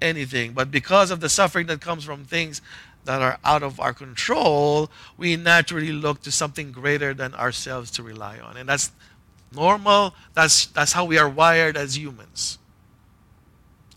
anything. 0.00 0.52
But 0.52 0.70
because 0.70 1.10
of 1.10 1.20
the 1.20 1.28
suffering 1.28 1.66
that 1.66 1.80
comes 1.80 2.04
from 2.04 2.24
things 2.24 2.60
that 3.04 3.22
are 3.22 3.38
out 3.44 3.62
of 3.62 3.80
our 3.80 3.92
control, 3.92 4.90
we 5.16 5.36
naturally 5.36 5.92
look 5.92 6.22
to 6.22 6.32
something 6.32 6.72
greater 6.72 7.14
than 7.14 7.34
ourselves 7.34 7.90
to 7.92 8.02
rely 8.02 8.38
on. 8.38 8.56
And 8.56 8.68
that's 8.68 8.90
normal. 9.54 10.14
That's, 10.34 10.66
that's 10.66 10.92
how 10.92 11.04
we 11.04 11.18
are 11.18 11.28
wired 11.28 11.76
as 11.76 11.96
humans. 11.96 12.58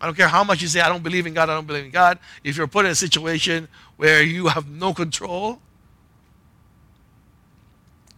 I 0.01 0.05
don't 0.05 0.15
care 0.15 0.29
how 0.29 0.43
much 0.43 0.61
you 0.61 0.67
say, 0.67 0.79
I 0.79 0.87
don't 0.87 1.03
believe 1.03 1.27
in 1.27 1.33
God, 1.33 1.49
I 1.49 1.55
don't 1.55 1.67
believe 1.67 1.85
in 1.85 1.91
God. 1.91 2.19
If 2.43 2.55
you're 2.55 2.67
put 2.67 2.85
in 2.85 2.91
a 2.91 2.95
situation 2.95 3.67
where 3.97 4.23
you 4.23 4.47
have 4.47 4.69
no 4.69 4.93
control, 4.93 5.59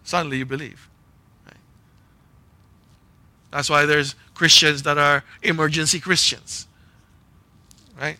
suddenly 0.03 0.37
you 0.37 0.45
believe. 0.45 0.89
Right? 1.47 1.55
That's 3.49 3.69
why 3.69 3.85
there's 3.85 4.13
Christians 4.35 4.83
that 4.83 4.99
are 4.99 5.23
emergency 5.41 5.99
Christians. 5.99 6.67
Right? 8.01 8.17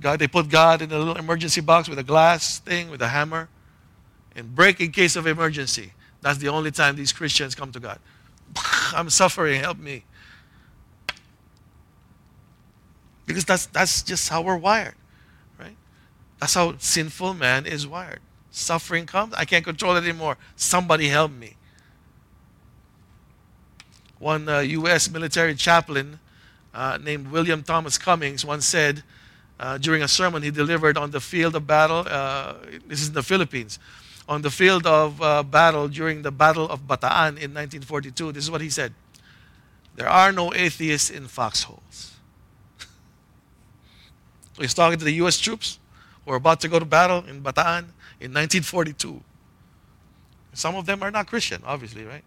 God, 0.00 0.20
they 0.20 0.28
put 0.28 0.48
God 0.48 0.82
in 0.82 0.92
a 0.92 0.98
little 0.98 1.16
emergency 1.16 1.60
box 1.60 1.88
with 1.88 1.98
a 1.98 2.04
glass 2.04 2.60
thing, 2.60 2.88
with 2.90 3.02
a 3.02 3.08
hammer, 3.08 3.48
and 4.36 4.54
break 4.54 4.80
in 4.80 4.92
case 4.92 5.16
of 5.16 5.26
emergency. 5.26 5.92
That's 6.20 6.38
the 6.38 6.48
only 6.48 6.70
time 6.70 6.94
these 6.94 7.12
Christians 7.12 7.56
come 7.56 7.72
to 7.72 7.80
God. 7.80 7.98
I'm 8.94 9.10
suffering, 9.10 9.60
help 9.60 9.78
me. 9.78 10.04
Because 13.26 13.44
that's, 13.44 13.66
that's 13.66 14.02
just 14.02 14.28
how 14.28 14.42
we're 14.42 14.56
wired, 14.56 14.94
right? 15.58 15.76
That's 16.38 16.54
how 16.54 16.76
sinful 16.78 17.34
man 17.34 17.66
is 17.66 17.86
wired. 17.86 18.20
Suffering 18.52 19.06
comes, 19.06 19.34
I 19.34 19.44
can't 19.44 19.64
control 19.64 19.96
it 19.96 20.04
anymore. 20.04 20.36
Somebody 20.54 21.08
help 21.08 21.32
me. 21.32 21.56
One 24.20 24.48
uh, 24.48 24.60
U.S. 24.60 25.10
military 25.10 25.56
chaplain 25.56 26.20
uh, 26.74 26.98
named 27.00 27.28
William 27.28 27.62
Thomas 27.62 27.96
Cummings 27.96 28.44
once 28.44 28.66
said, 28.66 29.02
uh, 29.60 29.78
during 29.78 30.02
a 30.02 30.08
sermon 30.08 30.42
he 30.42 30.50
delivered 30.50 30.98
on 30.98 31.10
the 31.12 31.20
field 31.20 31.54
of 31.54 31.66
battle. 31.66 32.04
Uh, 32.08 32.54
this 32.86 33.00
is 33.00 33.08
in 33.08 33.14
the 33.14 33.22
Philippines. 33.22 33.78
On 34.28 34.42
the 34.42 34.50
field 34.50 34.86
of 34.86 35.20
uh, 35.22 35.42
battle 35.42 35.86
during 35.86 36.22
the 36.22 36.32
Battle 36.32 36.68
of 36.68 36.80
Bataan 36.86 37.36
in 37.36 37.52
1942, 37.52 38.32
this 38.32 38.44
is 38.44 38.50
what 38.50 38.62
he 38.62 38.70
said 38.70 38.92
There 39.96 40.08
are 40.08 40.32
no 40.32 40.52
atheists 40.54 41.10
in 41.10 41.28
foxholes. 41.28 42.16
so 42.78 42.86
he's 44.62 44.74
talking 44.74 44.98
to 44.98 45.04
the 45.04 45.12
U.S. 45.12 45.38
troops 45.38 45.78
who 46.24 46.32
are 46.32 46.36
about 46.36 46.60
to 46.60 46.68
go 46.68 46.78
to 46.78 46.84
battle 46.84 47.18
in 47.18 47.42
Bataan 47.42 47.92
in 48.18 48.32
1942. 48.32 49.20
Some 50.54 50.74
of 50.74 50.86
them 50.86 51.02
are 51.02 51.10
not 51.10 51.26
Christian, 51.26 51.62
obviously, 51.66 52.04
right? 52.04 52.24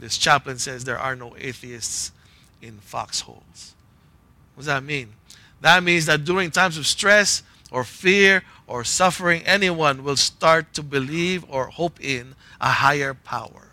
This 0.00 0.18
chaplain 0.18 0.58
says 0.58 0.84
there 0.84 0.98
are 0.98 1.14
no 1.14 1.36
atheists 1.38 2.10
in 2.64 2.78
foxholes. 2.78 3.74
What 4.54 4.62
does 4.62 4.66
that 4.66 4.82
mean? 4.82 5.12
That 5.60 5.82
means 5.82 6.06
that 6.06 6.24
during 6.24 6.50
times 6.50 6.78
of 6.78 6.86
stress 6.86 7.42
or 7.70 7.84
fear 7.84 8.42
or 8.66 8.84
suffering, 8.84 9.42
anyone 9.44 10.04
will 10.04 10.16
start 10.16 10.72
to 10.74 10.82
believe 10.82 11.44
or 11.48 11.66
hope 11.66 12.02
in 12.02 12.34
a 12.60 12.70
higher 12.70 13.14
power. 13.14 13.68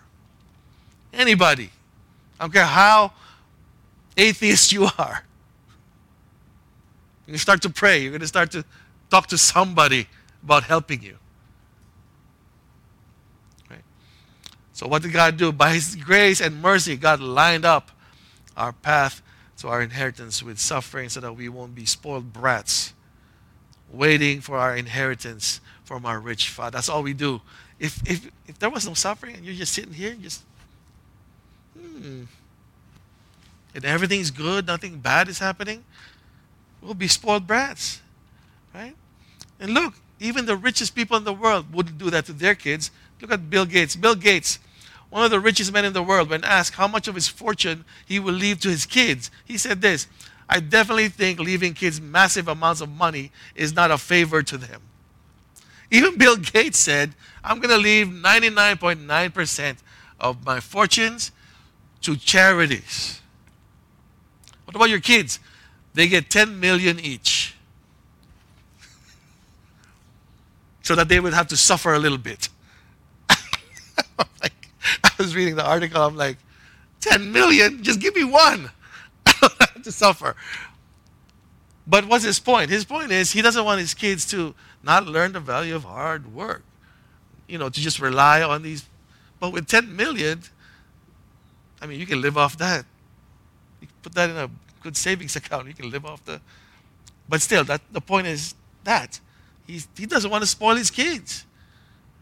Anybody. 1.13 1.69
I 2.39 2.43
don't 2.43 2.53
care 2.53 2.65
how 2.65 3.13
atheist 4.17 4.71
you 4.71 4.89
are. 4.97 5.23
You 7.27 7.37
start 7.37 7.61
to 7.61 7.69
pray. 7.69 8.01
You're 8.01 8.11
going 8.11 8.21
to 8.21 8.27
start 8.27 8.51
to 8.51 8.65
talk 9.09 9.27
to 9.27 9.37
somebody 9.37 10.07
about 10.43 10.63
helping 10.63 11.01
you. 11.01 11.17
Right? 13.69 13.83
So, 14.73 14.87
what 14.87 15.01
did 15.01 15.13
God 15.13 15.37
do? 15.37 15.51
By 15.51 15.73
His 15.73 15.95
grace 15.95 16.41
and 16.41 16.61
mercy, 16.61 16.97
God 16.97 17.21
lined 17.21 17.63
up 17.63 17.91
our 18.57 18.73
path 18.73 19.21
to 19.57 19.67
our 19.67 19.81
inheritance 19.81 20.41
with 20.41 20.59
suffering 20.59 21.09
so 21.09 21.19
that 21.19 21.33
we 21.33 21.49
won't 21.49 21.75
be 21.75 21.85
spoiled 21.85 22.33
brats 22.33 22.93
waiting 23.91 24.41
for 24.41 24.57
our 24.57 24.75
inheritance 24.75 25.61
from 25.83 26.05
our 26.05 26.19
rich 26.19 26.49
father. 26.49 26.71
That's 26.71 26.89
all 26.89 27.03
we 27.03 27.13
do. 27.13 27.41
If, 27.79 28.01
if, 28.09 28.29
if 28.47 28.59
there 28.59 28.69
was 28.69 28.87
no 28.87 28.93
suffering 28.93 29.35
and 29.35 29.45
you're 29.45 29.55
just 29.55 29.73
sitting 29.73 29.93
here, 29.93 30.13
just, 30.13 30.43
hmm, 31.77 32.23
and 33.73 33.85
everything's 33.85 34.31
good, 34.31 34.67
nothing 34.67 34.99
bad 34.99 35.27
is 35.27 35.39
happening, 35.39 35.83
we'll 36.81 36.93
be 36.93 37.07
spoiled 37.07 37.47
brats, 37.47 38.01
right? 38.73 38.95
And 39.59 39.73
look, 39.73 39.95
even 40.19 40.45
the 40.45 40.55
richest 40.55 40.95
people 40.95 41.17
in 41.17 41.23
the 41.23 41.33
world 41.33 41.73
wouldn't 41.73 41.97
do 41.97 42.09
that 42.09 42.25
to 42.25 42.33
their 42.33 42.55
kids. 42.55 42.91
Look 43.19 43.31
at 43.31 43.49
Bill 43.49 43.65
Gates. 43.65 43.95
Bill 43.95 44.15
Gates 44.15 44.59
one 45.11 45.23
of 45.23 45.29
the 45.29 45.41
richest 45.41 45.71
men 45.71 45.85
in 45.85 45.93
the 45.93 46.01
world, 46.01 46.29
when 46.29 46.43
asked 46.43 46.75
how 46.75 46.87
much 46.87 47.07
of 47.07 47.15
his 47.15 47.27
fortune 47.27 47.83
he 48.07 48.17
will 48.17 48.33
leave 48.33 48.61
to 48.61 48.69
his 48.69 48.85
kids, 48.85 49.29
he 49.45 49.57
said 49.57 49.81
this 49.81 50.07
I 50.49 50.59
definitely 50.59 51.09
think 51.09 51.39
leaving 51.39 51.73
kids 51.73 52.01
massive 52.01 52.47
amounts 52.47 52.81
of 52.81 52.89
money 52.89 53.31
is 53.53 53.73
not 53.73 53.91
a 53.91 53.97
favor 53.97 54.41
to 54.41 54.57
them. 54.57 54.81
Even 55.91 56.17
Bill 56.17 56.37
Gates 56.37 56.79
said, 56.79 57.13
I'm 57.43 57.59
going 57.59 57.69
to 57.69 57.77
leave 57.77 58.07
99.9% 58.07 59.77
of 60.19 60.45
my 60.45 60.61
fortunes 60.61 61.31
to 62.01 62.15
charities. 62.15 63.19
What 64.63 64.75
about 64.75 64.89
your 64.89 65.01
kids? 65.01 65.39
They 65.93 66.07
get 66.07 66.29
10 66.29 66.57
million 66.57 66.99
each. 67.01 67.55
so 70.81 70.95
that 70.95 71.09
they 71.09 71.19
would 71.19 71.33
have 71.33 71.47
to 71.47 71.57
suffer 71.57 71.93
a 71.93 71.99
little 71.99 72.17
bit. 72.17 72.47
Was 75.21 75.35
reading 75.35 75.55
the 75.55 75.65
article, 75.65 76.01
I'm 76.01 76.15
like, 76.15 76.37
10 77.01 77.31
million? 77.31 77.83
Just 77.83 77.99
give 77.99 78.15
me 78.15 78.23
one. 78.23 78.69
to 79.83 79.91
suffer. 79.91 80.35
But 81.87 82.05
what's 82.05 82.23
his 82.23 82.39
point? 82.39 82.69
His 82.69 82.85
point 82.85 83.11
is 83.11 83.31
he 83.31 83.41
doesn't 83.41 83.65
want 83.65 83.79
his 83.79 83.93
kids 83.93 84.25
to 84.27 84.53
not 84.83 85.05
learn 85.05 85.33
the 85.33 85.39
value 85.39 85.75
of 85.75 85.83
hard 85.83 86.33
work. 86.33 86.63
You 87.47 87.57
know, 87.57 87.69
to 87.69 87.81
just 87.81 87.99
rely 87.99 88.41
on 88.41 88.61
these. 88.61 88.85
But 89.39 89.51
with 89.51 89.67
10 89.67 89.95
million, 89.95 90.41
I 91.81 91.87
mean, 91.87 91.99
you 91.99 92.05
can 92.05 92.21
live 92.21 92.37
off 92.37 92.57
that. 92.57 92.85
You 93.81 93.87
put 94.03 94.13
that 94.13 94.29
in 94.29 94.37
a 94.37 94.49
good 94.81 94.95
savings 94.95 95.35
account. 95.39 95.67
You 95.67 95.73
can 95.73 95.89
live 95.89 96.05
off 96.05 96.23
the. 96.23 96.39
But 97.27 97.41
still, 97.41 97.63
that 97.65 97.81
the 97.91 98.01
point 98.01 98.27
is 98.27 98.55
that 98.83 99.19
he 99.65 99.81
he 99.97 100.05
doesn't 100.05 100.29
want 100.29 100.43
to 100.43 100.47
spoil 100.47 100.75
his 100.75 100.91
kids, 100.91 101.45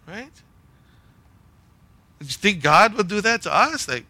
right? 0.08 0.32
Do 2.20 2.26
you 2.26 2.32
think 2.32 2.62
God 2.62 2.94
would 2.96 3.08
do 3.08 3.22
that 3.22 3.42
to 3.44 3.54
us? 3.54 3.88
Like, 3.88 4.06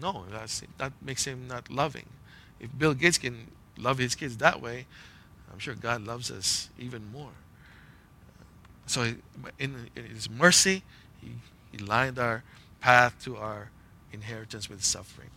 no, 0.00 0.24
that's, 0.30 0.62
that 0.78 0.92
makes 1.02 1.24
him 1.24 1.46
not 1.46 1.70
loving. 1.70 2.06
If 2.58 2.70
Bill 2.76 2.94
Gates 2.94 3.18
can 3.18 3.48
love 3.78 3.98
his 3.98 4.14
kids 4.14 4.36
that 4.38 4.60
way, 4.60 4.86
I'm 5.52 5.58
sure 5.58 5.74
God 5.74 6.06
loves 6.06 6.30
us 6.30 6.70
even 6.78 7.10
more. 7.12 7.32
So, 8.86 9.02
in, 9.58 9.90
in 9.94 10.04
His 10.04 10.28
mercy, 10.28 10.82
He, 11.20 11.34
he 11.70 11.78
lined 11.78 12.18
our 12.18 12.42
path 12.80 13.14
to 13.24 13.36
our 13.36 13.70
inheritance 14.12 14.68
with 14.68 14.82
suffering. 14.82 15.30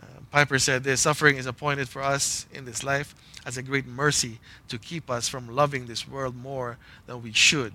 Uh, 0.00 0.20
Piper 0.30 0.60
said 0.60 0.84
this 0.84 1.00
suffering 1.00 1.36
is 1.36 1.46
appointed 1.46 1.88
for 1.88 2.02
us 2.02 2.46
in 2.52 2.64
this 2.64 2.84
life 2.84 3.16
as 3.44 3.56
a 3.56 3.62
great 3.62 3.86
mercy 3.86 4.38
to 4.68 4.78
keep 4.78 5.10
us 5.10 5.28
from 5.28 5.48
loving 5.48 5.86
this 5.86 6.06
world 6.06 6.36
more 6.36 6.78
than 7.06 7.20
we 7.22 7.32
should 7.32 7.72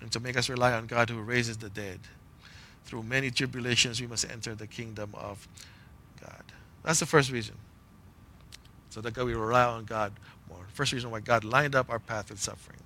and 0.00 0.10
to 0.12 0.20
make 0.20 0.36
us 0.36 0.48
rely 0.48 0.72
on 0.72 0.86
God 0.86 1.10
who 1.10 1.20
raises 1.20 1.56
the 1.56 1.68
dead. 1.68 2.00
Through 2.84 3.02
many 3.02 3.30
tribulations, 3.30 4.00
we 4.00 4.06
must 4.06 4.30
enter 4.30 4.54
the 4.54 4.66
kingdom 4.66 5.10
of 5.14 5.46
God. 6.20 6.42
That's 6.82 7.00
the 7.00 7.06
first 7.06 7.30
reason. 7.30 7.54
So 8.90 9.00
that 9.00 9.12
God, 9.12 9.26
we 9.26 9.34
rely 9.34 9.64
on 9.64 9.84
God 9.84 10.12
more. 10.48 10.64
First 10.72 10.92
reason 10.92 11.10
why 11.10 11.20
God 11.20 11.44
lined 11.44 11.74
up 11.74 11.90
our 11.90 11.98
path 11.98 12.30
with 12.30 12.40
suffering. 12.40 12.78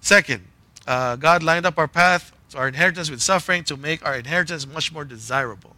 Second, 0.00 0.46
uh, 0.86 1.16
God 1.16 1.42
lined 1.42 1.66
up 1.66 1.78
our 1.78 1.88
path, 1.88 2.32
to 2.50 2.58
our 2.58 2.68
inheritance 2.68 3.10
with 3.10 3.20
suffering, 3.20 3.64
to 3.64 3.76
make 3.76 4.04
our 4.04 4.16
inheritance 4.16 4.66
much 4.66 4.92
more 4.92 5.04
desirable 5.04 5.74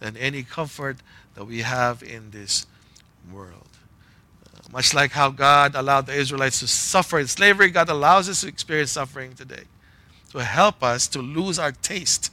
than 0.00 0.16
any 0.16 0.42
comfort 0.42 0.98
that 1.34 1.44
we 1.44 1.62
have 1.62 2.02
in 2.02 2.30
this 2.30 2.66
world. 3.32 3.77
Much 4.72 4.92
like 4.92 5.12
how 5.12 5.30
God 5.30 5.74
allowed 5.74 6.06
the 6.06 6.14
Israelites 6.14 6.60
to 6.60 6.68
suffer 6.68 7.18
in 7.18 7.26
slavery, 7.26 7.70
God 7.70 7.88
allows 7.88 8.28
us 8.28 8.42
to 8.42 8.48
experience 8.48 8.92
suffering 8.92 9.34
today 9.34 9.64
to 10.30 10.44
help 10.44 10.82
us 10.82 11.08
to 11.08 11.20
lose 11.20 11.58
our 11.58 11.72
taste 11.72 12.32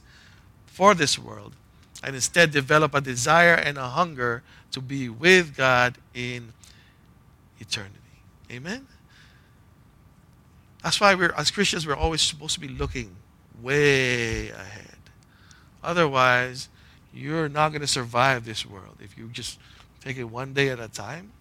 for 0.66 0.94
this 0.94 1.18
world 1.18 1.54
and 2.02 2.14
instead 2.14 2.50
develop 2.50 2.94
a 2.94 3.00
desire 3.00 3.54
and 3.54 3.78
a 3.78 3.88
hunger 3.88 4.42
to 4.70 4.80
be 4.80 5.08
with 5.08 5.56
God 5.56 5.96
in 6.14 6.52
eternity. 7.58 7.94
Amen? 8.50 8.86
That's 10.82 11.00
why 11.00 11.14
we're, 11.14 11.32
as 11.32 11.50
Christians, 11.50 11.86
we're 11.86 11.96
always 11.96 12.20
supposed 12.20 12.54
to 12.54 12.60
be 12.60 12.68
looking 12.68 13.16
way 13.62 14.50
ahead. 14.50 14.98
Otherwise, 15.82 16.68
you're 17.12 17.48
not 17.48 17.70
going 17.70 17.80
to 17.80 17.86
survive 17.86 18.44
this 18.44 18.66
world. 18.66 18.98
If 19.00 19.16
you 19.16 19.28
just 19.28 19.58
take 20.00 20.18
it 20.18 20.24
one 20.24 20.52
day 20.52 20.68
at 20.68 20.78
a 20.78 20.88
time, 20.88 21.32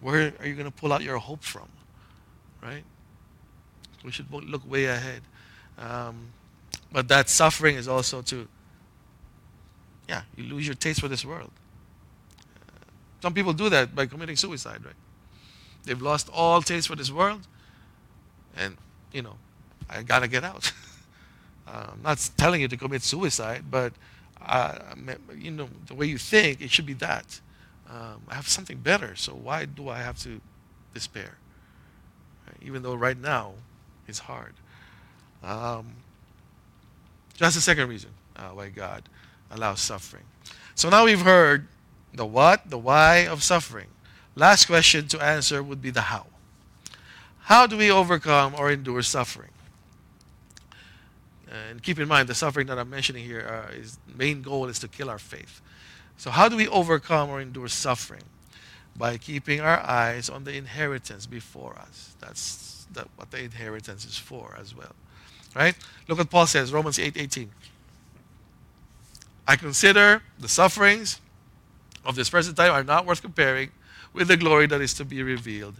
where 0.00 0.32
are 0.40 0.46
you 0.46 0.54
going 0.54 0.70
to 0.70 0.76
pull 0.76 0.92
out 0.92 1.02
your 1.02 1.18
hope 1.18 1.42
from? 1.42 1.68
Right? 2.62 2.84
We 4.04 4.10
should 4.12 4.30
look 4.32 4.68
way 4.70 4.86
ahead. 4.86 5.22
Um, 5.78 6.28
but 6.92 7.08
that 7.08 7.28
suffering 7.28 7.76
is 7.76 7.88
also 7.88 8.22
to, 8.22 8.48
yeah, 10.08 10.22
you 10.36 10.44
lose 10.44 10.66
your 10.66 10.74
taste 10.74 11.00
for 11.00 11.08
this 11.08 11.24
world. 11.24 11.50
Uh, 12.68 12.84
some 13.22 13.34
people 13.34 13.52
do 13.52 13.68
that 13.68 13.94
by 13.94 14.06
committing 14.06 14.36
suicide, 14.36 14.84
right? 14.84 14.94
They've 15.84 16.00
lost 16.00 16.28
all 16.32 16.62
taste 16.62 16.88
for 16.88 16.96
this 16.96 17.10
world, 17.10 17.46
and, 18.56 18.76
you 19.12 19.22
know, 19.22 19.36
I 19.88 20.02
got 20.02 20.20
to 20.20 20.28
get 20.28 20.44
out. 20.44 20.72
uh, 21.68 21.86
I'm 21.92 22.02
not 22.02 22.30
telling 22.36 22.60
you 22.60 22.68
to 22.68 22.76
commit 22.76 23.02
suicide, 23.02 23.64
but 23.70 23.92
uh, 24.44 24.78
you 25.36 25.50
know, 25.50 25.68
the 25.86 25.94
way 25.94 26.06
you 26.06 26.18
think, 26.18 26.60
it 26.60 26.70
should 26.70 26.86
be 26.86 26.94
that. 26.94 27.40
Um, 27.96 28.22
I 28.28 28.34
have 28.34 28.48
something 28.48 28.78
better, 28.78 29.16
so 29.16 29.32
why 29.32 29.64
do 29.64 29.88
I 29.88 29.98
have 29.98 30.18
to 30.22 30.40
despair? 30.92 31.38
Right? 32.46 32.56
Even 32.60 32.82
though 32.82 32.94
right 32.94 33.16
now 33.16 33.54
it's 34.06 34.18
hard. 34.18 34.52
Um, 35.42 35.94
that's 37.38 37.54
the 37.54 37.60
second 37.60 37.88
reason 37.88 38.10
uh, 38.36 38.50
why 38.50 38.68
God 38.68 39.04
allows 39.50 39.80
suffering. 39.80 40.24
So 40.74 40.90
now 40.90 41.04
we've 41.06 41.22
heard 41.22 41.68
the 42.12 42.26
what, 42.26 42.68
the 42.68 42.78
why 42.78 43.26
of 43.26 43.42
suffering. 43.42 43.88
Last 44.34 44.66
question 44.66 45.08
to 45.08 45.22
answer 45.22 45.62
would 45.62 45.80
be 45.80 45.90
the 45.90 46.02
how. 46.02 46.26
How 47.44 47.66
do 47.66 47.78
we 47.78 47.90
overcome 47.90 48.54
or 48.58 48.70
endure 48.70 49.02
suffering? 49.02 49.50
And 51.48 51.82
keep 51.82 51.98
in 51.98 52.08
mind, 52.08 52.28
the 52.28 52.34
suffering 52.34 52.66
that 52.66 52.78
I'm 52.78 52.90
mentioning 52.90 53.24
here, 53.24 53.46
uh, 53.48 53.72
is 53.72 53.98
main 54.14 54.42
goal 54.42 54.66
is 54.66 54.78
to 54.80 54.88
kill 54.88 55.08
our 55.08 55.18
faith. 55.18 55.62
So 56.16 56.30
how 56.30 56.48
do 56.48 56.56
we 56.56 56.68
overcome 56.68 57.30
or 57.30 57.40
endure 57.40 57.68
suffering? 57.68 58.22
By 58.96 59.18
keeping 59.18 59.60
our 59.60 59.78
eyes 59.80 60.30
on 60.30 60.44
the 60.44 60.56
inheritance 60.56 61.26
before 61.26 61.76
us. 61.78 62.14
That's 62.18 62.86
that, 62.92 63.08
what 63.16 63.30
the 63.30 63.42
inheritance 63.42 64.06
is 64.06 64.16
for 64.16 64.56
as 64.58 64.74
well. 64.74 64.94
Right? 65.54 65.76
Look 66.08 66.18
what 66.18 66.30
Paul 66.30 66.46
says, 66.46 66.72
Romans 66.72 66.98
8 66.98 67.16
18. 67.16 67.50
I 69.46 69.56
consider 69.56 70.22
the 70.38 70.48
sufferings 70.48 71.20
of 72.04 72.16
this 72.16 72.30
present 72.30 72.56
time 72.56 72.72
are 72.72 72.84
not 72.84 73.06
worth 73.06 73.22
comparing 73.22 73.70
with 74.12 74.28
the 74.28 74.36
glory 74.36 74.66
that 74.66 74.80
is 74.80 74.94
to 74.94 75.04
be 75.04 75.22
revealed 75.22 75.74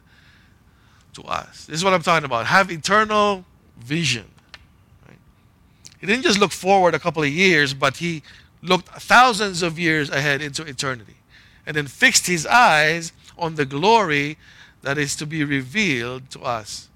to 1.15 1.23
us. 1.23 1.67
This 1.67 1.77
is 1.77 1.85
what 1.85 1.95
I'm 1.95 2.03
talking 2.03 2.25
about. 2.25 2.47
Have 2.47 2.71
eternal 2.71 3.45
vision. 3.79 4.27
He 5.99 6.07
didn't 6.07 6.23
just 6.23 6.39
look 6.39 6.53
forward 6.53 6.95
a 6.95 6.99
couple 6.99 7.23
of 7.23 7.31
years, 7.31 7.73
but 7.73 7.97
he 7.97 8.23
looked 8.67 8.89
thousands 8.89 9.63
of 9.63 9.79
years 9.79 10.11
ahead 10.11 10.43
into 10.43 10.63
eternity 10.65 11.17
and 11.67 11.77
then 11.77 11.87
fixed 11.87 12.27
his 12.27 12.47
eyes 12.47 13.13
on 13.39 13.55
the 13.57 13.65
glory 13.65 14.39
that 14.83 14.99
is 14.99 15.17
to 15.17 15.27
be 15.27 15.45
revealed 15.45 16.31
to 16.31 16.41
us. 16.41 16.89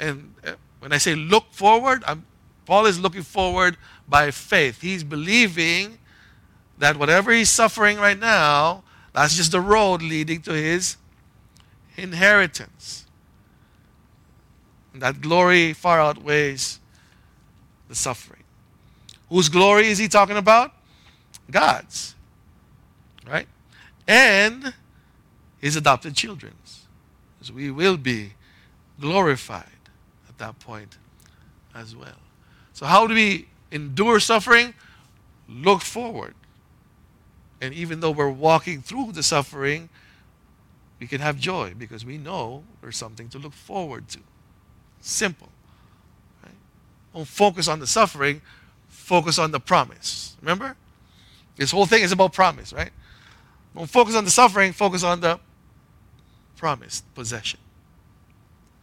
And 0.00 0.34
uh, 0.46 0.52
when 0.80 0.92
I 0.92 0.98
say 0.98 1.14
look 1.14 1.52
forward, 1.52 2.02
I'm, 2.06 2.24
Paul 2.64 2.86
is 2.86 2.98
looking 2.98 3.22
forward 3.22 3.76
by 4.08 4.30
faith. 4.30 4.80
He's 4.80 5.04
believing 5.04 5.98
that 6.78 6.96
whatever 6.96 7.32
he's 7.32 7.50
suffering 7.50 7.98
right 7.98 8.18
now, 8.18 8.82
that's 9.12 9.36
just 9.36 9.52
the 9.52 9.60
road 9.60 10.02
leading 10.02 10.40
to 10.42 10.52
his 10.52 10.96
inheritance. 11.96 13.06
And 14.92 15.02
that 15.02 15.20
glory 15.20 15.72
far 15.72 16.00
outweighs 16.00 16.80
the 17.88 17.94
suffering. 17.94 18.42
Whose 19.28 19.48
glory 19.48 19.88
is 19.88 19.98
he 19.98 20.08
talking 20.08 20.36
about? 20.36 20.72
God's. 21.50 22.14
Right? 23.26 23.48
And 24.06 24.74
his 25.58 25.76
adopted 25.76 26.14
children's. 26.14 26.86
So 27.42 27.54
we 27.54 27.70
will 27.70 27.96
be 27.96 28.32
glorified 29.00 29.66
at 30.28 30.38
that 30.38 30.58
point 30.58 30.98
as 31.74 31.94
well. 31.94 32.18
So, 32.72 32.86
how 32.86 33.06
do 33.06 33.14
we 33.14 33.48
endure 33.70 34.20
suffering? 34.20 34.74
Look 35.48 35.82
forward. 35.82 36.34
And 37.60 37.74
even 37.74 38.00
though 38.00 38.10
we're 38.10 38.30
walking 38.30 38.82
through 38.82 39.12
the 39.12 39.22
suffering, 39.22 39.88
we 41.00 41.06
can 41.06 41.20
have 41.20 41.38
joy 41.38 41.74
because 41.76 42.04
we 42.04 42.18
know 42.18 42.64
there's 42.80 42.96
something 42.96 43.28
to 43.30 43.38
look 43.38 43.52
forward 43.52 44.08
to. 44.08 44.20
Simple. 45.00 45.48
Don't 47.14 47.26
focus 47.26 47.66
on 47.66 47.80
the 47.80 47.86
suffering, 47.86 48.42
focus 48.88 49.38
on 49.38 49.50
the 49.50 49.58
promise. 49.58 50.36
Remember? 50.40 50.76
This 51.58 51.72
whole 51.72 51.86
thing 51.86 52.02
is 52.02 52.12
about 52.12 52.32
promise, 52.32 52.72
right? 52.72 52.90
Don't 53.74 53.90
focus 53.90 54.14
on 54.14 54.24
the 54.24 54.30
suffering, 54.30 54.72
focus 54.72 55.02
on 55.02 55.20
the 55.20 55.38
promised 56.56 57.04
possession. 57.14 57.58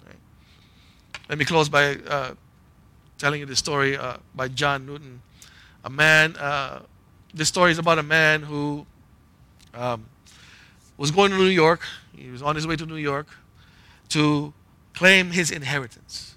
Right? 0.06 0.18
Let 1.30 1.38
me 1.38 1.46
close 1.46 1.70
by 1.70 1.96
uh, 1.96 2.36
telling 3.18 3.40
you 3.40 3.46
the 3.46 3.56
story 3.56 3.98
uh, 3.98 4.18
by 4.36 4.50
John 4.50 4.86
Newton. 4.86 5.22
A 5.86 5.90
man, 5.90 6.36
uh, 6.36 6.82
this 7.34 7.48
story 7.48 7.72
is 7.72 7.80
about 7.80 7.98
a 7.98 8.04
man 8.04 8.44
who 8.44 8.86
um, 9.74 10.06
was 10.98 11.12
going 11.12 11.32
to 11.32 11.38
New 11.38 11.46
York. 11.46 11.82
He 12.16 12.30
was 12.30 12.42
on 12.42 12.56
his 12.56 12.68
way 12.68 12.76
to 12.76 12.86
New 12.86 12.96
York 12.98 13.28
to 14.10 14.54
claim 14.94 15.32
his 15.32 15.50
inheritance. 15.50 16.36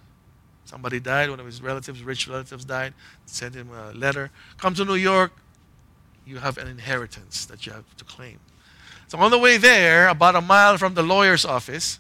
Somebody 0.64 1.00
died, 1.00 1.30
one 1.30 1.40
of 1.40 1.46
his 1.46 1.62
relatives, 1.62 2.02
rich 2.02 2.28
relatives 2.28 2.64
died, 2.64 2.94
sent 3.26 3.54
him 3.54 3.70
a 3.72 3.92
letter. 3.92 4.30
Come 4.58 4.74
to 4.74 4.84
New 4.84 4.96
York, 4.96 5.32
you 6.28 6.38
have 6.38 6.58
an 6.58 6.68
inheritance 6.68 7.46
that 7.46 7.66
you 7.66 7.72
have 7.72 7.96
to 7.96 8.04
claim. 8.04 8.38
So 9.08 9.18
on 9.18 9.30
the 9.30 9.38
way 9.38 9.56
there, 9.56 10.08
about 10.08 10.36
a 10.36 10.42
mile 10.42 10.76
from 10.76 10.94
the 10.94 11.02
lawyer's 11.02 11.44
office, 11.44 11.98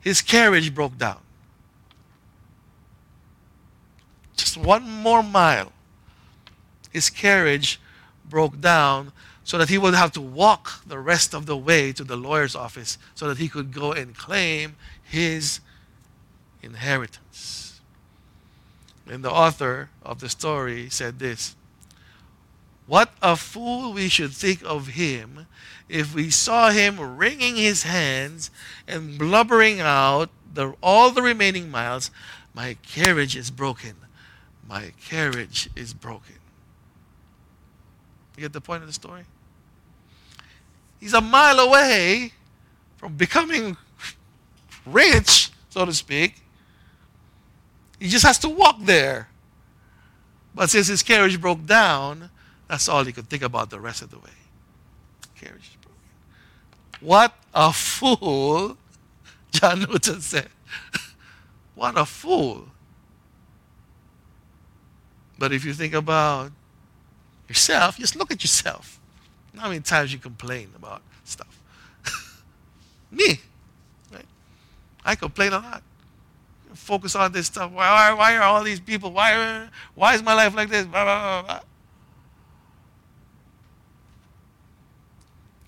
his 0.00 0.20
carriage 0.20 0.74
broke 0.74 0.98
down. 0.98 1.20
Just 4.36 4.56
one 4.56 4.90
more 4.90 5.22
mile. 5.22 5.72
His 6.90 7.08
carriage 7.08 7.80
broke 8.28 8.60
down 8.60 9.12
so 9.44 9.58
that 9.58 9.68
he 9.68 9.78
would 9.78 9.94
have 9.94 10.10
to 10.12 10.20
walk 10.20 10.82
the 10.86 10.98
rest 10.98 11.32
of 11.34 11.46
the 11.46 11.56
way 11.56 11.92
to 11.92 12.02
the 12.02 12.16
lawyer's 12.16 12.56
office 12.56 12.98
so 13.14 13.28
that 13.28 13.38
he 13.38 13.48
could 13.48 13.72
go 13.72 13.92
and 13.92 14.16
claim 14.16 14.74
his 15.04 15.60
inheritance. 16.62 17.80
And 19.06 19.24
the 19.24 19.30
author 19.30 19.90
of 20.02 20.20
the 20.20 20.28
story 20.28 20.88
said 20.90 21.18
this 21.20 21.54
What 22.90 23.12
a 23.22 23.36
fool 23.36 23.92
we 23.92 24.08
should 24.08 24.32
think 24.32 24.64
of 24.64 24.88
him 24.88 25.46
if 25.88 26.12
we 26.12 26.28
saw 26.28 26.70
him 26.70 27.16
wringing 27.16 27.54
his 27.54 27.84
hands 27.84 28.50
and 28.88 29.16
blubbering 29.16 29.78
out 29.78 30.28
the, 30.52 30.74
all 30.82 31.12
the 31.12 31.22
remaining 31.22 31.70
miles. 31.70 32.10
My 32.52 32.74
carriage 32.82 33.36
is 33.36 33.48
broken. 33.52 33.94
My 34.68 34.90
carriage 35.06 35.70
is 35.76 35.94
broken. 35.94 36.34
You 38.36 38.40
get 38.40 38.52
the 38.52 38.60
point 38.60 38.82
of 38.82 38.88
the 38.88 38.92
story? 38.92 39.22
He's 40.98 41.14
a 41.14 41.20
mile 41.20 41.60
away 41.60 42.32
from 42.96 43.14
becoming 43.14 43.76
rich, 44.84 45.50
so 45.68 45.84
to 45.84 45.92
speak. 45.92 46.42
He 48.00 48.08
just 48.08 48.26
has 48.26 48.40
to 48.40 48.48
walk 48.48 48.78
there. 48.80 49.28
But 50.56 50.70
since 50.70 50.88
his 50.88 51.04
carriage 51.04 51.40
broke 51.40 51.64
down, 51.66 52.30
that's 52.70 52.88
all 52.88 53.02
he 53.02 53.12
could 53.12 53.28
think 53.28 53.42
about 53.42 53.68
the 53.68 53.80
rest 53.80 54.00
of 54.00 54.10
the 54.10 54.18
way. 54.18 54.30
Carriage 55.34 55.76
broken. 55.82 55.98
What 57.00 57.34
a 57.52 57.72
fool, 57.72 58.76
John 59.50 59.80
Newton 59.80 60.20
said. 60.20 60.48
what 61.74 61.98
a 61.98 62.06
fool. 62.06 62.68
But 65.36 65.52
if 65.52 65.64
you 65.64 65.74
think 65.74 65.94
about 65.94 66.52
yourself, 67.48 67.98
just 67.98 68.14
look 68.14 68.30
at 68.30 68.44
yourself. 68.44 69.00
How 69.56 69.66
many 69.66 69.80
times 69.80 70.12
you 70.12 70.20
complain 70.20 70.68
about 70.76 71.02
stuff? 71.24 71.60
Me. 73.10 73.40
Right? 74.12 74.26
I 75.04 75.16
complain 75.16 75.54
a 75.54 75.58
lot. 75.58 75.82
Focus 76.74 77.16
on 77.16 77.32
this 77.32 77.46
stuff. 77.46 77.72
Why, 77.72 78.12
why 78.12 78.36
are 78.36 78.42
all 78.42 78.62
these 78.62 78.78
people? 78.78 79.10
Why, 79.10 79.66
why 79.96 80.14
is 80.14 80.22
my 80.22 80.34
life 80.34 80.54
like 80.54 80.68
this? 80.68 80.86
Blah, 80.86 81.04
blah, 81.04 81.42
blah, 81.42 81.60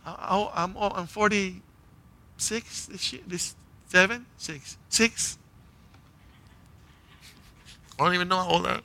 I'm, 0.05 0.77
I'm 0.77 1.07
46 1.07 2.87
this 2.87 3.13
year, 3.13 3.23
this 3.27 3.55
seven, 3.89 4.27
six, 4.37 4.77
six. 4.89 5.39
I 7.99 8.05
don't 8.05 8.15
even 8.15 8.29
know 8.29 8.37
how 8.37 8.49
old 8.49 8.67
I 8.67 8.75
am. 8.75 8.83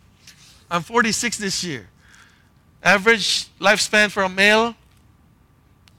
I'm 0.70 0.82
46 0.82 1.38
this 1.38 1.63
year. 1.63 1.88
Average 2.84 3.47
lifespan 3.59 4.11
for 4.11 4.24
a 4.24 4.30
male, 4.30 4.76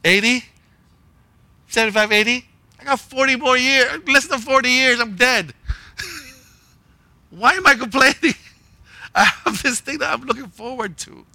80, 0.04 0.44
75, 1.68 2.12
80. 2.12 2.44
I 2.80 2.84
got 2.84 3.00
40 3.00 3.36
more 3.36 3.56
years, 3.56 4.00
less 4.06 4.26
than 4.26 4.38
40 4.38 4.68
years, 4.68 5.00
I'm 5.00 5.16
dead. 5.16 5.52
Why 7.30 7.54
am 7.54 7.66
I 7.66 7.74
complaining? 7.74 8.34
I 9.14 9.24
have 9.24 9.62
this 9.62 9.80
thing 9.80 9.98
that 9.98 10.12
I'm 10.12 10.26
looking 10.26 10.48
forward 10.48 10.96
to. 10.98 11.26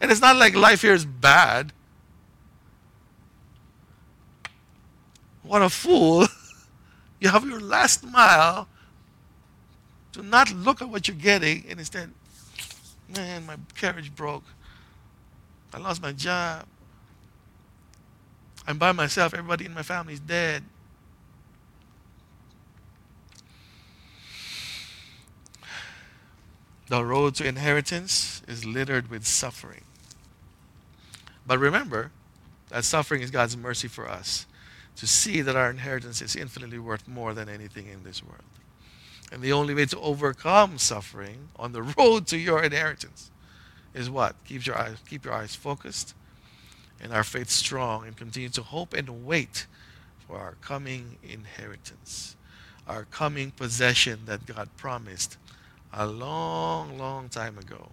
And 0.00 0.10
it's 0.10 0.20
not 0.20 0.36
like 0.36 0.54
life 0.54 0.82
here 0.82 0.92
is 0.92 1.06
bad. 1.06 1.72
What 5.44 5.62
a 5.62 5.68
fool. 5.68 6.26
You 7.20 7.30
have 7.30 7.46
your 7.46 7.60
last 7.60 8.04
mile 8.04 8.68
to 10.12 10.22
not 10.22 10.52
look 10.52 10.82
at 10.82 10.90
what 10.90 11.08
you're 11.08 11.16
getting 11.16 11.64
and 11.70 11.78
instead, 11.78 12.10
man, 13.08 13.46
my 13.46 13.56
carriage 13.76 14.14
broke. 14.14 14.44
I 15.72 15.78
lost 15.78 16.02
my 16.02 16.12
job. 16.12 16.66
I'm 18.66 18.76
by 18.76 18.92
myself. 18.92 19.32
Everybody 19.32 19.64
in 19.64 19.72
my 19.72 19.82
family 19.82 20.12
is 20.12 20.20
dead. 20.20 20.64
The 26.88 27.02
road 27.02 27.36
to 27.36 27.46
inheritance 27.46 28.42
is 28.46 28.66
littered 28.66 29.08
with 29.08 29.26
suffering. 29.26 29.84
But 31.46 31.58
remember 31.58 32.10
that 32.68 32.84
suffering 32.84 33.22
is 33.22 33.30
God's 33.30 33.56
mercy 33.56 33.88
for 33.88 34.06
us 34.06 34.44
to 34.96 35.06
see 35.06 35.40
that 35.40 35.56
our 35.56 35.70
inheritance 35.70 36.22
is 36.22 36.36
infinitely 36.36 36.78
worth 36.78 37.08
more 37.08 37.34
than 37.34 37.48
anything 37.48 37.88
in 37.88 38.04
this 38.04 38.22
world. 38.22 38.42
And 39.32 39.42
the 39.42 39.52
only 39.52 39.74
way 39.74 39.86
to 39.86 39.98
overcome 40.00 40.78
suffering 40.78 41.48
on 41.56 41.72
the 41.72 41.82
road 41.98 42.26
to 42.28 42.38
your 42.38 42.62
inheritance 42.62 43.30
is 43.92 44.08
what? 44.10 44.36
Keep 44.44 44.66
your 44.66 44.78
eyes, 44.78 44.96
keep 45.08 45.24
your 45.24 45.34
eyes 45.34 45.54
focused 45.54 46.14
and 47.00 47.12
our 47.12 47.24
faith 47.24 47.50
strong 47.50 48.06
and 48.06 48.16
continue 48.16 48.48
to 48.50 48.62
hope 48.62 48.94
and 48.94 49.24
wait 49.26 49.66
for 50.26 50.38
our 50.38 50.54
coming 50.60 51.18
inheritance, 51.22 52.36
our 52.86 53.04
coming 53.04 53.50
possession 53.50 54.20
that 54.26 54.46
God 54.46 54.68
promised 54.76 55.36
a 55.92 56.06
long, 56.06 56.98
long 56.98 57.28
time 57.28 57.58
ago, 57.58 57.90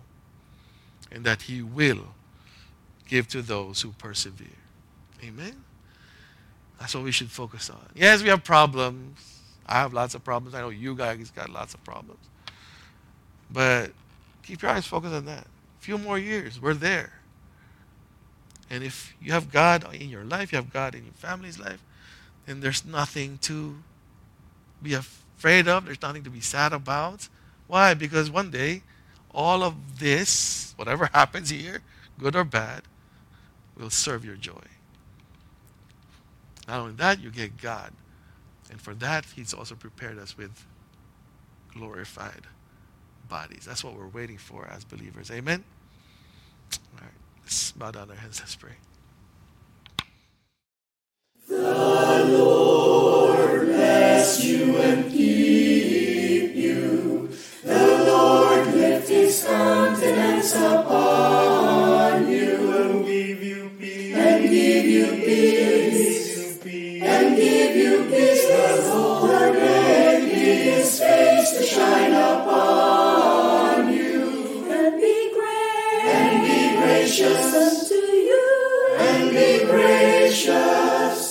and 1.12 1.24
that 1.26 1.44
He 1.44 1.62
will 1.62 2.16
give 3.08 3.28
to 3.30 3.42
those 3.42 3.82
who 3.82 3.92
persevere. 3.92 4.48
Amen. 5.24 5.64
That's 6.82 6.96
what 6.96 7.04
we 7.04 7.12
should 7.12 7.30
focus 7.30 7.70
on. 7.70 7.78
Yes, 7.94 8.24
we 8.24 8.30
have 8.30 8.44
problems. 8.44 9.44
I 9.68 9.76
have 9.76 9.94
lots 9.94 10.16
of 10.16 10.24
problems. 10.24 10.56
I 10.56 10.62
know 10.62 10.70
you 10.70 10.96
guys 10.96 11.30
got 11.30 11.48
lots 11.48 11.76
of 11.76 11.84
problems. 11.84 12.28
But 13.52 13.92
keep 14.42 14.64
your 14.64 14.72
eyes 14.72 14.88
focused 14.88 15.14
on 15.14 15.26
that. 15.26 15.44
A 15.44 15.84
few 15.84 16.00
more 16.00 16.18
years, 16.18 16.60
we're 16.60 16.74
there. 16.74 17.14
And 18.68 18.84
if 18.84 19.14
you 19.22 19.32
have 19.32 19.52
God 19.52 19.94
in 19.94 20.10
your 20.10 20.24
life, 20.24 20.52
you 20.52 20.56
have 20.56 20.74
God 20.74 20.96
in 20.96 21.04
your 21.04 21.14
family's 21.14 21.60
life, 21.60 21.84
then 22.48 22.62
there's 22.62 22.84
nothing 22.84 23.38
to 23.44 23.76
be 24.82 24.96
afraid 24.96 25.68
of. 25.68 25.86
There's 25.86 26.02
nothing 26.02 26.24
to 26.24 26.32
be 26.32 26.42
sad 26.42 26.74
about. 26.74 27.30
Why? 27.68 27.94
Because 27.94 28.32
one 28.32 28.50
day, 28.50 28.82
all 29.30 29.62
of 29.62 30.00
this, 30.00 30.74
whatever 30.78 31.06
happens 31.14 31.52
here, 31.52 31.82
good 32.18 32.36
or 32.36 32.44
bad, 32.44 32.82
will 33.78 33.92
serve 33.92 34.26
your 34.26 34.36
joy. 34.36 34.64
Not 36.72 36.80
only 36.80 36.94
that, 36.94 37.20
you 37.20 37.30
get 37.32 37.58
God. 37.58 37.92
And 38.70 38.80
for 38.80 38.94
that, 38.94 39.26
He's 39.36 39.54
also 39.54 39.76
prepared 39.76 40.18
us 40.18 40.38
with 40.38 40.66
glorified 41.74 42.48
bodies. 43.28 43.66
That's 43.66 43.84
what 43.84 43.94
we're 43.94 44.08
waiting 44.08 44.38
for 44.38 44.66
as 44.74 44.86
believers. 44.86 45.30
Amen? 45.32 45.66
All 46.96 47.02
right, 47.02 47.12
let's 47.44 47.74
bow 47.74 47.92
down 47.92 48.10
our 48.10 48.16
heads. 48.16 48.40
Let's 48.40 48.56
pray. 48.56 48.72
The 51.50 52.26
Lord 52.30 53.66
bless 53.66 54.42
you 54.42 54.78
and 54.78 55.12
keep 55.12 56.56
you. 56.56 57.36
The 57.66 58.04
Lord 58.06 58.68
lift 58.68 59.10
his 59.10 59.44
countenance 59.44 60.56
upon 60.56 61.11
his 70.62 71.00
face 71.00 71.52
to 71.58 71.64
shine 71.64 72.14
upon 72.14 73.92
you. 73.94 74.66
And 74.70 74.96
be 75.02 75.32
great 75.34 76.06
and 76.06 76.42
be 76.44 76.78
gracious 76.82 77.54
unto 77.54 77.96
you. 77.96 78.98
And 79.00 79.30
be 79.32 79.66
gracious. 79.66 81.22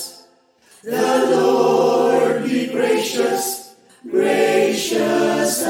The 0.82 1.26
Lord 1.36 2.44
be 2.44 2.66
gracious, 2.68 3.74
gracious 4.08 5.66